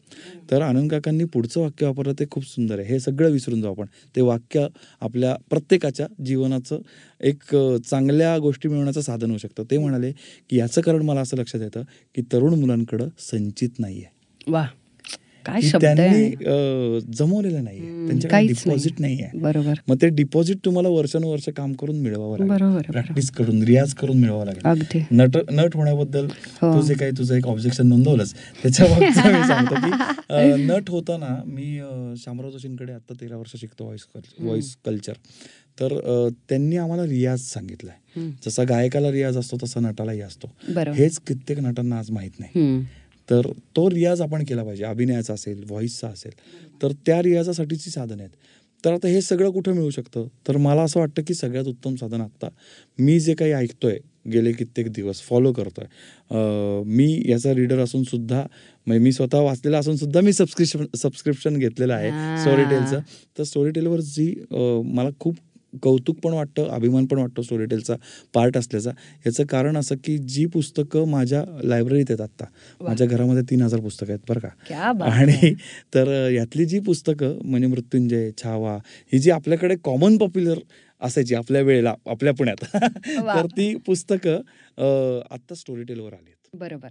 तर 0.51 0.63
आनंद 0.63 0.91
काकांनी 0.91 1.25
पुढचं 1.25 1.61
वाक्य 1.61 1.87
वापरलं 1.87 2.13
ते 2.19 2.25
खूप 2.31 2.45
सुंदर 2.47 2.79
आहे. 2.79 2.89
हे 2.89 2.99
सगळं 3.01 3.31
विसरून 3.31 3.63
जाऊ 3.63 3.73
आपण. 3.73 3.87
ते 4.17 4.21
वाक्य 4.21 4.67
आपल्या 5.01 5.35
प्रत्येकाच्या 5.51 6.07
जीवनाचं 6.25 6.81
एक 7.21 7.55
चांगल्या 7.91 8.37
गोष्टी 8.39 8.69
मिळवण्याचं 8.69 9.01
साधन 9.01 9.31
होऊ 9.31 9.39
शकतं. 9.39 9.63
ते 9.71 9.79
म्हणाले 9.79 10.13
की 10.51 10.59
याचं 10.59 10.81
कारण 10.81 11.03
मला 11.03 11.21
असं 11.21 11.37
लक्षात 11.37 11.61
येतं 11.61 11.83
की 12.15 12.23
तरुण 12.33 12.59
मुलांकडं 12.61 13.09
संचित 13.21 13.79
नाही 13.79 14.03
आहे 14.03 14.15
वा 14.47 14.65
काय 15.47 15.61
शब्द 15.61 15.85
त्यांनी 15.85 17.11
जमवलेलं 17.13 17.65
नाहीये. 17.65 18.07
त्यांच्याकडे 18.07 18.47
डिपॉझिट 18.47 19.01
नाहीये. 19.01 19.29
बरोबर. 19.35 19.75
मग 19.89 19.97
ते 20.03 20.09
डिपॉझिट 20.09 20.59
तुम्हाला 20.65 20.89
वर्षानुवर्ष 20.89 21.49
काम 21.49 21.73
करून 21.73 21.97
मिळवावं 21.97 22.39
लागेल. 22.39 22.53
बरोबर. 22.53 22.91
प्रॅक्टिस 22.91 23.31
करून 23.31 23.63
रियाज 23.63 23.95
करून 23.95 24.19
मिळवावं 24.19 24.45
लागेल. 24.45 25.03
नट 25.11 25.37
नट 25.53 25.77
होण्याबद्दल 25.77 26.27
हो. 26.63 26.73
तू 26.75 26.87
जे 26.87 26.95
काही 26.95 27.13
तुझं 27.19 27.35
एक 27.35 27.47
ऑब्जेक्शन 27.47 27.87
नोंदवलंच 27.87 28.35
त्याच्या 28.63 28.87
मी 28.99 29.11
सांगतो 29.13 29.75
की 29.75 29.91
नट 30.67 30.91
होताना 30.91 31.43
मी 31.47 31.81
शामराव 32.17 32.51
जोशींकडे 32.51 32.93
आता 32.93 33.15
तेरा 33.21 33.37
वर्ष 33.37 33.53
शिकतो 33.61 33.85
व्हॉइस 33.85 34.07
व्हॉइस 34.41 34.77
कल्चर 34.87 35.13
तर 35.81 36.29
त्यांनी 36.49 36.77
आम्हाला 36.77 37.05
रियाज 37.07 37.41
सांगितलाय. 37.41 38.21
जसा 38.47 38.65
गायकाला 38.65 39.11
रियाज 39.13 39.37
असतो 39.37 39.57
तसा 39.63 39.81
नटालाही 39.81 40.21
असतो. 40.21 40.51
हेच 40.77 41.19
कित्येक 41.19 41.59
नटांना 41.61 41.99
आज 41.99 42.11
माहीत 42.11 42.41
नाही. 42.41 42.81
तर 43.29 43.47
तो 43.77 43.89
रियाज 43.91 44.21
आपण 44.21 44.45
केला 44.45 44.65
पाहिजे. 44.65 44.85
अभिनयाचा 44.85 45.35
असेल 45.35 45.65
व्हॉइसचा 45.69 46.09
असेल. 46.09 46.33
तर 46.83 46.93
त्या 47.07 47.23
रियाजासाठीची 47.23 47.91
साधन 47.91 48.21
आहेत. 48.21 48.31
तर 48.85 48.93
आता 48.93 49.09
हे 49.09 49.21
सगळं 49.21 49.51
कुठं 49.51 49.73
मिळू 49.73 49.91
शकतं? 49.91 50.27
तर 50.49 50.57
मला 50.57 50.83
असं 50.83 51.01
वाटतं 51.01 51.23
की 51.27 51.35
सगळ्यात 51.35 51.67
उत्तम 51.67 51.95
साधन 51.95 52.21
आत्ता 52.21 52.49
मी 52.99 53.19
जे 53.21 53.35
काही 53.35 53.53
ऐकतोय 53.53 53.99
गेले 54.33 54.53
कित्येक 54.53 54.89
दिवस 54.93 55.21
फॉलो 55.23 55.53
करतोय 55.53 55.85
अं, 55.85 56.83
मी 56.87 57.23
याचा 57.29 57.53
रीडर 57.55 57.79
असून 57.79 58.03
सुद्धा 58.03 58.43
म्हणजे 58.87 59.05
मी 59.05 59.13
स्वतः 59.13 59.41
वाचलेला 59.41 59.79
असून 59.79 59.97
सुद्धा 59.97 60.21
मी 60.21 60.33
सबस्क्रिप्शन 60.33 60.85
सबस्क्रिप्शन 60.97 61.57
घेतलेलं 61.57 61.95
आहे 61.95 62.09
आ. 62.11 62.37
स्टोरी 62.37 62.65
टेलचं 62.65 63.01
तर 63.39 63.43
स्टोरी 63.43 63.71
टेलवर 63.71 64.01
जी 64.01 64.33
मला 64.95 65.09
खूप 65.21 65.37
कौतुक 65.83 66.19
पण 66.21 66.33
वाटतं 66.33 66.69
अभिमान 66.69 67.07
पण 67.07 67.19
वाटतो 67.19 67.43
स्टोरी 67.43 67.65
टेलचा 67.67 67.95
पार्ट 68.35 68.57
असल्याचा 68.57 68.91
याचं 69.27 69.45
कारण 69.47 69.77
असं 69.77 69.95
की 70.05 70.17
जी 70.19 70.47
पुस्तकं 70.47 71.09
माझ्या 71.09 71.45
लायब्ररीत 71.65 72.05
आहेत 72.09 72.21
आत्ता. 72.21 72.45
माझ्या 72.81 73.07
घरामध्ये 73.07 73.43
तीन 73.51 73.63
हजार 73.63 73.81
पुस्तकं 73.81 74.13
आहेत 74.13 74.21
बरं 74.29 74.41
का 74.41 74.49
आणि. 75.05 75.53
तर 75.95 76.09
यातली 76.31 76.65
जी 76.65 76.81
पुस्तकं 76.81 77.39
म्हणजे 77.45 77.69
मृत्युंजय 77.69 78.31
छावा 78.39 78.77
ही 79.13 79.19
जी 79.19 79.31
आपल्याकडे 79.31 79.77
कॉमन 79.85 80.17
पॉप्युलर 80.19 80.59
असायची 81.01 81.35
आपल्या 81.35 81.63
वेळेला 81.63 81.95
आपल्या 82.07 82.33
पुण्यात. 82.33 82.65
तर 83.37 83.47
ती 83.47 83.75
पुस्तकं 83.77 84.41
आत्ता 85.31 85.55
स्टोरी 85.55 85.83
टेलवर 85.83 86.13
आली 86.13 86.31
आहेत 86.31 86.57
बरोबर 86.57 86.89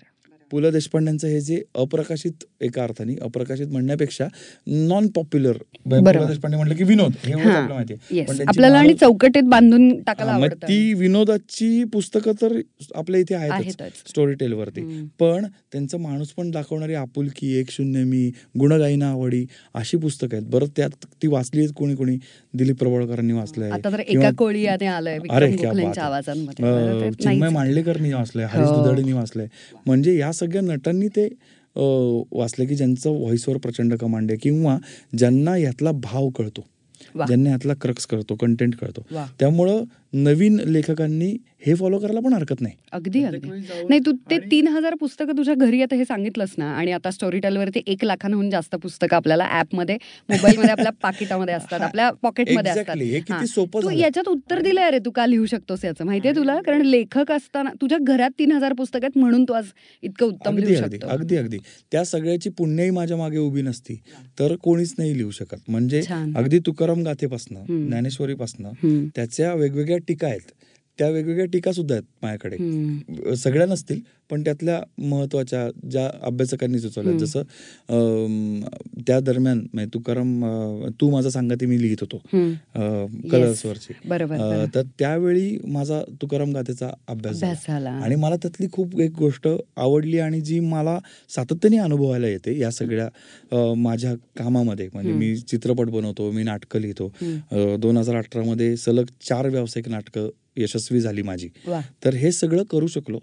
पु 0.52 0.60
ल 0.60 0.70
देशपांड्यांचं 0.72 1.28
हे 1.28 1.40
जे 1.42 1.62
अप्रकाशित 1.76 2.44
एका 2.62 2.84
अर्थाने 2.84 3.16
अप्रकाशित 3.22 3.68
म्हणण्यापेक्षा 3.68 4.28
नॉन 4.68 5.08
पॉप्युलर 5.08 5.58
पु 5.58 5.96
ल 5.96 6.00
बरोबर. 6.00 6.26
देशपांडे 6.26 6.58
म्हटलं 6.58 6.76
की 6.76 6.84
विनोद 6.84 7.14
हे 7.26 7.36
माहिती 7.36 8.20
आपल्याला 8.48 8.78
आणि 8.78 8.94
चौकटीत 8.94 9.44
बांधून 9.44 9.90
टाकायला 10.04 10.48
ती 10.64 10.94
विनोदाची 10.94 11.84
पुस्तकं 11.94 12.32
तर 12.42 12.60
आपल्या 12.96 13.20
इथे 13.22 13.36
आहेतच 13.36 13.98
स्टोरी 14.10 14.34
टेलवरती. 14.34 14.82
पण 15.20 15.46
त्यांचा 15.72 15.98
माणूस 15.98 16.32
पण 16.38 16.52
दाखवणारी 16.52 16.94
आपुलकी 16.94 17.54
एक 17.60 17.72
शून्य 17.72 18.04
मी 18.04 18.30
गुणगायना 18.60 19.10
आवडी 19.10 19.46
अशी 19.76 19.98
पुस्तकं 19.98 20.38
आहेत. 20.38 20.48
बरं 20.50 20.66
त्यात 20.76 21.06
ती 21.22 21.28
वाचली 21.28 21.60
आहेत 21.62 21.74
कोणी 21.76 21.96
कोणी? 21.96 22.18
दिलीप 22.54 22.78
प्रभावळकरांनी 22.80 23.34
वाचलंय. 23.34 23.72
अरे 25.30 27.12
चिन्मय. 27.14 27.50
मांडलेकरनी 27.50 28.14
वाचलंय 28.14 28.46
हरीश 28.46 28.68
हो. 28.68 28.76
दुधाडेंनी 28.76 29.12
वाचलंय. 29.14 29.48
म्हणजे 29.86 30.18
या 30.18 30.32
सगळ्या 30.36 30.62
नटांनी 30.62 31.08
ते 31.08 31.28
वाचलं 32.32 32.66
की 32.66 32.76
ज्यांचं 32.76 33.10
व्हॉइसवर 33.10 33.58
प्रचंड 33.58 33.94
कमांड 33.96 34.32
आहे 34.32 34.40
किंवा 34.40 34.78
ज्यांना 35.18 35.58
यातला 35.58 35.92
भाव 35.92 36.30
कळतो. 36.30 36.66
ज्यांना 37.16 37.50
यातला 37.50 37.74
क्रक्स 37.82 38.06
कळतो 38.06 38.36
कंटेंट 38.36 38.76
कळतो. 38.76 39.06
त्यामुळं 39.40 39.84
नवीन 40.16 40.60
लेखकांनी 40.60 41.38
हे 41.66 41.74
फॉलो 41.76 42.00
करायला 42.00 42.20
पण 42.20 42.34
हरकत 42.34 42.62
नाही. 42.62 42.76
अगदी 42.92 43.24
अगदी. 43.24 43.50
नाही 43.90 44.00
तू 44.06 44.12
ते 44.30 44.38
तीन 44.52 44.68
हजार 44.68 44.96
पुस्तकं 44.96 45.38
तुझ्या 45.38 45.54
घरी 45.54 45.82
आता 45.82 45.96
हे 45.96 46.06
सांगितलंस 46.06 46.50
ना 46.58 46.66
आणि 46.66 46.92
आता 46.92 47.12
स्टोरी 47.12 47.40
टेलवरती 47.40 47.82
एक 47.88 48.04
लाखांहून 48.06 48.50
जास्त 48.50 48.76
पुस्तकं 48.76 49.16
आपल्याला 49.16 49.48
ऍपमध्ये 49.60 49.96
मोबाईलमध्ये 50.30 50.72
आपल्या 50.72 50.92
पाकिटामध्ये 51.02 51.54
असतात 51.54 51.82
आपल्या 51.82 52.12
पॉकेटमध्ये 52.12 52.72
असतात. 52.72 52.96
तू. 53.84 53.90
याच्यात 53.90 54.28
उत्तर 54.30 54.62
दिलंय 54.62 54.84
अरे 54.84 55.00
तू 55.00 55.10
का 55.12 55.26
लिहू 55.26 55.46
शकतोस 55.46 55.86
याचं? 55.86 56.06
माहितीये 56.06 56.36
तुला? 56.36 56.62
कारण 56.62 56.82
लेखक 56.82 57.32
असताना 57.32 57.70
तुझ्या 57.82 57.98
घरात 58.02 58.30
तीन 58.40 58.52
हजार 58.52 58.74
पुस्तकं 58.74 59.06
आहेत 59.06 59.18
म्हणून 59.18 59.44
तू 59.44 59.54
आज 59.54 59.66
इतकं 60.04 60.26
उत्तम 60.26 60.58
लिहू 60.58 60.74
अगदी 60.76 60.98
शकतो. 60.98 61.08
अगदी 61.08 61.36
अगदी. 61.36 61.58
त्या 61.92 62.04
सगळ्याची 62.06 62.50
पुण्याही 62.50 62.92
माझ्या 62.92 63.18
मागे 63.18 63.38
उभी 63.38 63.62
नसती. 63.62 64.02
तर 64.40 64.56
कोणीच 64.56 64.96
नाही 64.98 65.18
लिहू 65.18 65.32
शकत. 65.32 65.58
म्हणजे. 65.68 66.02
अगदी 66.36 66.60
तुकाराम 66.60 67.04
गाथेपासनं. 67.04 67.88
ज्ञानेश्वरीपासनं. 67.88 69.08
त्याच्या 69.16 69.54
वेगवेगळ्या 69.54 69.98
टीका 70.08 70.28
आहेत. 70.28 70.52
त्या 71.00 71.10
वेगवेगळ्या 71.10 71.46
टीका 71.54 71.72
सुद्धा 71.72 71.96
आहेत 71.96 72.04
माझ्याकडे. 72.22 73.36
सगळ्या 73.36 73.66
नसतील 73.68 74.00
पण 74.30 74.44
त्यातल्या 74.44 74.80
महत्त्वाच्या 75.00 75.68
ज्या 75.92 76.10
अभ्यासकांनी 76.24 76.80
सुचवल्या. 76.80 77.18
जसं 77.18 77.42
त्या 79.08 79.20
दरम्यान 79.20 79.58
म्हणजे 79.74 79.90
तुकाराम 79.94 80.46
तू 81.02 81.10
माझा 81.12 81.30
सांगते 81.30 81.66
मी 81.66 81.82
लिहित 81.82 81.98
होतो. 82.02 82.22
कलर्सवरची. 83.32 83.94
तर 84.76 84.82
त्यावेळी 85.00 85.58
माझा 85.68 86.02
तुकाराम 86.22 86.54
गाथेचा 86.54 86.90
अभ्यास 87.08 87.42
झाला. 87.68 87.90
आणि 87.90 88.16
मला 88.16 88.36
त्यातली 88.36 88.68
खूप 88.74 89.00
एक 89.02 89.12
गोष्ट 89.18 89.48
आवडली 89.78 90.20
आणि 90.20 90.42
जी 90.42 90.60
मला 90.60 90.98
सातत्याने 91.30 91.78
अनुभवायला 91.78 92.28
येते 92.28 92.58
या 92.60 92.72
सगळ्या 92.72 93.74
माझ्या 93.78 94.14
कामामध्ये 94.38 94.90
म्हणजे. 94.94 95.12
मी 95.14 95.36
चित्रपट 95.38 95.90
बनवतो 95.90 96.32
मी 96.32 96.44
नाटकं 96.44 96.80
लिहितो. 96.80 97.12
दोन 97.80 97.98
हजार 97.98 98.16
अठरामध्ये 98.16 98.76
सलग 98.78 99.06
चार 99.22 99.48
व्यावसायिक 99.50 99.90
नाटकं 99.90 100.30
यशस्वी 100.58 101.00
झाली 101.00 101.22
माझी. 101.22 101.50
तर 102.06 102.14
हे 102.14 102.32
सगळं 102.32 102.64
करू 102.64 102.88
शकलो. 102.88 103.20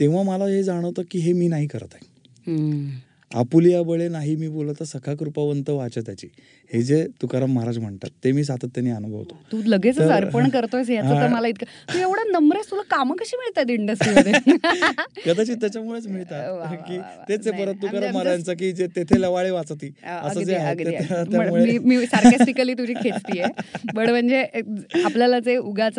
तेव्हा 0.00 0.22
मला 0.22 0.44
हे 0.44 0.62
जाणवतं 0.62 1.02
की 1.10 1.18
हे 1.18 1.32
मी 1.32 1.48
नाही 1.48 1.66
करत 1.66 1.88
आहे. 1.94 2.06
आपुलिया 3.34 3.82
बळे 3.82 4.08
नाही 4.08 4.36
मी 4.36 4.48
बोलत 4.48 4.82
सखा 4.82 5.14
कृपावंत 5.14 5.70
वाचताची 5.70 6.28
हे 6.72 6.80
जे 6.82 7.02
तुकाराम 7.22 7.52
महाराज 7.52 7.78
म्हणतात 7.78 8.10
ते 8.24 8.30
मी 8.32 8.42
सातत्याने 8.44 8.90
अनुभवतो 8.90 9.36
तू 9.52 9.60
लगेच 9.64 9.98
अर्पण 10.00 10.48
करतोयस 10.48 10.90
याचं 10.90 11.08
तर 11.10 11.14
हा. 11.16 11.26
मला 11.28 11.48
इतकं 11.48 11.92
तू 11.92 11.98
एवढा 11.98 12.22
नम्र 12.30 12.60
तुला 12.70 12.82
कामं 12.90 13.16
कशी 13.16 13.36
मिळतात 13.36 13.70
इंडस्ट्रीमध्ये 13.70 14.32
कदाचित 15.24 15.56
त्याच्यामुळेच 15.56 16.06
मिळतात 16.06 16.74
की. 16.88 16.98
तेच 17.28 17.48
परत 17.48 17.74
तुकाराम 17.82 18.14
महाराजांचं 18.14 18.54
की 18.54 18.70
जे 18.72 18.86
तेथे 18.86 19.20
लवाळे 19.20 19.50
वाचती 19.50 19.90
असं 20.04 20.42
जे 20.42 20.54
आहे 20.56 21.78
मी 21.80 21.98
सार्केस्टिकली 22.06 22.74
तुझी 22.74 22.94
खेचतीये 22.94 23.46
पण 23.94 24.10
म्हणजे 24.10 24.42
आपल्याला 25.04 25.38
जे 25.40 25.56
उगाच 25.56 25.98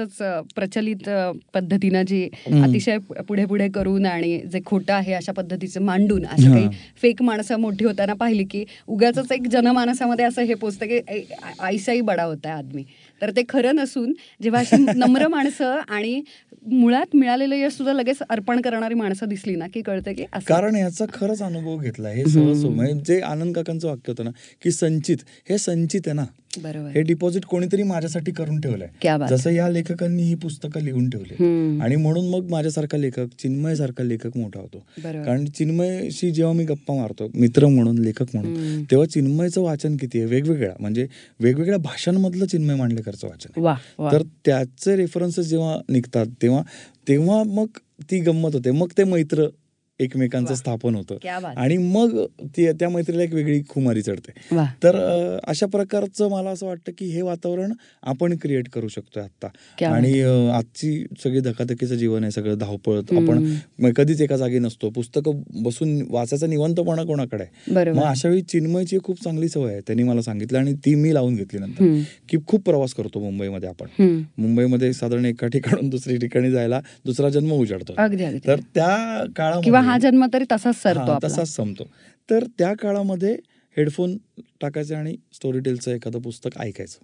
प्रचलित 0.55 1.09
पद्धतीनं 1.53 2.03
जी. 2.03 2.24
अतिशय 2.53 2.97
पुढे 3.28 3.45
पुढे 3.45 3.67
करून 3.69 4.05
आणि 4.05 4.38
जे 4.51 4.59
खोटं 4.65 4.93
आहे 4.93 5.13
अशा 5.13 5.32
पद्धतीचं 5.32 5.82
मांडून 5.82 6.26
अशी 6.26 6.47
काही. 6.47 6.67
फेक 7.01 7.21
माणसं 7.21 7.59
मोठी 7.59 7.86
होताना 7.86 8.13
पाहिली 8.15 8.43
की 8.43 8.63
उगाच 8.88 9.32
एक 9.32 9.47
जनमानसामध्ये 9.47 10.26
असं 10.26 10.41
हे 10.41 10.53
पोचतं 10.64 10.86
की 10.86 10.99
आईसाई 11.59 12.01
बडा 12.01 12.24
होता 12.24 12.49
है 12.49 12.55
आदमी. 12.55 12.84
तर 13.22 13.32
ते 13.32 13.43
खरं 13.49 13.76
नसून 13.76 14.14
जेव्हा 14.41 14.61
अशी 14.61 14.76
नम्र 14.97 15.28
माणसं 15.28 15.80
आणि 15.89 16.22
मुळात 16.72 17.16
मिळालेलं 17.16 17.55
यश 17.55 17.74
सुद्धा 17.74 17.93
लगेच 17.93 18.22
अर्पण 18.30 18.61
करणारी 18.61 18.93
माणसं 18.93 19.28
दिसली 19.28 19.55
ना 19.55 19.66
की 19.74 19.82
कळतं 19.82 20.14
की 20.14 20.26
असं. 20.34 20.45
कारण 20.47 20.76
याचा 20.76 21.05
खरंच 21.14 21.41
अनुभव 21.41 21.78
घेतला 21.78 22.09
हे. 22.09 22.24
सहज 22.26 22.66
म्हणजे 22.66 23.14
जे 23.14 23.20
आनंद 23.22 23.55
काकांचं 23.55 23.88
वाक्य 23.88 24.11
होतं 24.11 24.24
ना 24.24 24.32
की 24.64 24.72
संचित 24.72 25.18
हे 25.49 25.57
संचित 25.57 26.01
आहे 26.07 26.16
ना. 26.16 26.26
हे 26.93 27.01
डिपॉझिट 27.01 27.45
कोणीतरी 27.45 27.83
माझ्यासाठी 27.83 28.31
करून 28.31 28.59
ठेवलंय. 28.61 28.87
जसं 29.29 29.49
या 29.49 29.69
लेखकांनी 29.69 30.23
ही 30.23 30.35
पुस्तकं 30.35 30.81
लिहून 30.81 31.09
ठेवली. 31.09 31.33
आणि 31.81 31.95
म्हणून 31.95 32.29
मग 32.29 32.49
माझ्यासारखा 32.49 32.97
लेखक 32.97 33.25
चिन्मय 33.39 33.75
सारखा 33.75 34.03
लेखक 34.03 34.37
मोठा 34.37 34.59
होतो. 34.59 34.83
कारण 35.25 35.45
चिन्मयशी 35.45 36.31
जेव्हा 36.31 36.53
मी 36.53 36.63
गप्पा 36.63 36.95
मारतो 36.95 37.27
मित्र 37.35 37.67
म्हणून 37.67 37.97
लेखक 37.97 38.25
म्हणून. 38.33 38.53
तेव्हा 38.91 39.07
चिन्मयचं 39.07 39.61
वाचन 39.61 39.97
किती 39.97 40.17
आहे? 40.17 40.27
वेगवेगळ्या 40.27 40.73
म्हणजे 40.79 41.07
वेगवेगळ्या 41.39 41.77
भाषांमधलं 41.79 42.45
चिन्मय 42.45 42.75
मांडलेकरचं 42.75 43.27
वाचन 43.27 43.49
आहे. 43.55 43.65
तर 44.11 44.21
त्याचे 44.45 44.95
रेफरन्सेस 44.95 45.47
जेव्हा 45.47 45.77
निघतात 45.89 46.25
तेव्हा 46.41 46.61
तेव्हा 47.07 47.43
मग 47.43 47.67
ती 48.11 48.19
गंमत 48.19 48.49
होते. 48.53 48.71
मग 48.71 48.87
ते 48.97 49.03
मैत्र 49.03 49.47
एकमेकांचं. 49.99 50.53
स्थापन 50.55 50.95
होतं. 50.95 51.17
आणि 51.57 51.77
मग 51.77 52.17
ती 52.57 52.71
त्या 52.71 52.89
मैत्रीला 52.89 53.23
एक 53.23 53.33
वेगळी 53.33 53.61
खुमारी 53.69 54.01
चढते. 54.01 54.31
तर 54.83 54.95
अशा 55.43 55.65
प्रकारचं 55.65 56.29
मला 56.29 56.49
असं 56.49 56.65
वाटतं 56.65 56.91
की 56.97 57.05
हे 57.05 57.21
वातावरण 57.21 57.73
आपण 58.03 58.35
क्रिएट 58.41 58.69
करू 58.69 58.87
शकतोय 58.87 59.23
आता 59.23 59.85
आणि 59.87 60.21
आजची 60.53 61.05
सगळी 61.23 61.39
धकाधकीचं 61.39 61.95
जीवन 61.95 62.23
आहे 62.23 62.31
सगळं 62.31 62.57
धावपळ 62.57 62.97
आपण 62.97 63.91
कधीच 63.97 64.21
एका 64.21 64.37
जागी 64.37 64.59
नसतो. 64.59 64.89
पुस्तकं 64.89 65.41
बसून 65.63 66.01
वाचायचा 66.09 66.47
निवंतपणा 66.47 67.03
कोणाकडे 67.03 67.43
आहे? 67.43 67.91
मग 67.91 68.03
अशा 68.03 68.29
वेळी 68.29 68.41
चिन्मयची 68.41 68.97
खूप 69.03 69.23
चांगली 69.23 69.49
सवय 69.49 69.71
आहे 69.71 69.81
त्यांनी 69.81 70.03
मला 70.03 70.21
सांगितलं 70.21 70.57
आणि 70.57 70.73
ती 70.85 70.95
मी 70.95 71.13
लावून 71.13 71.35
घेतली 71.35 71.59
नंतर. 71.59 71.99
की 72.29 72.37
खूप 72.47 72.65
प्रवास 72.65 72.93
करतो 72.93 73.19
मुंबईमध्ये 73.19 73.69
आपण. 73.69 74.21
मुंबईमध्ये 74.37 74.91
साधारण 74.93 75.25
एका 75.25 75.47
ठिकाणून 75.47 75.89
दुसरी 75.89 76.17
ठिकाणी 76.17 76.51
जायला 76.51 76.81
दुसरा 77.05 77.29
जन्म 77.29 77.51
उजाडतो. 77.51 77.93
तर 78.47 78.59
त्या 78.75 79.23
काळामध्ये 79.35 79.81
हा 79.84 79.97
जन्म 79.97 80.25
तरी 80.34 80.45
तसाच 80.51 80.75
सरतो 80.75 81.17
तसाच 81.23 81.47
संपतो. 81.47 81.84
तर 82.29 82.43
त्या 82.57 82.73
काळामध्ये 82.73 83.38
हेडफोन 83.77 84.17
टाकायचे 84.61 84.95
आणि 84.95 85.15
स्टोरी 85.34 85.59
टेलचं 85.59 85.91
एखादं 85.91 86.21
पुस्तक 86.21 86.57
ऐकायचं 86.59 86.99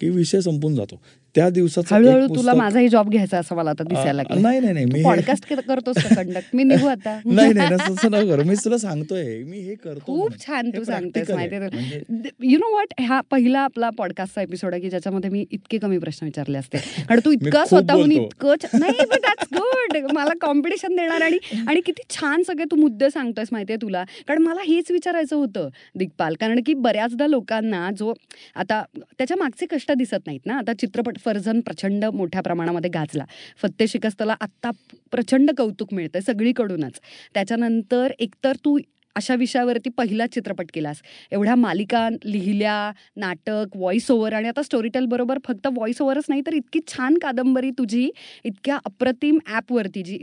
की 0.00 0.08
विषय 0.08 0.40
संपून 0.40 0.74
जातो. 0.74 1.00
त्या 1.34 1.48
दिवसाचं 1.50 1.94
हळूहळू 1.94 2.26
तुला 2.36 2.54
माझाही 2.54 2.88
जॉब 2.88 3.08
घ्यायचा 3.10 3.38
असं 3.38 3.56
मला 3.56 3.70
आता 3.70 3.84
दिसायला 3.84 4.22
नाही 4.34 4.60
नाही 4.60 4.72
नाही 4.72 4.84
मी 4.86 5.02
पॉडकास्ट 5.02 5.52
करतोस 5.68 5.96
कंडक्ट 6.16 6.56
मी 6.56 6.64
निघू 6.64 6.86
आता. 6.86 7.18
नाही 7.26 7.52
नाही 7.52 7.74
तसं 7.74 8.08
करू. 8.10 8.44
मी 8.44 8.54
तुला 8.54 8.78
सांगतोय 8.78 9.42
मी 9.42 9.58
हे 9.58 9.74
करतो 9.74 10.00
खूप. 10.06 10.38
छान 10.46 10.70
तू 10.70 10.84
सांगतेस 10.84 11.30
म्हणजे 11.30 12.30
यु 12.42 12.58
नो 12.58 12.74
वॉट 12.74 13.00
हा 13.00 13.20
पहिला 13.20 13.60
आपला 13.60 13.90
पॉडकास्टचा 13.90 14.42
एपिसोड 14.42 14.72
आहे 14.72 14.82
की 14.82 14.90
ज्याच्यामध्ये 14.90 15.30
मी 15.30 15.44
इतके 15.50 15.78
कमी 15.78 15.98
प्रश्न 15.98 16.24
विचारले 16.24 16.58
असते. 16.58 16.78
कारण 17.08 17.20
तू 17.24 17.32
इतका 17.32 17.64
स्वतःहून. 17.64 18.12
इतकं 18.12 18.54
नाही 18.74 19.04
पण 19.04 19.20
दॅट्स 19.22 19.46
गुड 19.52 19.96
मला 20.12 20.32
कॉम्पिटिशन 20.40 20.96
देणार 20.96 21.22
आणि 21.22 21.38
आणि 21.68 21.80
किती 21.80 22.02
छान 22.10 22.42
सगळे 22.42 22.64
तू 22.70 22.76
मुद्दे 22.76 23.10
सांगतोयस 23.10 23.48
माहितीये 23.52 23.76
तुला. 23.82 24.04
कारण 24.28 24.42
मला 24.42 24.60
हेच 24.66 24.90
विचारायचं 24.90 25.36
होतं 25.36 25.68
दिग्पाल. 25.94 26.34
कारण 26.40 26.60
की 26.66 26.74
बऱ्याचदा 26.74 27.26
लोकांना 27.26 27.88
जो 27.98 28.12
आता 28.56 28.82
त्याच्या 29.18 29.36
मागचे 29.36 29.66
कष्ट 29.70 29.92
दिसत 29.92 30.26
नाहीत 30.26 30.40
ना. 30.46 30.58
आता 30.58 30.72
चित्रपट 30.72 31.18
फर्जन 31.24 31.60
प्रचंड 31.60 32.04
मोठ्या 32.04 32.42
प्रमाणामध्ये 32.42 32.90
गाजला. 32.90 33.24
फत्ते 33.62 33.86
शिकस्तला 33.86 34.34
आत्ता 34.40 34.70
प्रचंड 35.10 35.50
कौतुक 35.58 35.94
मिळतंय 35.94 36.20
सगळीकडूनच. 36.20 37.00
त्याच्यानंतर 37.34 38.12
एकतर 38.18 38.56
तू 38.56 38.78
अशा 39.16 39.34
विषयावरती 39.34 39.90
पहिला 39.90 40.26
चित्रपट 40.26 40.70
केलास 40.74 41.00
एवढ्या 41.32 41.54
मालिका 41.54 42.08
लिहिल्या 42.24 42.74
नाटक 43.16 43.76
व्हॉइस 43.76 44.10
ओव्हर 44.10 44.32
आणि 44.32 44.48
आता 44.48 44.62
स्टोरीटेल 44.62 45.06
बरोबर 45.06 45.38
फक्त 45.44 45.66
व्हॉइस 45.66 46.00
ओव्हरच 46.00 46.24
नाही 46.28 46.42
तर 46.46 46.52
इतकी 46.52 46.80
छान 46.88 47.18
कादंबरी 47.22 47.70
तुझी 47.70 48.08
इतक्या 48.44 48.78
अप्रतिम 48.84 49.38
ॲपवरती 49.46 50.02
जी 50.02 50.18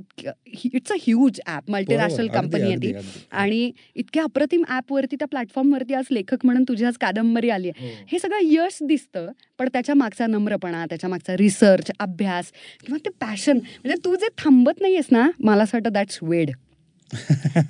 it's 0.65 0.91
a 0.91 0.95
huge 1.01 1.39
app 1.47 1.69
multinational 1.71 2.27
company 2.27 2.61
आहे 2.63 2.75
ती. 2.77 2.93
आणि 3.31 3.71
इतक्या 3.95 4.23
अप्रतिम 4.23 4.63
ॲपवरती 4.69 5.15
त्या 5.15 5.27
प्लॅटफॉर्मवरती 5.27 5.93
आज 5.93 6.05
लेखक 6.11 6.45
म्हणून 6.45 6.63
तुझी 6.67 6.85
आज 6.85 6.97
कादंबरी 6.97 7.49
आली 7.49 7.69
आहे 7.69 7.87
हो. 7.87 8.03
हे 8.07 8.19
सगळं 8.19 8.39
यश 8.43 8.77
दिसतं 8.83 9.31
पण 9.59 9.69
त्याच्या 9.73 9.95
मागचा 9.95 10.27
नम्रपणा 10.27 10.85
त्याच्या 10.85 11.09
मागचा 11.09 11.37
रिसर्च 11.37 11.91
अभ्यास 11.99 12.51
किंवा 12.85 12.97
ते 13.05 13.09
पॅशन 13.21 13.57
म्हणजे 13.57 13.95
तू 14.05 14.15
जे 14.15 14.27
थांबत 14.37 14.81
नाहीयेस 14.81 15.07
ना 15.11 15.27
मला 15.39 15.63
असं 15.63 15.77
वाटतं 15.77 15.93
दॅट्स 15.93 16.19
वेड 16.23 16.51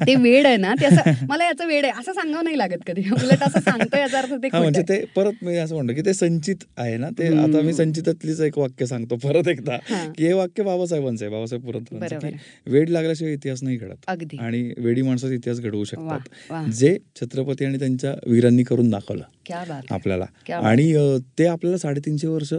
ते 0.07 0.15
वेड 0.15 0.45
आहे 0.45 0.57
ना 0.57 0.73
ते 0.81 0.85
असं 0.85 1.25
मला 1.29 1.45
याचं 1.45 1.67
वेड 1.67 1.85
आहे 1.85 1.99
असं 1.99 2.13
सांगावं 2.13 2.43
नाही 2.43 2.57
लागत 2.57 2.77
कधी. 2.87 3.01
उलट 3.11 3.43
असं 3.43 3.59
सांगतो 3.59 3.97
याचा 3.97 4.17
अर्थ 4.17 4.33
ते 4.33 4.49
म्हणजे. 4.53 4.81
ते 4.81 5.05
परत 5.15 5.43
मी 5.43 5.55
असं 5.57 5.75
म्हणतो 5.75 5.93
की 5.93 6.01
ते 6.01 6.13
संचित 6.13 6.55
आहे 6.77 6.97
ना 6.97 7.09
ते. 7.09 7.27
आता 7.27 7.61
मी 7.61 7.73
संचितातलीच 7.73 8.41
एक 8.41 8.57
वाक्य 8.57 8.85
सांगतो 8.85 9.15
परत 9.15 9.47
एकदा. 9.47 9.77
की 10.17 10.25
हे 10.25 10.33
वाक्य 10.33 10.63
बाबासाहेबांचं 10.63 11.25
आहे 11.25 11.33
बाबासाहेब 11.33 11.65
पुरंदरांचं 11.65 12.27
वेड 12.71 12.89
लागल्याशिवाय 12.89 13.33
इतिहास 13.33 13.63
नाही 13.63 13.77
घडत. 13.77 13.95
अगदी. 14.07 14.37
आणि 14.37 14.73
वेडी 14.77 15.01
माणसाचा 15.01 15.33
इतिहास 15.33 15.59
घडवू 15.59 15.83
शकतात. 15.83 16.63
जे 16.69 16.97
छत्रपती 17.21 17.65
आणि 17.65 17.79
त्यांच्या 17.79 18.13
वीरांनी 18.27 18.63
करून 18.63 18.89
दाखवलं. 18.89 19.23
आपल्याला. 19.91 20.25
आणि 20.53 21.19
ते 21.39 21.45
आपल्याला 21.45 21.77
साडेतीनशे 21.77 22.27
वर्ष 22.27 22.53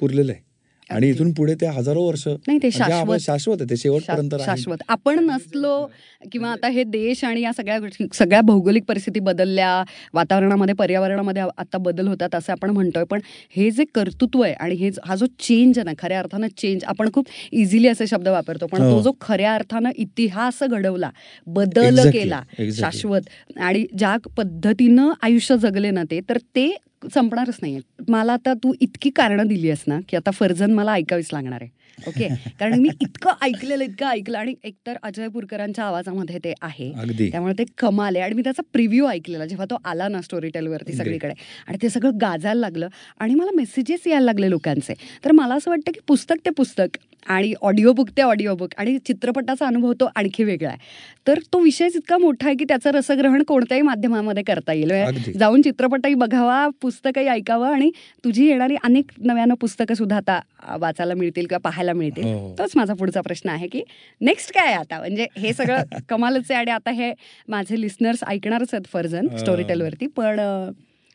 पुरलेलं 0.00 0.32
आहे. 0.32 0.49
आणि. 0.90 1.08
इथून 1.10 1.32
पुढे 1.32 1.54
ते 1.60 1.66
हजारो 1.68 2.02
वर्ष 2.02 2.26
नाही 2.26 2.58
ते 2.58 2.68
म्हणजे 2.68 2.70
शाश्वत 2.78 3.18
शाश्वत 3.20 3.62
ते 3.70 3.76
शेवटपर्यंत. 3.76 4.34
शाश्वत 4.44 4.82
आपण 4.88 5.18
नसलो 5.26 5.74
किंवा 6.22 6.50
आता 6.52 6.68
हे 6.68 6.84
देश 6.86 7.24
आणि 7.24 7.40
या 7.42 7.52
सगळ्या 7.52 8.06
सगळ्या 8.14 8.40
भौगोलिक 8.42 8.84
परिस्थिती 8.84 9.20
बदलल्या 9.20 9.82
वातावरणामध्ये 10.14 10.74
पर्यावरणामध्ये 10.74 11.42
आता 11.58 11.78
बदल 11.80 12.08
होतात 12.08 12.34
असं 12.34 12.52
आपण 12.52 12.70
म्हणतोय 12.70 13.04
पण 13.10 13.20
हे 13.56 13.70
जे 13.70 13.84
कर्तृत्व 13.94 14.42
आहे 14.42 14.52
आणि 14.54 14.74
हे 14.74 14.90
हा 15.06 15.14
जो 15.16 15.26
चेंज 15.38 15.78
आहे 15.78 15.84
ना 15.84 15.92
खऱ्या 15.98 16.18
अर्थानं 16.18 16.46
चेंज 16.58 16.84
आपण 16.86 17.10
खूप 17.14 17.26
इझिली 17.52 17.88
असे 17.88 18.06
शब्द 18.06 18.28
वापरतो 18.28 18.66
पण 18.66 18.82
हो. 18.82 18.90
तो 18.90 19.02
जो 19.02 19.12
खऱ्या 19.20 19.54
अर्थानं 19.54 19.90
इतिहास 19.96 20.62
घडवला 20.62 21.10
बदल 21.46 22.08
केला. 22.10 22.42
शाश्वत 22.72 23.28
आणि 23.58 23.84
ज्या 23.98 24.16
पद्धतीनं 24.36 25.12
आयुष्य 25.22 25.56
जगले 25.58 25.90
ना 25.90 26.02
ते 26.10 26.20
तर 26.28 26.38
ते 26.56 26.70
संपणारच 27.14 27.58
नाही 27.62 27.80
मला 28.08 28.32
आता 28.32 28.54
तू 28.54 28.72
इतकी 28.80 29.10
कारणं 29.10 29.46
दिली 29.46 29.68
आहेस 29.68 29.84
ना 29.86 29.98
की 30.08 30.16
आता 30.16 30.30
फर्जन 30.30 30.72
मला 30.72 30.92
ऐकावीच 30.92 31.28
लागणार 31.32 31.58
आहे. 31.60 31.70
ओके? 32.08 32.28
कारण 32.60 32.78
मी 32.80 32.88
इतकं 33.00 33.30
ऐकलेलं 33.42 33.84
इतकं 33.84 34.06
ऐकलं 34.06 34.38
आणि 34.38 34.54
एकतर 34.64 34.96
अजय 35.02 35.28
पुरकरांच्या 35.28 35.84
आवाजामध्ये 35.84 36.38
ते 36.44 36.52
आहे. 36.62 36.90
त्यामुळे 37.30 37.54
ते 37.58 37.64
कमाल 37.78 38.16
आहे. 38.16 38.24
आणि 38.24 38.34
मी 38.34 38.42
त्याचा 38.42 38.62
प्रिव्ह्यू 38.72 39.06
ऐकलेला 39.06 39.46
जेव्हा 39.46 39.66
तो 39.70 39.76
आला 39.84 40.08
ना 40.08 40.20
स्टोरी 40.20 40.48
टेलवरती. 40.48 40.92
सगळीकडे. 40.92 41.32
आणि 41.68 41.78
ते 41.82 41.88
सगळं 41.88 42.18
गाजायला 42.20 42.60
लागलं 42.60 42.88
आणि 43.20 43.34
मला 43.34 43.50
मेसेजेस 43.56 44.06
यायला 44.06 44.24
लागले 44.24 44.50
लोकांचे. 44.50 44.94
तर 45.24 45.32
मला 45.32 45.54
असं 45.54 45.70
वाटतं 45.70 45.92
की 45.92 46.00
पुस्तक 46.08 46.44
ते 46.44 46.50
पुस्तक 46.50 46.98
आणि 47.26 47.52
ऑडिओ 47.62 47.92
बुक 47.92 48.08
ते 48.16 48.22
ऑडिओ 48.22 48.54
बुक 48.54 48.74
आणि 48.78 48.96
चित्रपटाचा 48.98 49.66
अनुभव 49.66 49.92
तो 49.92 50.08
आणखी 50.16 50.44
वेगळा 50.44 50.68
आहे. 50.68 50.78
तर 51.26 51.38
तो 51.52 51.58
विषयच 51.58 51.96
इतका 51.96 52.18
मोठा 52.18 52.46
आहे 52.46 52.56
की 52.56 52.64
त्याचं 52.64 52.90
रसग्रहण 52.90 53.42
कोणत्याही 53.42 53.82
माध्यमामध्ये 53.82 54.42
करता 54.42 54.72
येईल. 54.72 54.92
म्हणजे 54.92 55.32
जाऊन 55.32 55.62
चित्रपटही 55.62 56.14
बघावा 56.14 56.66
पुस्तकही 56.82 57.26
ऐकावं 57.26 57.72
आणि 57.72 57.90
तुझी 58.24 58.46
येणारी 58.46 58.76
अनेक 58.84 59.10
नव्यानं 59.18 59.54
पुस्तकं 59.54 59.94
सुद्धा 59.94 60.16
आता 60.16 60.40
वाचायला 60.78 61.14
मिळतील 61.14 61.46
किंवा 61.46 61.58
पाहायला 61.58 61.89
मिळतील 61.92 62.24
हो. 62.24 62.54
तोच 62.58 62.72
माझा 62.76 62.94
पुढचा 62.94 63.20
प्रश्न 63.20 63.48
आहे 63.48 63.68
की 63.68 63.82
नेक्स्ट 64.20 64.52
काय 64.54 64.66
आहे 64.66 64.74
आता 64.74 64.98
म्हणजे 64.98 65.26
हे 65.36 65.52
सगळं 65.52 65.82
कमालच 66.08 66.50
आहे 66.50 66.58
आणि 66.60 66.70
आता 66.70 66.90
हे 66.90 67.12
माझे 67.48 67.80
लिस्नर्स 67.80 68.24
ऐकणारच 68.26 68.74
आहेत 68.74 68.86
फर्जन. 68.86 69.28
स्टोरी 69.36 69.62
टेलवरती 69.62 70.06
पण 70.06 70.40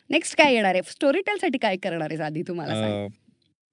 नेक्स्ट 0.10 0.38
काय 0.38 0.54
येणार 0.54 0.74
आहे 0.74 0.92
स्टोरी 0.92 1.22
टेलसाठी 1.22 1.58
काय 1.58 1.76
करणार 1.78 2.10
आहेस 2.10 2.22
आधी 2.22 2.42
तुम्हाला 2.42 3.08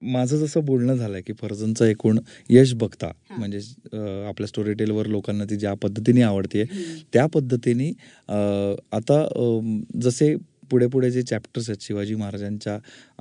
माझं 0.01 0.37
जसं 0.37 0.63
बोलणं 0.65 0.95
झालंय 0.95 1.21
की 1.21 1.33
फर्जनचं 1.33 1.85
एकूण 1.85 2.17
यश 2.49 2.73
बघता 2.73 3.07
हा. 3.07 3.35
म्हणजे 3.35 3.59
आपल्या 4.27 4.47
स्टोरी 4.47 4.73
टेलवर 4.73 5.05
लोकांना 5.05 5.43
ती 5.43 5.55
ज्या 5.55 5.73
पद्धतीने 5.73 6.21
आवडते. 6.21 6.63
त्या 7.13 7.25
पद्धतीने 7.25 7.87
आता 8.91 9.23
जसे 10.01 10.35
पुढे 10.73 10.87
पुढे 10.87 11.09
जे 11.11 11.21
चॅप्टर्स 11.21 11.69
आहेत 11.69 11.83
शिवाजी 11.83 12.15
महाराजांच्या 12.15 12.77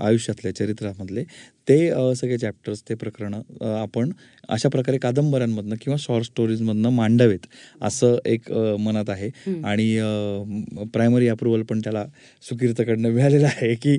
आयुष्यातले 0.07 0.53
चरित्रामधले 0.53 1.25
ते 1.69 1.77
सगळे 2.17 2.37
चॅप्टर्स 2.39 2.83
ते 2.89 2.95
प्रकरणं 2.95 3.67
आपण 3.73 4.11
अशा 4.49 4.69
प्रकारे 4.69 4.99
कादंबऱ्यांमधनं 4.99 5.75
किंवा 5.81 5.97
शॉर्ट 6.01 6.25
स्टोरीजमधनं 6.25 6.91
मांडावेत 6.91 7.47
असं 7.81 8.17
एक 8.27 8.51
मनात 8.81 9.11
आहे. 9.11 9.29
आणि 9.65 10.87
प्रायमरी 10.95 11.29
अप्रुव्हल 11.29 11.63
पण 11.63 11.81
त्याला 11.81 12.05
सुकीर्तकडनं 12.43 13.11
मिळालेलं 13.11 13.47
आहे 13.47 13.75
की 13.75 13.99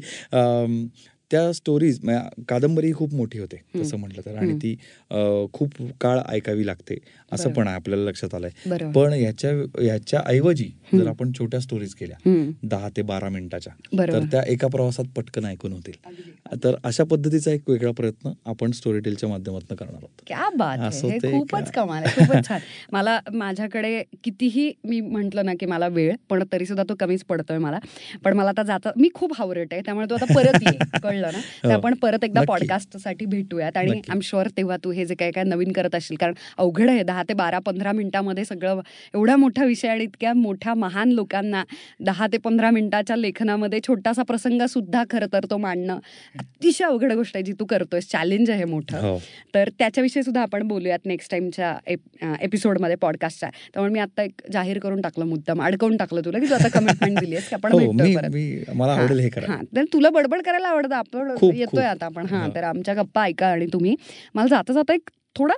त्या 1.34 1.52
स्टोरीज 1.54 2.00
कादंबरी 2.50 2.92
खूप 2.94 3.14
मोठी 3.14 3.40
होते 3.40 3.62
तसं 3.76 3.98
म्हटलं 3.98 4.22
तर. 4.26 4.36
आणि. 4.36 4.54
ती 4.54 4.76
खूप 5.54 5.70
काळ 6.02 6.20
ऐकावी 6.30 6.66
लागते 6.66 6.98
असं. 7.32 7.52
पण 7.54 7.68
आपल्याला 7.68 8.04
लक्षात 8.04 8.36
आलंय. 8.36 8.50
पण 8.96 9.14
याच्या 9.14 9.52
याच्या 9.84 10.22
ऐवजी 10.26 10.70
जर. 10.94 11.08
आपण 11.08 11.32
छोट्या 11.32 11.60
स्टोरीज 11.60 11.94
केल्या. 11.94 12.18
दहा 12.64 12.90
ते 12.98 13.02
बारा 13.02 13.30
मिनिटाच्या 13.30 13.74
तर 13.98 14.24
त्या 14.32 14.44
एका 14.48 14.68
प्रवासात 14.68 15.06
पटकन 15.16 15.46
ऐकून 15.46 15.74
होतील. 15.74 15.94
तर 16.64 16.76
अशा 16.84 17.04
पद्धतीचा 17.04 17.52
एक 17.52 17.70
वेगळा 17.70 17.92
प्रयत्न 17.92 18.32
आपण 18.46 18.72
स्टोरी 18.72 19.00
टेलच्या 19.00 19.30
माध्यमातून 19.30 19.76
करणार 19.76 19.96
आहोत. 19.96 20.22
क्या 20.28 20.50
बात 20.56 20.78
खूपच 21.24 21.72
कमाल 21.72 22.04
आहे 22.04 22.16
खूपच 22.16 22.48
छान. 22.48 22.60
मला 22.92 23.20
माझ्याकडे 23.34 24.04
कितीही 24.24 24.72
मी 24.84 25.02
म्हंटल 25.02 25.40
ना 25.40 25.54
की 25.60 25.66
मला 25.66 25.88
वेळ 25.88 26.16
पण 26.30 26.44
तरी 26.54 26.66
सुद्धा 26.66 26.84
तो 26.90 26.96
कमीच 27.00 27.24
पडतोय 27.24 27.58
मला. 27.58 27.80
पण 28.24 28.34
मला 28.34 28.50
आता 28.50 28.64
जाता 28.64 28.92
मी 28.98 29.10
खूप 29.14 29.34
हावरट 29.38 29.68
आहे 29.72 29.82
त्यामुळे 29.82 30.10
तू 30.10 30.16
आता 30.16 30.34
परत 30.36 30.64
ये 30.64 30.78
कळलं 31.24 31.32
ना 31.34 31.42
तर 31.64 31.68
हो. 31.68 31.74
आपण 31.74 31.94
परत 31.94 32.24
एकदा 32.24 32.40
नक्की. 32.40 32.48
पॉडकास्टसाठी 32.48 33.26
भेटूयात. 33.26 33.78
आणि. 33.78 33.92
आय 33.92 34.14
एम 34.14 34.20
शुअर 34.24 34.48
तेव्हा 34.58 34.78
तू 34.84 34.92
हे 34.92 35.06
जे 35.06 35.16
काय 35.16 35.32
काय 35.32 35.44
नवीन 35.44 35.72
करत 35.72 35.96
असशील 35.96 36.18
कारण 36.18 36.34
अवघड 36.58 36.90
आहे 36.90 37.04
दहा 37.04 37.24
ते 37.24 37.34
बारा 37.34 37.60
पंधरा 37.60 37.92
मिनिटामध्ये 37.92 38.46
सगळं 38.46 38.80
एवढा 39.14 39.36
मोठा 39.36 39.66
विषय 39.66 39.88
आणि 39.88 40.04
इतक्या 40.04 40.34
मोठ्या 40.34 40.74
महान 40.76 41.12
लोकांना 41.12 41.64
दहा 42.00 42.28
ते 42.28 42.38
पंधरा 42.38 42.70
मिनिटाच्या 42.72 43.16
लेखनामध्ये 43.16 43.80
छोटासा 43.88 44.24
प्रसंग 44.24 44.62
सुद्धा 44.70 45.04
खरं 45.10 45.28
तर 45.34 45.46
तो 45.50 45.58
मांडणं 45.58 46.00
अतिशय 46.36 46.86
अवघड 46.86 47.12
गोष्ट 47.14 47.36
आहे 47.36 47.44
जी 47.44 47.54
तू 47.60 47.66
करतोय 47.66 48.00
चॅलेंज 48.02 48.50
आहे 48.50 48.66
मोठं. 48.66 48.98
हो. 49.00 49.18
तर 49.54 49.70
त्याच्याविषयी 49.80 50.24
सुद्धा 50.24 50.42
आपण 50.42 50.68
बोलूयात 50.68 51.06
नेक्स्ट 51.06 51.32
टाइमच्या 51.32 51.76
एपिसोडमध्ये 52.42 52.96
पॉडकास्टच्या 52.96 53.50
त्यामुळे 53.74 53.92
मी 53.94 54.00
आता 54.00 54.24
एक 54.24 54.42
जाहीर 54.52 54.80
करून 54.80 55.02
टाकलं 55.02 55.26
मुद्दाम 55.26 55.62
अडकवून 55.64 55.98
टाकलं 55.98 56.22
तुला 56.26 56.40
की 56.40 56.50
तू 56.50 56.54
आता 56.56 56.68
कमिटमेंट 56.70 57.20
दिली 57.20 57.36
की 57.40 57.56
आपण 57.56 57.72
हो 57.72 57.92
मला 58.74 58.94
आवडेल 58.94 59.20
हे 59.20 59.30
करा 59.30 59.52
हा. 59.52 59.58
तर 59.76 59.84
तुला 59.94 60.10
बडबड 60.10 60.42
करायला 60.42 60.68
आवडतं 60.68 60.96
आपण. 61.12 61.56
येतोय 61.56 61.86
आता 61.86 62.06
आपण 62.06 62.26
हा. 62.26 62.48
तर 62.56 62.64
आमच्या 62.64 62.94
गप्पा 62.94 63.24
ऐका 63.24 63.48
आणि 63.48 63.66
तुम्ही 63.74 63.96
मला 64.34 64.48
जाता 64.48 64.74
जाता 64.74 64.94
एक 64.94 65.10
थोडा 65.36 65.54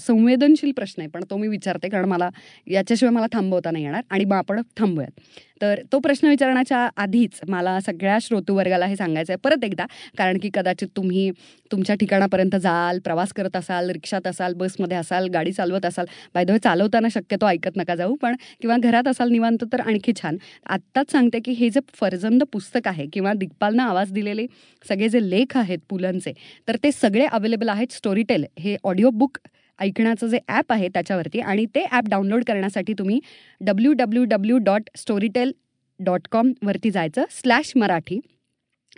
संवेदनशील 0.00 0.72
प्रश्न 0.72 1.02
आहे 1.02 1.10
पण 1.10 1.24
तो 1.30 1.36
मी 1.36 1.48
विचारते 1.48 1.88
कारण 1.88 2.04
मला 2.04 2.28
याच्याशिवाय 2.66 3.14
मला 3.14 3.26
थांबवता 3.32 3.70
नाही 3.70 3.84
येणार 3.84 4.02
आणि 4.10 4.24
मग 4.24 4.36
आपण 4.36 4.60
थांबूयात 4.76 5.20
तर 5.62 5.80
तो 5.92 5.98
प्रश्न 5.98 6.28
विचारण्याच्या 6.28 6.88
आधीच 6.96 7.40
मला 7.48 7.78
सगळ्या 7.86 8.18
श्रोतूवर्गाला 8.22 8.86
हे 8.86 8.96
सांगायचं 8.96 9.32
आहे 9.32 9.38
परत 9.44 9.64
एकदा. 9.64 9.86
कारण 10.18 10.38
की 10.42 10.50
कदाचित 10.54 10.88
तुम्ही 10.96 11.30
तुमच्या 11.70 11.96
ठिकाणापर्यंत 11.96 12.56
जाल 12.62 12.98
प्रवास 13.04 13.32
करत 13.32 13.56
असाल 13.56 13.90
रिक्षात 13.90 14.26
असाल 14.26 14.54
बसमध्ये 14.56 14.96
असाल 14.96 15.28
गाडी 15.34 15.52
चालवत 15.52 15.86
असाल. 15.86 16.06
बाय 16.34 16.44
द 16.44 16.50
वे 16.50 16.58
चालवताना 16.58 17.08
शक्यतो 17.10 17.46
ऐकत 17.46 17.76
नका 17.76 17.94
जाऊ 17.94 18.14
पण 18.22 18.36
किंवा 18.60 18.76
घरात 18.78 19.08
असाल 19.08 19.30
निवांत 19.30 19.64
तर 19.72 19.80
आणखी 19.80 20.12
छान. 20.22 20.36
आत्ताच 20.66 21.12
सांगते 21.12 21.38
की 21.44 21.52
हे 21.52 21.70
जे 21.70 21.80
फरजंद 21.94 22.42
पुस्तक 22.52 22.88
आहे 22.88 23.06
किंवा 23.12 23.32
दिग्पालनं 23.36 23.82
आवाज 23.82 24.12
दिलेले 24.12 24.46
सगळे 24.84 25.08
जे 25.08 25.28
लेख 25.30 25.56
आहेत 25.56 25.78
पुलंचे 25.88 26.32
तर 26.68 26.76
ते 26.82 26.92
सगळे 26.92 27.26
अवेलेबल 27.26 27.68
आहेत 27.68 27.92
स्टोरीटेल 27.92 28.44
हे 28.58 28.76
ऑडिओ 28.84 29.10
बुक 29.10 29.38
ऐकण्याचं 29.78 30.26
जे 30.26 30.38
ॲप 30.48 30.72
आहे 30.72 30.88
त्याच्यावरती 30.88 31.40
आणि 31.40 31.66
ते 31.74 31.84
ॲप 31.90 32.08
डाउनलोड 32.08 32.44
करण्यासाठी 32.44 32.92
तुम्ही 32.92 33.20
W 33.60 33.92
W 33.92 34.24
W 34.24 34.58
dot 34.58 34.90
Storytel 34.96 35.52
dot 36.00 36.28
कॉमवरती 36.30 36.90
जायचं 36.90 37.24
स्लॅश 37.30 37.72
मराठी. 37.76 38.20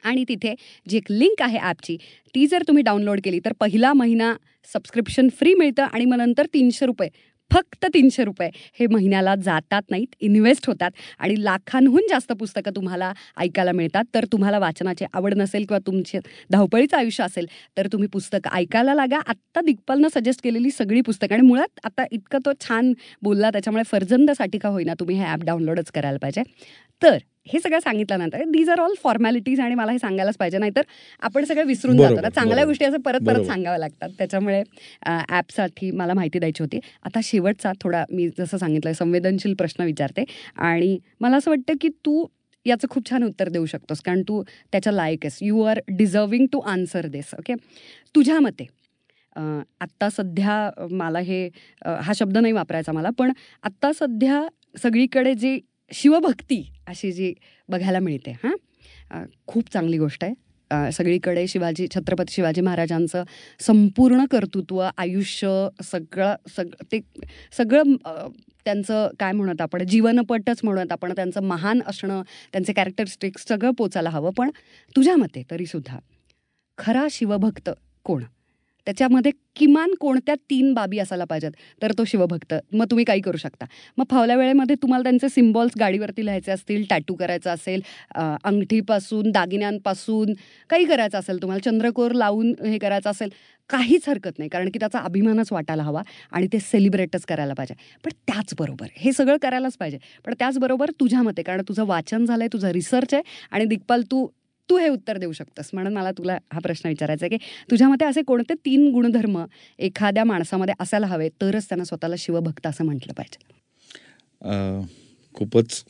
आणि 0.05 0.25
तिथे 0.29 0.55
जी 0.87 0.97
एक 0.97 1.11
लिंक 1.11 1.43
आहे 1.43 1.59
ॲपची 1.59 1.97
ती 2.35 2.47
जर 2.47 2.63
तुम्ही 2.69 2.83
डाउनलोड 2.83 3.21
केली 3.25 3.39
तर 3.45 3.53
पहिला 3.61 3.93
महिना 3.93 4.33
सबस्क्रिप्शन 4.69 5.29
फ्री 5.39 5.55
मिळतं 5.55 5.83
आणि 5.83 6.05
मग 6.05 6.17
नंतर 6.17 6.47
तीनशे 6.55 6.87
रुपये 6.87 7.09
फक्त 7.51 7.87
तीनशे 7.95 8.25
रुपये. 8.25 8.49
हे 8.81 8.87
महिन्याला 8.87 9.35
जातात 9.45 9.91
नाहीत 9.91 10.15
इन्व्हेस्ट 10.21 10.67
होतात 10.67 10.91
आणि 11.19 11.35
लाखांहून 11.45 12.07
जास्त 12.11 12.33
पुस्तकं 12.33 12.77
तुम्हाला 12.77 13.13
ऐकायला 13.39 13.73
मिळतात. 13.73 14.05
तर 14.15 14.25
तुम्हाला 14.33 14.59
वाचनाची 14.59 15.05
आवड 15.13 15.35
नसेल 15.35 15.65
किंवा 15.65 15.79
तुमचे 15.87 16.19
धावपळीचं 16.51 16.97
आयुष्य 16.97 17.25
असेल 17.25 17.47
तर 17.77 17.87
तुम्ही 17.93 18.09
पुस्तक 18.13 18.49
ऐकायला 18.53 18.95
लागा. 18.95 19.19
आत्ता 19.27 19.61
दिग्पालनं 19.61 20.09
सजेस्ट 20.15 20.43
केलेली 20.45 20.71
सगळी 20.71 21.01
पुस्तकं 21.01 21.35
आणि 21.35 21.47
मुळात 21.47 21.81
आता 21.85 22.05
इतकं 22.13 22.39
तो 22.45 22.53
छान 22.61 22.93
बोलला 23.23 23.51
त्याच्यामुळे 23.51 23.85
फर्जंदासाठी 23.87 24.59
का 24.59 24.69
होईना 24.69 24.95
तुम्ही 25.01 25.17
हे 25.17 25.25
ॲप 25.25 25.45
डाउनलोडच 25.45 25.91
करायला 25.91 26.19
पाहिजे. 26.19 26.43
तर 27.03 27.19
हे 27.47 27.59
सगळं 27.61 27.79
सांगितल्यानंतर 27.81 28.43
दीज 28.49 28.69
आर 28.71 28.81
ऑल 28.81 28.95
फॉर्मॅलिटीज 29.03 29.61
आणि 29.61 29.75
मला 29.75 29.93
हे 29.93 29.99
सांगायलाच 29.99 30.37
पाहिजे. 30.37 30.59
नाहीतर 30.59 30.83
आपण 31.23 31.45
सगळं 31.45 31.67
विसरून 31.67 31.97
जातो. 31.99 32.21
ना 32.21 32.29
चांगल्या. 32.31 32.65
गोष्टी 32.65 32.85
असं 32.85 33.01
परत 33.01 33.27
परत. 33.27 33.45
सांगाव्या 33.47 33.79
लागतात. 33.79 34.09
त्याच्यामुळे 34.19 34.63
ॲपसाठी 35.29 35.91
मला 35.91 36.15
माहिती 36.15 36.39
द्यायची 36.39 36.63
होती. 36.63 36.79
आता 37.05 37.21
शेवटचा 37.25 37.73
थोडा 37.81 38.05
मी 38.11 38.29
जसं 38.39 38.59
सांगितलं 38.59 38.93
संवेदनशील 38.93 39.55
प्रश्न 39.59 39.85
विचारते. 39.85 40.25
आणि 40.57 40.99
मला 41.21 41.37
असं 41.37 41.51
वाटतं 41.51 41.75
की 41.81 41.89
तू 42.07 42.27
याचं 42.67 42.89
खूप 42.91 43.09
छान 43.11 43.23
उत्तर 43.25 43.49
देऊ 43.49 43.67
शकतोस. 43.67 44.01
कारण 44.01 44.23
तू 44.29 44.43
त्याच्या 44.73 44.93
लायक 44.93 45.25
आहेस. 45.25 45.39
You 45.43 45.63
are 45.63 45.81
deserving 45.89 46.47
to 46.53 46.61
answer 46.61 47.07
this 47.09 47.35
okay 47.39 47.55
तुझ्या 48.15 48.41
मते 48.41 48.67
आत्ता 49.37 50.09
सध्या 50.11 50.87
मला 50.91 51.19
हे 51.19 51.49
हा 51.85 52.13
शब्द 52.15 52.39
नाही 52.39 52.53
वापरायचा 52.53 52.93
मला 52.93 53.11
पण 53.19 53.33
आत्ता 53.65 53.91
सध्या 53.99 54.43
सगळीकडे 54.83 55.35
जी 55.35 55.59
शिवभक्ती 55.91 56.63
अशी 56.91 57.13
जी 57.13 57.33
बघायला 57.69 57.99
मिळते 57.99 58.31
हां? 58.45 59.25
खूप 59.47 59.73
चांगली 59.73 59.99
गोष्ट 59.99 60.25
आहे. 60.25 60.35
सगळीकडे 60.93 61.47
शिवाजी 61.49 61.87
छत्रपती 61.95 62.33
शिवाजी 62.33 62.61
महाराजांचं 62.61 63.25
संपूर्ण 63.61 64.25
कर्तृत्व 64.31 64.81
आयुष्य 64.99 65.49
सगळं 65.85 66.35
सग 66.57 66.69
ते 66.93 67.01
सगळं 67.57 67.97
त्यांचं 68.65 69.09
काय 69.19 69.33
म्हणत 69.33 69.61
आपण 69.61 69.83
जीवनपटच 69.87 70.61
म्हणत 70.65 70.93
आपण 70.93 71.13
त्यांचं 71.17 71.43
महान 71.43 71.81
असणं 71.87 72.23
त्यांचे 72.53 72.73
कॅरेक्टरिस्टिक्स 72.73 73.47
सगळं 73.49 73.71
पोचायला 73.71 74.11
हवं. 74.11 74.31
पण 74.31 74.51
तुझ्या 74.97 75.17
मते 75.17 75.43
तरीसुद्धा 75.51 75.99
खरा 76.79 77.07
शिवभक्त 77.11 77.71
कोण? 78.05 78.23
त्याच्यामध्ये 78.91 79.33
किमान 79.57 79.91
कोणत्या 80.01 80.35
तीन 80.51 80.73
बाबी 80.75 80.99
असायला 80.99 81.25
पाहिजेत? 81.25 81.51
तर 81.83 81.93
तो 81.99 82.05
शिवभक्त. 82.05 82.55
मग 82.73 82.87
तुम्ही 82.91 83.05
काही 83.05 83.21
करू 83.21 83.37
शकता. 83.37 83.67
मग 83.99 84.05
फावल्या 84.11 84.37
वेळेमध्ये 84.37 84.77
तुम्हाला 84.83 85.03
त्यांचे 85.03 85.29
सिम्बॉल्स 85.29 85.73
गाडीवरती 85.81 86.25
लिहायचे 86.25 86.53
असतील 86.53 86.85
टॅटू 86.91 87.15
करायचं 87.15 87.51
असेल 87.51 87.83
अंगठीपासून 88.45 89.31
दागिन्यांपासून 89.31 90.33
काही 90.71 90.85
करायचं 90.85 91.19
असेल 91.19 91.43
तुम्हाला 91.43 91.71
चंद्रकोर 91.71 92.13
लावून 92.13 92.55
हे 92.65 92.79
करायचं 92.79 93.11
असेल 93.11 93.31
काहीच 93.71 94.09
हरकत 94.09 94.39
नाही. 94.39 94.49
कारण 94.51 94.69
की 94.71 94.79
त्याचा 94.79 94.99
अभिमानच 94.99 95.53
वाटायला 95.53 95.83
हवा 95.83 96.03
आणि 96.33 96.47
ते 96.53 96.59
सेलिब्रेटच 96.61 97.25
करायला 97.25 97.55
पाहिजे. 97.55 97.75
पण 98.05 98.11
त्याचबरोबर 98.27 98.87
हे 98.97 99.13
सगळं 99.13 99.37
करायलाच 99.43 99.77
पाहिजे. 99.77 99.99
पण 100.27 100.35
त्याचबरोबर 100.39 100.91
तुझ्या 101.01 101.23
मते 101.23 101.43
कारण 101.43 101.63
तुझं 101.69 101.87
वाचन 101.87 102.25
झालं 102.25 102.43
आहे 102.43 102.53
तुझा 102.53 102.73
रिसर्च 102.73 103.15
आहे 103.15 103.23
आणि 103.51 103.65
दिग्पाल 103.65 104.03
तू 104.11 104.27
तू 104.71 104.77
हे 104.79 104.89
उत्तर 104.89 105.19
देऊ 105.19 105.33
शकतस. 105.33 105.71
म्हणून 105.73 105.93
मला 105.93 106.11
तुला 106.19 106.39
हा 106.53 106.59
प्रश्न 106.63 106.89
विचारायचा 106.89 107.27
आहे 107.27 107.37
की 107.37 107.45
तुझ्या 107.71 107.89
मते 107.89 108.05
असे 108.05 108.23
कोणते 108.23 108.55
तीन 108.65 108.91
गुणधर्म 108.93 109.45
एखाद्या 109.79 110.25
माणसामध्ये 110.25 110.75
असायला 110.81 111.07
हवे 111.07 111.29
तरच 111.43 111.69
त्यांना 111.69 111.85
स्वतःला 111.85 112.15
शिवभक्त 112.19 112.67
असं 112.67 112.85
म्हटलं 112.85 113.13
पाहिजे? 113.13 113.49
खूपच 115.35 115.83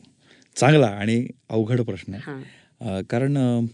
चांगला 0.55 0.87
आणि 0.87 1.25
अवघड 1.49 1.81
प्रश्न 1.81 2.13
आहे. 2.13 3.01
कारण 3.09 3.65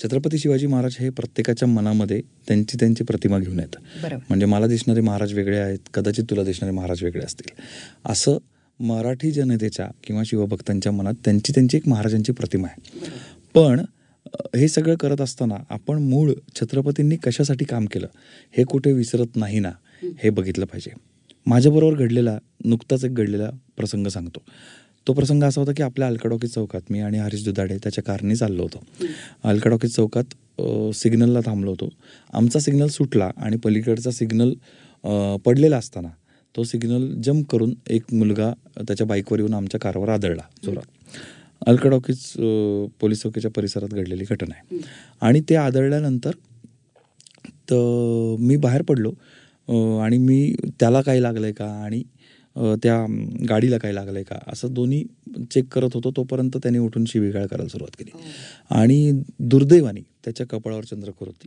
छत्रपती 0.00 0.38
शिवाजी 0.38 0.66
महाराज 0.66 0.96
हे 1.00 1.08
प्रत्येकाच्या 1.10 1.68
मनामध्ये 1.68 2.20
त्यांची 2.48 2.76
त्यांची 2.80 3.04
प्रतिमा 3.04 3.38
घेऊन 3.38 3.58
येतात. 3.60 4.12
म्हणजे 4.28 4.46
मला 4.46 4.66
दिसणारे 4.66 5.00
महाराज 5.00 5.32
वेगळे 5.34 5.58
आहेत 5.58 5.88
कदाचित 5.94 6.24
तुला 6.30 6.42
दिसणारे 6.44 6.72
महाराज 6.74 7.02
वेगळे 7.02 7.24
असतील. 7.24 7.60
असं 8.04 8.38
मराठी 8.80 9.30
जनतेच्या 9.32 9.88
किंवा 10.04 10.22
शिवभक्तांच्या 10.26 10.92
मनात 10.92 11.14
त्यांची 11.24 11.52
त्यांची 11.52 11.76
एक 11.76 11.88
महाराजांची 11.88 12.32
प्रतिमा 12.32 12.68
आहे. 12.68 13.10
पण 13.54 13.84
हे 14.56 14.68
सगळं 14.68 14.94
करत 14.96 15.20
असताना 15.20 15.56
आपण 15.70 15.98
मूळ 16.02 16.32
छत्रपतींनी 16.54 17.16
कशासाठी 17.16 17.64
काम 17.64 17.86
केलं 17.86 18.06
हे 18.56 18.64
कुठे 18.64 18.92
विसरत 18.92 19.36
नाही 19.36 19.58
ना 19.58 19.70
हे 20.22 20.30
बघितलं 20.30 20.66
पाहिजे. 20.66 20.90
माझ्याबरोबर 21.46 21.94
घडलेला 21.94 22.38
नुकताच 22.64 23.04
एक 23.04 23.14
घडलेला 23.14 23.50
प्रसंग 23.76 24.06
सांगतो. 24.06 24.42
तो 25.06 25.12
प्रसंग 25.12 25.42
असा 25.44 25.60
होता 25.60 25.72
की 25.76 25.82
आपल्या 25.82 26.06
अलकाडॉकी 26.08 26.48
चौकात 26.48 26.90
मी 26.90 27.00
आणि 27.00 27.18
हरीश 27.18 27.44
दुधाडे 27.44 27.76
त्याच्या 27.82 28.04
कारने 28.04 28.36
चाललो 28.36 28.62
होतो. 28.62 28.84
अलकाडॉकीज 29.44 29.94
चौकात 29.94 30.34
सिग्नलला 30.94 31.40
थांबलो 31.46 31.70
होतो. 31.70 31.88
आमचा 32.32 32.60
सिग्नल 32.60 32.88
सुटला 32.88 33.30
आणि 33.36 33.56
पलीकडचा 33.64 34.10
सिग्नल 34.10 34.52
पडलेला 35.44 35.76
असताना 35.76 36.08
तो 36.54 36.62
सिग्नल 36.64 37.10
जम्प 37.22 37.50
करून 37.50 37.74
एक 37.90 38.12
मुलगा 38.12 38.52
त्याच्या 38.78 39.06
बाईकवर 39.06 39.38
येऊन 39.38 39.54
आमच्या 39.54 39.80
कारवर 39.80 40.08
आदळला 40.08 40.42
जोरात. 40.64 40.86
अलकाडॉकीज 41.62 42.18
पोलीस 43.00 43.22
चौकीच्या 43.22 43.50
परिसरात 43.56 43.94
घडलेली 43.94 44.24
घटना 44.30 44.54
आहे. 44.54 44.78
आणि 45.20 45.40
ते 45.48 45.54
आदळल्यानंतर 45.56 46.30
तर 47.70 48.36
मी 48.40 48.56
बाहेर 48.56 48.82
पडलो 48.88 49.12
आणि 50.02 50.18
मी 50.18 50.54
त्याला 50.80 51.00
काय 51.02 51.20
लागलं 51.20 51.46
आहे 51.46 51.52
का? 51.52 51.66
आणि 51.84 52.02
त्या 52.82 53.04
गाडीला 53.48 53.78
काय 53.78 53.92
लागलं 53.92 54.18
आहे 54.18 54.24
का? 54.24 54.38
असं 54.52 54.72
दोन्ही 54.74 55.02
चेक 55.52 55.66
करत 55.72 55.94
होतो 55.94 56.10
तोपर्यंत 56.16 56.56
त्याने 56.62 56.78
उठून 56.78 57.04
शिवीगाळ 57.08 57.46
करायला 57.46 57.68
सुरुवात 57.68 57.96
केली. 57.98 58.10
आणि 58.70 59.10
दुर्दैवाने 59.40 60.00
त्याच्या 60.24 60.46
कपाळावर 60.46 60.84
चंद्रकोर 60.84 61.28
होती. 61.28 61.46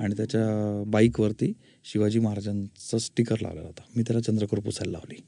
आणि 0.00 0.14
त्याच्या 0.16 0.82
बाईकवरती 0.90 1.52
शिवाजी 1.92 2.18
महाराजांचा 2.18 2.98
स्टिकर 2.98 3.36
लावलेला 3.42 3.66
होता. 3.66 3.82
मी 3.96 4.02
त्याला 4.02 4.20
चंद्रकोर 4.22 4.58
पुसायला 4.58 4.92
लावली. 4.92 5.20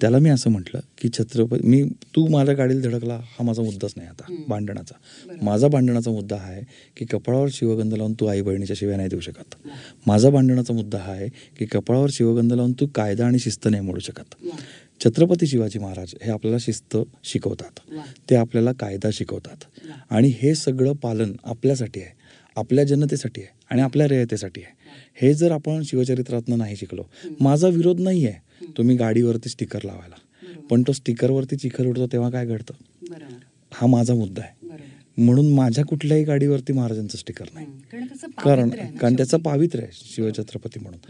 त्याला 0.00 0.18
मी 0.18 0.30
असं 0.30 0.50
म्हटलं 0.50 0.80
की 0.98 1.08
छत्रपती 1.18 1.68
मी 1.68 1.82
तू 1.84 2.26
माझ्या 2.28 2.54
गाडीला 2.54 2.80
धडकला 2.80 3.14
हा 3.14 3.42
माझा 3.42 3.62
मुद्दाच 3.62 3.92
नाही 3.96 4.08
आता 4.08 4.44
भांडणाचा. 4.48 4.94
माझा 5.42 5.68
भांडणाचा 5.68 6.10
मुद्दा 6.10 6.36
हा 6.36 6.48
आहे 6.48 6.62
की 6.96 7.04
कपाळावर 7.04 7.48
शिवगंध 7.52 7.94
लावून 7.94 8.12
तू 8.12 8.26
आई 8.26 8.40
बहिणीच्या 8.40 8.76
शिव्या 8.78 8.96
नाही 8.96 9.08
देऊ 9.08 9.20
शकत. 9.20 9.54
माझा 10.06 10.30
भांडणाचा 10.30 10.74
मुद्दा 10.74 10.98
हा 10.98 11.12
आहे 11.12 11.28
की 11.28 11.66
कपाळावर 11.66 12.08
शिवगंध 12.12 12.52
लावून 12.52 12.72
तू 12.72 12.86
कायदा 12.86 13.26
आणि 13.26 13.38
शिस्त 13.38 13.68
नाही 13.68 13.82
मोडू 13.82 14.00
शकत. 14.00 14.34
छत्रपती 15.04 15.46
शिवाजी 15.46 15.78
महाराज 15.78 16.14
हे 16.22 16.30
आपल्याला 16.30 16.58
शिस्त 16.60 16.96
शिकवतात. 17.24 17.80
ते 18.30 18.34
आपल्याला 18.34 18.72
कायदा 18.72 19.10
शिकवतात. 19.12 19.64
आणि 20.10 20.28
हे 20.28 20.54
सगळं 20.54 20.92
पालन 20.92 21.32
आपल्यासाठी 21.44 22.00
आहे 22.00 22.18
आपल्या 22.56 22.84
जनतेसाठी 22.84 23.40
आहे 23.40 23.58
आणि 23.70 23.82
आपल्या 23.82 24.08
रयतेसाठी 24.08 24.62
आहे. 24.62 24.79
हे 25.22 25.34
जर 25.34 25.52
आपण 25.52 25.82
शिवचरित्रातनं 25.82 26.58
नाही 26.58 26.76
शिकलो 26.76 27.02
माझा 27.40 27.68
विरोध 27.68 28.00
नाही 28.00 28.26
आहे 28.26 28.66
तुम्ही 28.78 28.96
गाडीवरती 28.96 29.48
स्टिकर 29.48 29.78
लावायला. 29.84 30.14
पण 30.70 30.82
तो 30.82 30.92
स्टिकरवरती 30.92 31.56
चिखल 31.56 31.86
उडतो 31.86 32.06
तेव्हा 32.06 32.30
काय 32.30 32.46
घडतं? 32.46 32.74
हा 33.72 33.86
माझा 33.86 34.14
मुद्दा 34.14 34.42
आहे. 34.42 34.68
म्हणून 35.18 35.52
माझ्या 35.52 35.84
कुठल्याही 35.84 36.24
गाडीवरती 36.24 36.72
महाराजांचं 36.72 37.18
स्टिकर 37.18 37.44
नाही. 37.54 37.66
कारण 38.44 38.68
कारण 39.00 39.16
त्याचं. 39.16 39.38
पावित्र्य 39.38 39.82
आहे 39.82 39.92
शिवछत्रपती 40.16 40.80
म्हणून. 40.80 41.00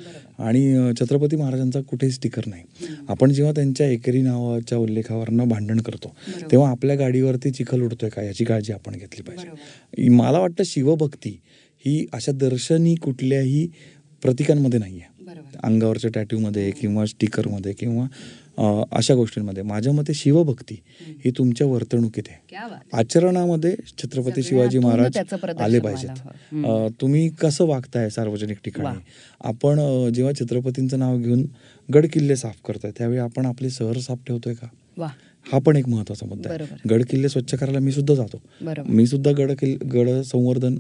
आणि 0.43 0.93
छत्रपती 1.01 1.37
महाराजांचा 1.37 1.81
कुठेही 1.81 2.13
स्टिकर 2.13 2.43
नाही. 2.47 2.63
आपण 3.09 3.33
जेव्हा 3.33 3.53
त्यांच्या 3.53 3.87
एकेरी 3.87 4.23
नावाच्या 4.23 4.79
उल्लेखावरनं 4.79 5.49
भांडण 5.49 5.81
करतो. 5.81 6.15
तेव्हा 6.53 6.71
आपल्या 6.71 6.97
गाडीवरती 6.97 7.51
चिखल 7.51 7.83
उडतोय 7.83 8.09
का 8.09 8.23
याची 8.23 8.45
काळजी 8.45 8.73
आपण 8.73 8.93
घेतली 8.93 9.23
पाहिजे. 9.23 10.09
मला 10.09 10.39
वाटतं 10.39 10.65
शिवभक्ती 10.65 11.41
ही 11.87 12.07
अशा 12.13 12.33
दर्शनी 12.33 12.95
कुठल्याही 12.95 13.69
प्रतीकांमध्ये 14.23 14.79
नाही 14.79 15.01
आहे 15.01 15.09
अंगावरच्या 15.65 16.11
टॅटूमध्ये 16.15 16.71
किंवा 16.71 17.05
स्टिकरमध्ये 17.07 17.73
किंवा 17.73 18.07
अशा 18.93 19.15
गोष्टींमध्ये. 19.15 19.63
माझ्या 19.63 19.93
मते 19.93 20.15
शिवभक्ती 20.15 20.75
ही 21.25 21.31
तुमच्या 21.39 21.67
वर्तणुकीत 21.67 22.23
आहे. 22.29 22.39
आचरणामध्ये 22.93 23.75
छत्रपती 23.99 24.43
शिवाजी 24.43 24.79
महाराज 24.79 25.17
आले 25.63 25.79
पाहिजेत. 25.81 26.11
तुम्ही 27.01 27.29
कसं 27.41 27.67
वागताय 27.67 28.09
सार्वजनिक 28.11 28.59
ठिकाणी? 28.65 28.89
आपण 29.45 29.79
जेव्हा 30.15 30.33
छत्रपतींचं 30.41 30.99
नाव 30.99 31.17
घेऊन 31.19 31.45
गड 31.89 32.07
किल्ले 32.13 32.37
साफ 32.37 32.57
करतोय 32.67 32.91
त्यावेळी 32.99 33.19
आपण 33.21 33.47
आपले 33.47 33.71
शहर 33.71 33.99
साफ 33.99 34.19
ठेवतोय 34.27 34.55
का? 34.55 34.67
हा 35.47 35.59
पण 35.59 35.77
एक 35.77 35.89
महत्त्वाचा 35.89 36.27
मुद्दा 36.27 36.51
आहे. 36.51 36.89
गड 36.91 37.05
किल्ले 37.05 37.29
स्वच्छ 37.29 37.55
करायला 37.55 37.79
मी 37.79 37.93
सुद्धा 37.93 38.15
जातो. 38.15 38.41
मी 38.89 39.07
सुद्धा 39.07 39.31
गड 39.33 39.53
किल्ले 39.53 39.89
गड 39.93 40.21
संवर्धन 40.23 40.79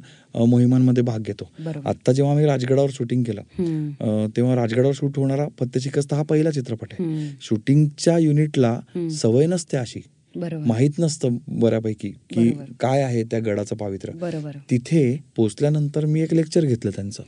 मोहिमांमध्ये 0.48 1.02
भाग 1.02 1.20
घेतो. 1.20 1.50
आता 1.84 2.12
जेव्हा 2.12 2.32
आम्ही 2.32 2.46
राजगडावर 2.46 2.90
शूटिंग 2.92 3.24
केलं 3.24 4.28
तेव्हा 4.36 4.54
राजगडावर 4.54 4.92
शूट 4.94 5.18
होणारा 5.18 5.46
पत्ते 5.60 5.80
शिकस्त 5.80 6.14
हा 6.14 6.22
पहिला 6.22 6.50
चित्रपट 6.50 6.92
आहे. 6.92 7.28
शूटिंगच्या 7.40 8.18
युनिटला. 8.18 8.78
सवय 9.10 9.46
नसते 9.46 9.76
अशी. 9.76 10.00
माहीत 10.36 10.90
नसतं 10.98 11.36
बऱ्यापैकी 11.48 12.08
की. 12.10 12.50
काय 12.80 13.02
आहे 13.02 13.22
त्या 13.22 13.38
गडाचं 13.38 13.76
पावित्र्य. 13.76 14.12
बरोबर. 14.18 14.56
तिथे 14.70 15.20
पोचल्यानंतर 15.36 16.06
मी 16.06 16.20
एक 16.20 16.34
लेक्चर 16.34 16.64
घेतलं 16.64 16.90
त्यांचं. 16.90 17.22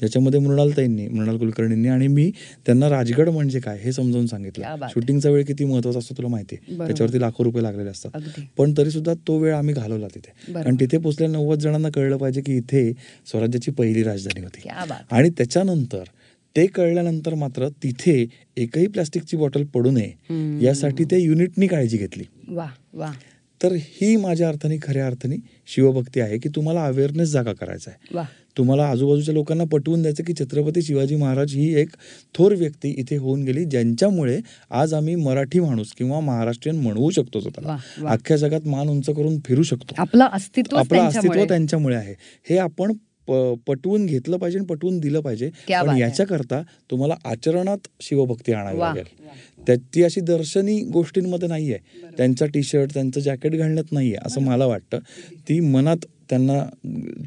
ज्याच्यामध्ये 0.00 0.40
मृणालताईंनी 0.40 1.08
मृणाल 1.08 1.38
कुलकर्णींनी 1.38 1.88
आणि 1.88 2.06
मी 2.06 2.30
त्यांना 2.66 2.88
राजगड 2.88 3.28
म्हणजे 3.28 3.60
काय 3.60 3.78
हे 3.78 3.92
समजावून 3.92 4.26
सांगितलं. 4.26 4.76
शूटिंगचा 4.90 5.30
वेळ 5.30 5.44
किती 5.44 5.64
महत्त्वाचा 5.64 5.98
असतो 5.98 6.14
तुला 6.18 6.28
माहिती. 6.28 6.56
त्याच्यावरती 6.56 7.20
लाखो 7.20 7.44
रुपये 7.44 7.62
लागलेले 7.62 7.90
असतात. 7.90 8.10
पण 8.56 8.74
तरी 8.78 8.90
सुद्धा 8.90 9.14
तो 9.14 9.38
वेळ 9.38 9.54
आम्ही 9.54 9.74
घालवला 9.74 10.06
तिथे. 10.14 10.52
कारण 10.54 10.76
तिथे 10.80 10.98
पोचल्या 10.98 11.28
नव्वद 11.28 11.58
जणांना 11.58 11.88
कळलं 11.94 12.16
पाहिजे 12.16 12.40
की 12.40 12.56
इथे 12.56 12.92
स्वराज्याची 13.26 13.70
पहिली 13.70 14.02
राजधानी 14.02 14.44
होती. 14.44 14.68
आणि 15.10 15.30
त्याच्यानंतर 15.30 16.02
ते 16.58 16.66
कळल्यानंतर 16.66 17.34
मात्र 17.34 17.68
तिथे 17.68 18.26
एकही 18.56 18.86
प्लास्टिकची 18.86 19.36
बॉटल 19.36 19.64
पडू 19.64 19.90
नये. 19.90 20.12
यासाठी 20.64 21.04
त्या 21.04 21.18
युनिटनी 21.18 21.66
काळजी 21.66 21.96
घेतली. 21.96 22.24
वा 22.48 22.66
वा. 22.92 23.12
तर 23.62 23.72
ही 23.72 24.16
माझ्या 24.16 24.48
अर्थाने 24.48 24.76
खऱ्या 24.82 25.06
अर्थाने 25.06 25.36
शिवभक्ती 25.66 26.20
आहे 26.20 26.38
की 26.38 26.48
तुम्हाला 26.48 26.86
अवेअरनेस 26.86 27.28
जागा 27.28 27.52
करायचा 27.52 27.90
आहे. 27.90 28.22
तुम्हाला 28.58 28.84
आजूबाजूच्या 28.86 29.34
लोकांना 29.34 29.64
पटवून 29.64 30.02
द्यायचं 30.02 30.24
की 30.24 30.32
छत्रपती 30.40 30.82
शिवाजी 30.82 31.16
महाराज 31.16 31.54
ही 31.54 31.74
एक 31.80 31.88
थोर 32.34 32.52
व्यक्ती 32.52 32.88
इथे 32.88 33.16
होऊन 33.16 33.42
गेली 33.42 33.64
ज्यांच्यामुळे 33.64 34.40
आज 34.70 34.94
आम्ही 34.94 35.14
मराठी 35.14 35.60
माणूस 35.60 35.92
किंवा 35.92 36.20
महाराष्ट्रीयन 36.20 36.82
म्हणवू 36.82 37.10
शकतो 37.10 37.40
स्वतःला. 37.40 37.76
अख्ख्या 38.08 38.36
जगात 38.36 38.66
मान 38.66 38.88
उंच 38.88 39.06
करून 39.06 39.38
फिरू 39.46 39.62
शकतो. 39.62 39.94
आपलं 39.98 40.24
अस्तित्व 40.24 40.76
आपलं 40.76 41.02
अस्तित्व 41.02 41.44
त्यांच्यामुळे 41.44 41.96
आहे. 41.96 42.14
हे 42.50 42.58
आपण 42.58 42.92
पटवून 43.66 44.06
घेतलं 44.06 44.36
पाहिजे 44.36 44.58
आणि 44.58 44.66
पटवून 44.66 44.98
दिलं 44.98 45.20
पाहिजे. 45.20 45.48
पण 45.48 45.88
आहे. 45.88 46.00
याच्याकरता 46.00 46.62
तुम्हाला 46.90 47.14
आचरणात 47.24 47.88
शिवभक्ती 48.00 48.52
आणावी. 48.52 48.78
लागेल. 48.78 49.04
त्या 49.66 49.76
ती 49.94 50.02
अशी 50.02 50.20
दर्शनी 50.20 50.80
गोष्टींमध्ये 50.80 51.48
नाहीये. 51.48 51.78
त्यांचा 52.16 52.46
टी 52.46 52.62
शर्ट 52.62 52.94
त्यांचं 52.94 53.20
जॅकेट 53.20 53.54
घालण्यात 53.54 53.92
नाहीये 53.92 54.16
असं 54.26 54.40
मला 54.40 54.66
वाटतं. 54.66 54.98
ती 55.48 55.60
मनात 55.60 56.06
त्यांना 56.30 56.62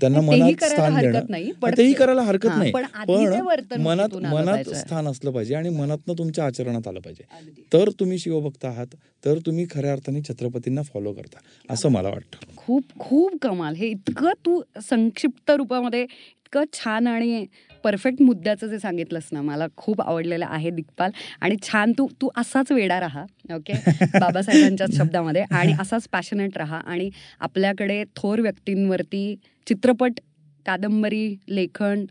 त्यांना 0.01 0.21
मनात 0.21 0.63
स्थान 0.63 0.99
देणं. 0.99 1.71
तेही 1.77 1.93
करायला 1.93 2.21
हरकत 2.21 2.49
नाही. 2.57 2.71
पण 2.71 2.85
मनात 3.81 4.15
मनात. 4.15 4.69
स्थान 4.75 5.07
असलं 5.07 5.31
पाहिजे 5.31 5.55
आणि 5.55 5.69
मनातनं 5.69 6.13
तुमच्या 6.17 6.45
आचरणात 6.45 6.87
आलं 6.87 6.99
पाहिजे. 6.99 7.23
तर 7.73 7.89
तुम्ही 7.89 8.17
शिवभक्त 8.19 8.65
आहात 8.65 8.95
तर 9.25 9.39
तुम्ही 9.45 9.65
खऱ्या 9.71 9.91
अर्थाने 9.91 10.21
छत्रपतींना 10.21 10.81
फॉलो 10.81 11.13
करता 11.13 11.37
असं 11.69 11.89
मला 11.89 12.09
वाटतं. 12.09 12.55
खूप 12.57 12.83
खूप 12.99 13.37
कमाल. 13.41 13.75
हे 13.75 13.87
इतकं 13.87 14.31
तू 14.45 14.61
संक्षिप्त 14.81 15.51
रूपामध्ये 15.51 16.01
इतकं 16.01 16.63
छान 16.73 17.07
आणि 17.07 17.45
परफेक्ट 17.83 18.21
मुद्द्याचं 18.21 18.67
जे 18.67 18.79
सांगितलंस 18.79 19.29
ना 19.31 19.41
मला 19.41 19.67
खूप 19.77 20.01
आवडलेलं 20.01 20.45
आहे 20.49 20.69
दिग्पाल. 20.69 21.11
आणि 21.41 21.55
छान 21.63 21.93
तू 21.97 22.07
तू 22.21 22.29
असाच 22.37 22.71
वेडा 22.71 22.99
राहा 22.99 23.25
ओके 23.55 23.73
बाबासाहेबांच्या 24.19 24.87
शब्दामध्ये. 24.93 25.43
आणि 25.51 25.73
असाच 25.79 26.07
पॅशनेट 26.11 26.57
राहा. 26.57 26.77
आणि 26.77 27.09
आपल्याकडे 27.39 28.03
थोर 28.15 28.39
व्यक्तींवरती 28.39 29.35
चित्रपट 29.67 30.11
कादंबरी 30.65 31.35
लेखन 31.49 32.05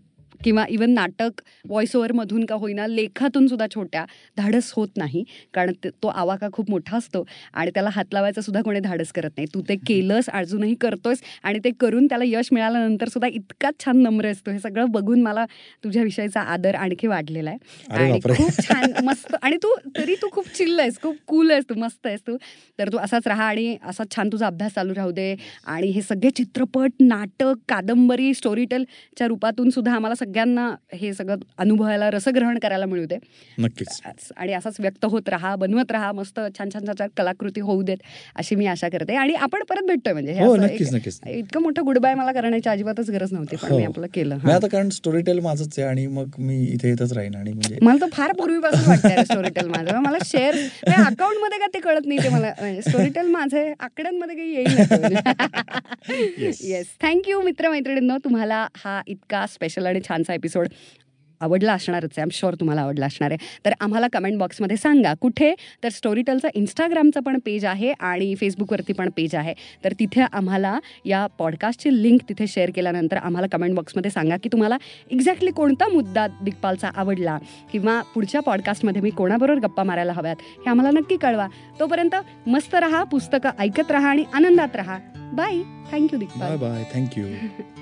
किंवा 0.44 0.64
इवन 0.68 0.90
नाटक 0.90 1.40
व्हॉइस 1.68 1.96
ओव्हरमधून 1.96 2.44
का 2.44 2.54
होईना 2.54 2.86
लेखातून 2.86 3.46
सुद्धा 3.46 3.66
छोट्या 3.74 4.04
धाडस 4.36 4.72
होत 4.76 4.88
नाही. 4.96 5.24
कारण 5.54 5.72
ते- 5.84 6.08
आवाका 6.14 6.48
खूप 6.52 6.70
मोठा 6.70 6.96
असतो 6.96 7.24
आणि 7.54 7.70
त्याला 7.70 7.88
हात 7.92 8.04
लावायचं 8.12 8.40
सुद्धा 8.40 8.62
कोणी 8.62 8.80
धाडस 8.80 9.12
करत 9.12 9.30
नाही. 9.36 9.46
तू 9.54 9.62
ते 9.68 9.76
केलंस 9.76 10.28
अजूनही 10.28 10.74
करतोयस 10.74 11.22
आणि 11.42 11.58
ते 11.64 11.70
करून 11.80 12.06
त्याला 12.06 12.24
यश 12.26 12.48
मिळाल्यानंतर 12.52 13.08
सुद्धा 13.08 13.28
इतकाच 13.28 13.74
छान 13.84 13.96
नम्र 13.96 14.26
असतो. 14.26 14.50
हे 14.50 14.58
सगळं 14.58 14.90
बघून 14.90 15.22
मला 15.22 15.44
तुझ्याविषयीचा 15.84 16.40
आदर 16.40 16.74
आणखी 16.74 17.06
वाढलेला 17.06 17.50
आहे. 17.50 17.58
आणि. 17.90 18.20
खूप 18.36 18.50
छान 18.68 19.04
मस्त 19.04 19.36
आणि 19.42 19.56
तू 19.56 19.74
तरी 19.96 20.14
तू 20.14 20.28
खूप 20.32 20.46
चिल्ल 20.48 20.80
आहेस 20.80 21.00
खूप 21.02 21.16
कूल 21.26 21.50
आहेस 21.50 21.64
तू 21.70 21.74
मस्त 21.74 22.06
आहेस 22.06 22.20
तू. 22.26 22.36
तर 22.78 22.88
तू 22.92 22.98
असाच 22.98 23.26
राहा 23.26 23.44
आणि 23.44 23.76
असाच 23.86 24.16
छान 24.16 24.28
तुझा 24.28 24.46
अभ्यास 24.46 24.74
चालू 24.74 24.94
राहू 24.96 25.10
दे. 25.10 25.36
आणि 25.66 25.86
हे 25.86 26.02
सगळे 26.02 26.30
चित्रपट 26.30 26.90
नाटक 27.00 27.54
कादंबरी 27.68 28.34
स्टोरीटेलच्या 28.34 29.26
रूपातून 29.26 29.70
सुद्धा 29.70 29.94
आम्हाला 29.94 30.14
सगळ्यांना 30.30 30.64
हे 30.94 31.12
सगळं 31.14 31.36
अनुभवायला 31.58 32.10
रसग्रहण 32.10 32.58
करायला 32.58 32.86
मिळू 32.86 33.04
दे. 33.04 33.16
नक्कीच. 33.58 34.00
आणि 34.36 34.52
असाच 34.52 34.76
व्यक्त 34.80 35.04
होत 35.04 35.28
राहा 35.28 35.54
बनवत 35.56 35.90
राहा 35.92 36.10
मस्त 36.12 36.40
छान 36.58 36.68
छान 36.74 36.86
छान 36.86 36.94
छान 36.98 37.08
कलाकृती 37.16 37.60
होऊ 37.60 37.82
देत 37.82 37.98
अशी 38.36 38.54
मी 38.54 38.66
आशा 38.66 38.88
करते. 38.88 39.14
आणि 39.14 39.34
आपण 39.34 39.62
परत 39.68 39.86
भेटतोय 39.86 40.12
म्हणजे. 40.12 40.32
हे 40.32 41.38
इतकं 41.38 41.62
मोठं 41.62 41.84
गुड 41.84 41.98
बाय 41.98 42.14
मला 42.14 42.32
करण्याची 42.32 42.68
अजिबातच 42.68 43.10
गरज 43.10 43.32
नव्हती 43.32 43.56
पण 43.56 43.70
हो. 43.70 43.78
मी 43.78 43.84
आपलं 43.84 44.06
केलं 44.14 44.38
मी. 44.44 44.52
आता 44.52 44.66
कारण 44.66 44.88
स्टोरी 44.90 45.22
टेल 45.22 45.38
माझंच 45.40 45.78
आहे 45.78 45.88
आणि 45.88 46.06
मग 46.08 46.38
मी 46.38 46.62
इथे 46.64 46.88
येतच 46.88 47.12
राहीन 47.12 47.34
आणि 47.34 47.52
म्हणजे 47.52 47.78
मला 47.82 48.00
तर 48.00 48.10
फार 48.12 48.32
पूर्वीपासून 48.32 48.88
वाटतं 48.88 49.22
स्टोरीटेल 49.24 49.68
माझं. 49.68 49.98
मला 50.00 50.18
शेअर 50.24 50.54
अकाउंटमध्ये 50.86 51.58
का 51.58 51.66
ते 51.74 51.78
कळत 51.80 52.06
नाही 52.06 52.18
ते 52.18 52.28
मला. 52.28 52.52
स्टोरीटेल 52.80 53.26
माझे 53.30 53.72
आकड्यांमध्ये 53.80 54.36
काही 54.36 54.54
येईल. 54.54 54.76
Yes 56.62 56.88
thank you 57.02 57.40
मित्रमैत्रिणींनो. 57.44 58.16
तुम्हाला 58.24 58.66
हा 58.76 59.00
इतका 59.06 59.44
स्पेशल 59.46 59.86
आणि 59.86 60.00
छानसा 60.20 60.34
एपिसोड 60.34 60.68
आवडला 61.40 61.72
असणारच 61.72 62.18
आहे. 62.18 62.30
शुअर 62.32 62.54
तुम्हाला 62.54 62.80
आवडला 62.80 63.06
असणार 63.06 63.30
आहे. 63.30 63.46
तर 63.64 63.72
आम्हाला 63.80 64.06
कमेंट 64.12 64.38
बॉक्समध्ये 64.38 64.76
सांगा 64.76 65.12
कुठे? 65.20 65.54
तर 65.82 65.88
स्टोरीटेलचं 65.88 66.48
इंस्टाग्रामचं 66.54 67.20
पण 67.20 67.38
पेज 67.44 67.64
आहे 67.64 67.92
आणि 68.00 68.34
फेसबुकवरती 68.34 68.92
पण 68.92 69.08
पेज 69.16 69.34
आहे. 69.34 69.54
तर 69.84 69.92
तिथे 69.98 70.24
आम्हाला 70.32 70.78
या 71.04 71.26
पॉडकास्टची 71.38 72.02
लिंक 72.02 72.20
तिथे 72.28 72.46
शेअर 72.46 72.70
केल्यानंतर 72.70 73.16
आम्हाला 73.16 73.46
कमेंट 73.52 73.74
बॉक्समध्ये 73.74 74.10
सांगा 74.10 74.36
की 74.36 74.48
तुम्हाला 74.52 74.76
एक्झॅक्टली 75.10 75.50
कोणता 75.50 75.88
मुद्दा 75.88 76.26
दिग्पालचा 76.44 76.90
आवडला 76.96 77.38
किंवा 77.72 78.00
पुढच्या 78.14 78.40
पॉडकास्टमध्ये 78.40 79.02
मी 79.02 79.10
कोणाबरोबर 79.10 79.60
गप्पा 79.60 79.82
मारायला 79.82 80.12
हव्यात 80.12 80.36
हे 80.58 80.70
आम्हाला 80.70 80.98
नक्की 80.98 81.16
कळवा. 81.16 81.46
तोपर्यंत 81.80 82.16
मस्त 82.46 82.74
रहा 82.74 83.04
पुस्तकं 83.04 83.50
ऐकत 83.58 83.90
राहा 83.90 84.10
आणि 84.10 84.24
आनंदात 84.34 84.76
राहा. 84.76 84.98
Bye 85.32 85.56
thank you 85.92 86.18
bye 86.18 86.18
Digpal. 86.18 86.56
Bye 86.56 86.84
thank you 86.94 87.24